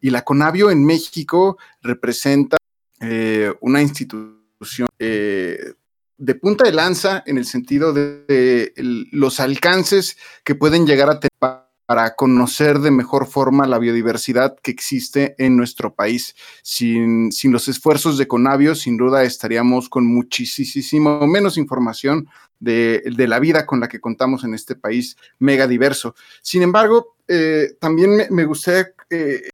[0.00, 2.56] y la Conavio en México representa
[3.00, 5.74] eh, una institución eh,
[6.16, 8.72] de punta de lanza en el sentido de,
[9.12, 14.70] los alcances que pueden llegar a tener para conocer de mejor forma la biodiversidad que
[14.70, 16.36] existe en nuestro país.
[16.62, 22.28] Sin, sin los esfuerzos de Conavio, sin duda estaríamos con muchísimo menos información
[22.60, 26.14] de, de, la vida con la que contamos en este país mega diverso.
[26.42, 29.48] Sin embargo, eh, también me, gustaría eh,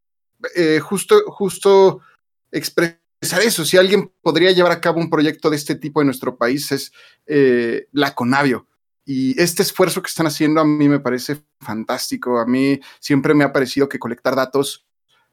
[0.57, 2.01] eh, justo, justo
[2.51, 3.65] expresar eso.
[3.65, 6.93] Si alguien podría llevar a cabo un proyecto de este tipo en nuestro país es
[7.93, 8.67] la Conavio.
[9.05, 12.39] Y este esfuerzo que están haciendo a mí me parece fantástico.
[12.39, 14.87] A mí siempre me ha parecido que colectar datos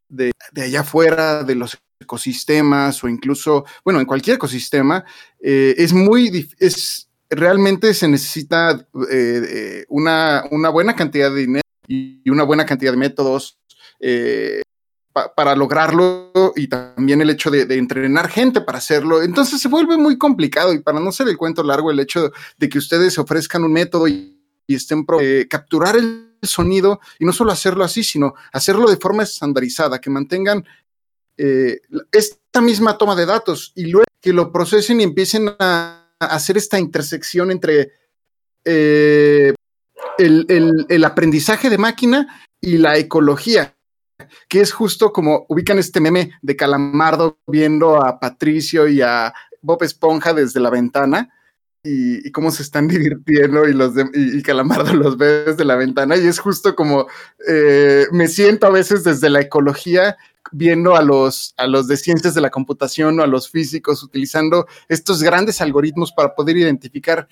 [0.09, 5.05] de, de allá afuera, de los ecosistemas o incluso, bueno, en cualquier ecosistema,
[5.39, 12.29] eh, es muy, es, realmente se necesita eh, una, una, buena cantidad de dinero y
[12.29, 13.59] una buena cantidad de métodos
[13.99, 14.61] eh,
[15.11, 19.21] pa para lograrlo y también el hecho de, entrenar gente para hacerlo.
[19.21, 22.69] Entonces se vuelve muy complicado y para no ser el cuento largo, el hecho de
[22.69, 27.51] que ustedes ofrezcan un método y, estén pro, eh, capturar el sonido y no solo
[27.51, 30.65] hacerlo así, sino hacerlo de forma estandarizada, que mantengan
[31.37, 31.81] eh,
[32.11, 36.79] esta misma toma de datos y luego que lo procesen y empiecen a, hacer esta
[36.79, 37.91] intersección entre
[38.63, 39.53] eh,
[40.17, 43.75] el aprendizaje de máquina y la ecología
[44.47, 49.83] que es justo como ubican este meme de Calamardo viendo a Patricio y a Bob
[49.83, 51.29] Esponja desde la ventana
[51.83, 55.75] y, cómo se están divirtiendo y, los de, y, y, Calamardo los ve desde la
[55.75, 57.07] ventana y es justo como
[57.47, 60.17] eh, me siento a veces desde la ecología
[60.51, 64.67] viendo a los, a los de ciencias de la computación o a los físicos utilizando
[64.89, 67.27] estos grandes algoritmos para poder identificar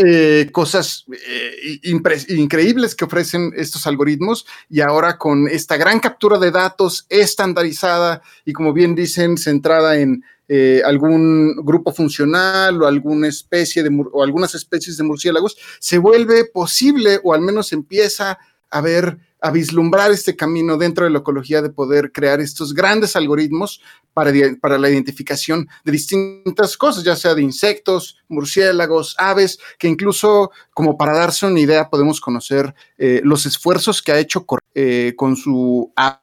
[0.00, 1.80] eh, cosas eh,
[2.28, 8.52] increíbles que ofrecen estos algoritmos y ahora con esta gran captura de datos estandarizada y
[8.52, 14.54] como bien dicen, centrada en eh, algún grupo funcional o alguna especie de o algunas
[14.54, 18.38] especies de murciélagos, se vuelve posible o al menos empieza
[18.70, 23.16] a ver a vislumbrar este camino dentro de la ecología de poder crear estos grandes
[23.16, 23.80] algoritmos
[24.12, 30.50] para, para, la identificación de distintas cosas, ya sea de insectos, murciélagos, aves, que incluso
[30.74, 34.44] como para darse una idea podemos conocer eh, los esfuerzos que ha hecho
[34.74, 36.22] eh, con su app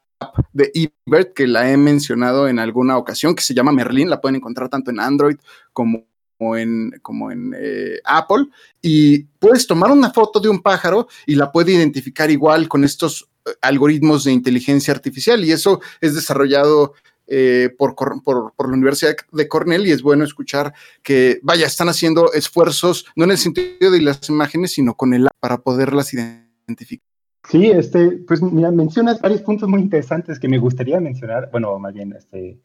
[0.54, 4.38] de eBird, que la he mencionado en alguna ocasión, que se llama Merlin, la pueden
[4.38, 5.38] encontrar tanto en Android
[5.74, 6.06] como
[6.38, 8.48] como en, como en eh, Apple,
[8.82, 13.30] y puedes tomar una foto de un pájaro y la puede identificar igual con estos
[13.45, 16.94] eh, algoritmos de inteligencia artificial, y eso es desarrollado
[17.28, 21.90] eh, por, por, por, la Universidad de Cornell, y es bueno escuchar que, vaya, están
[21.90, 27.06] haciendo esfuerzos, no en el sentido de las imágenes, sino con el para poderlas identificar.
[27.49, 31.94] Sí, este, pues mira, mencionas varios puntos muy interesantes que me gustaría mencionar, bueno, más
[31.94, 32.60] bien, este,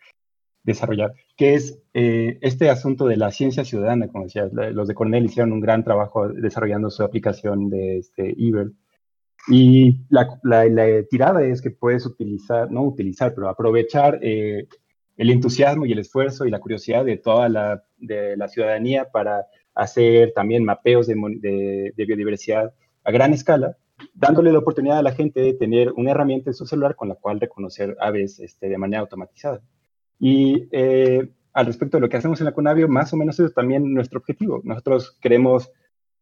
[0.62, 5.24] desarrollar, que es eh, este asunto de la ciencia ciudadana, como decías, los de Cornell
[5.24, 8.34] hicieron un gran trabajo desarrollando su aplicación de este.
[9.48, 14.68] Y la, tirada es que puedes utilizar, no utilizar, pero aprovechar eh,
[15.16, 17.82] el entusiasmo y el esfuerzo y la curiosidad de toda la,
[18.48, 22.72] ciudadanía para hacer también mapeos de biodiversidad
[23.04, 23.76] a gran escala,
[24.14, 27.14] dándole la oportunidad a la gente de tener una herramienta en su celular con la
[27.14, 29.60] cual reconocer aves este, de manera automatizada.
[30.20, 33.52] Y eh, al respecto de lo que hacemos en la Conavio, más o menos es
[33.54, 34.60] también nuestro objetivo.
[34.62, 35.72] Nosotros queremos,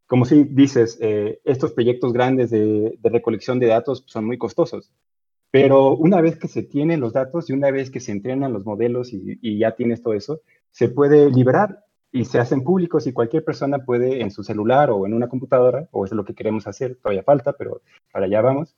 [0.07, 4.91] como si dices, eh, estos proyectos grandes de, recolección de datos son muy costosos.
[5.51, 8.65] Pero una vez que se tienen los datos y una vez que se entrenan los
[8.65, 13.13] modelos y, y ya tienes todo eso, se puede liberar y se hacen públicos y
[13.13, 16.67] cualquier persona puede en su celular o en una computadora, o es lo que queremos
[16.67, 18.77] hacer, todavía falta, pero para allá vamos.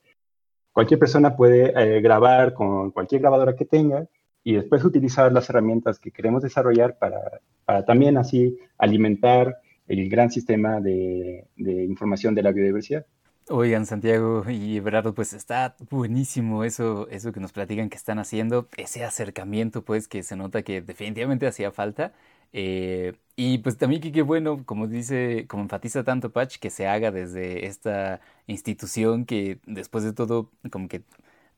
[0.71, 4.07] Cualquier persona puede eh, grabar con cualquier grabadora que tenga
[4.43, 7.41] y después utilizar las herramientas que queremos desarrollar para,
[7.85, 9.57] también así alimentar
[9.87, 13.05] el gran sistema de, información de la biodiversidad.
[13.49, 18.67] Oigan, Santiago y Everardo, pues está buenísimo eso, eso que nos platican que están haciendo,
[18.77, 22.13] ese acercamiento, pues que se nota que definitivamente hacía falta.
[22.53, 26.87] Eh, y pues también que qué bueno, como dice, como enfatiza tanto Patch, que se
[26.87, 31.01] haga desde esta institución que después de todo como que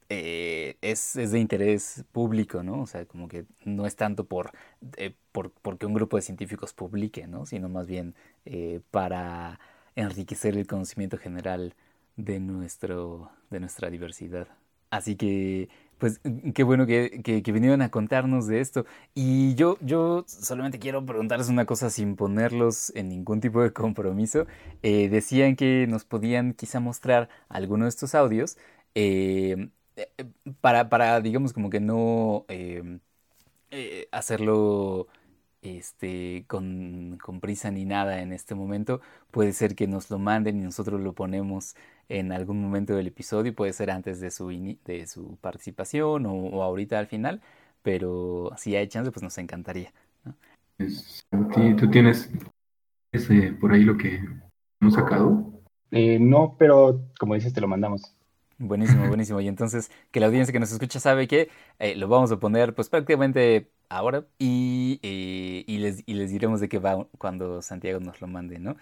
[0.10, 2.82] eh, es, es de interés público, ¿no?
[2.82, 4.52] O sea, como que no es tanto por,
[4.98, 7.46] eh, por porque un grupo de científicos publique, ¿no?
[7.46, 8.16] Sino más bien
[8.46, 9.60] eh, para
[9.96, 11.76] enriquecer el conocimiento general
[12.18, 14.48] de, nuestro, de nuestra diversidad.
[14.94, 16.22] Así que, pues,
[16.54, 18.86] qué bueno que, que, vinieron a contarnos de esto.
[19.16, 24.46] Y yo, yo solamente quiero preguntarles una cosa sin ponerlos en ningún tipo de compromiso.
[24.84, 28.58] Eh, decían que nos podían quizá mostrar alguno de estos audios.
[30.62, 33.00] Para, para, digamos, como que no eh,
[33.72, 35.08] eh, hacerlo
[35.62, 39.02] este, con, con prisa ni nada en este momento.
[39.32, 41.76] Puede ser que nos lo manden y nosotros lo ponemos
[42.10, 46.64] en algún momento del episodio, puede ser antes de su, de su participación o, o
[46.64, 47.42] ahorita al final,
[47.82, 49.94] pero si hay chance, pues nos encantaría.
[51.78, 52.30] ¿Tú tienes
[53.12, 54.20] ese, por ahí lo que
[54.82, 55.54] hemos sacado?
[55.92, 58.16] Eh, no, pero como dices, te lo mandamos.
[58.66, 59.42] Buenísimo, buenísimo.
[59.42, 61.50] Y entonces, que la audiencia que nos escucha sabe que
[61.80, 66.62] eh, lo vamos a poner pues prácticamente ahora y, eh, y les, y les diremos
[66.62, 68.78] de qué va cuando Santiago nos lo mande, ¿no?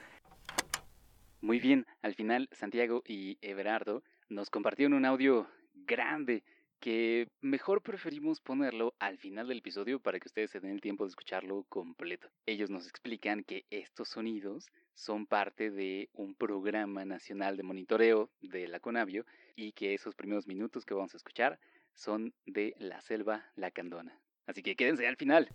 [1.41, 6.43] Muy bien, al final Santiago y Everardo nos compartieron un audio grande
[6.79, 11.05] que mejor preferimos ponerlo al final del episodio para que ustedes se den el tiempo
[11.05, 12.27] de escucharlo completo.
[12.45, 18.67] Ellos nos explican que estos sonidos son parte de un programa nacional de monitoreo de
[18.67, 21.59] la Conavio y que esos primeros minutos que vamos a escuchar
[21.93, 24.17] son de la selva lacandona.
[24.47, 25.49] Así que quédense al final.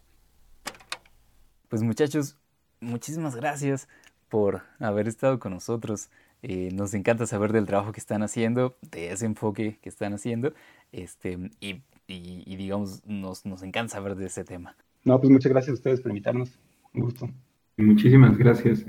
[1.69, 2.37] Pues muchachos,
[2.81, 3.89] muchísimas gracias
[4.29, 6.11] por haber estado con nosotros.
[6.43, 10.53] Eh, nos encanta saber del trabajo que están haciendo, de ese enfoque que están haciendo,
[10.93, 14.77] este, y, y- y digamos, nos, nos encanta saber de ese tema.
[15.05, 16.59] No, pues muchas gracias a ustedes por invitarnos.
[16.93, 17.29] Un gusto.
[17.77, 18.85] Muchísimas gracias,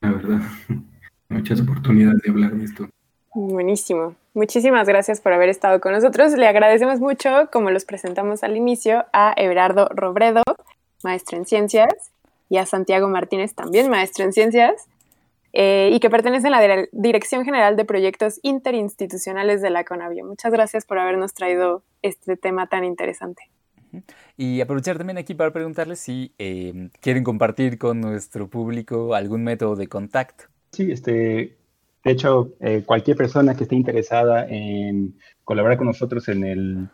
[0.00, 0.40] la verdad.
[1.28, 2.88] Muchas oportunidades de hablar de esto.
[3.34, 4.14] Buenísimo.
[4.34, 6.32] Muchísimas gracias por haber estado con nosotros.
[6.32, 10.42] Le agradecemos mucho, como los presentamos al inicio, a Everardo Robredo,
[11.04, 11.92] maestro en ciencias,
[12.48, 14.86] y a Santiago Martínez, también maestro en ciencias,
[15.52, 20.24] eh, y que pertenece a la dire- Dirección General de Proyectos Interinstitucionales de la CONAVIO.
[20.24, 23.42] Muchas gracias por habernos traído este tema tan interesante.
[24.36, 29.76] Y aprovechar también aquí para preguntarles si eh, quieren compartir con nuestro público algún método
[29.76, 30.44] de contacto.
[30.72, 31.56] Sí, este,
[32.04, 36.88] de hecho, eh, cualquier persona que esté interesada en colaborar con nosotros en el,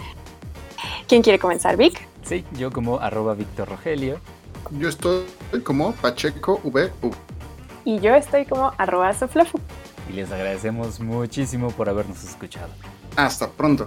[1.08, 2.06] ¿Quién quiere comenzar, Vic?
[2.22, 4.20] Sí, yo como arroba Víctor Rogelio.
[4.70, 5.24] Yo estoy
[5.62, 6.90] como Pacheco V.
[7.84, 9.58] Y yo estoy como arroba soflafu.
[10.08, 12.70] Y les agradecemos muchísimo por habernos escuchado.
[13.16, 13.86] Hasta pronto.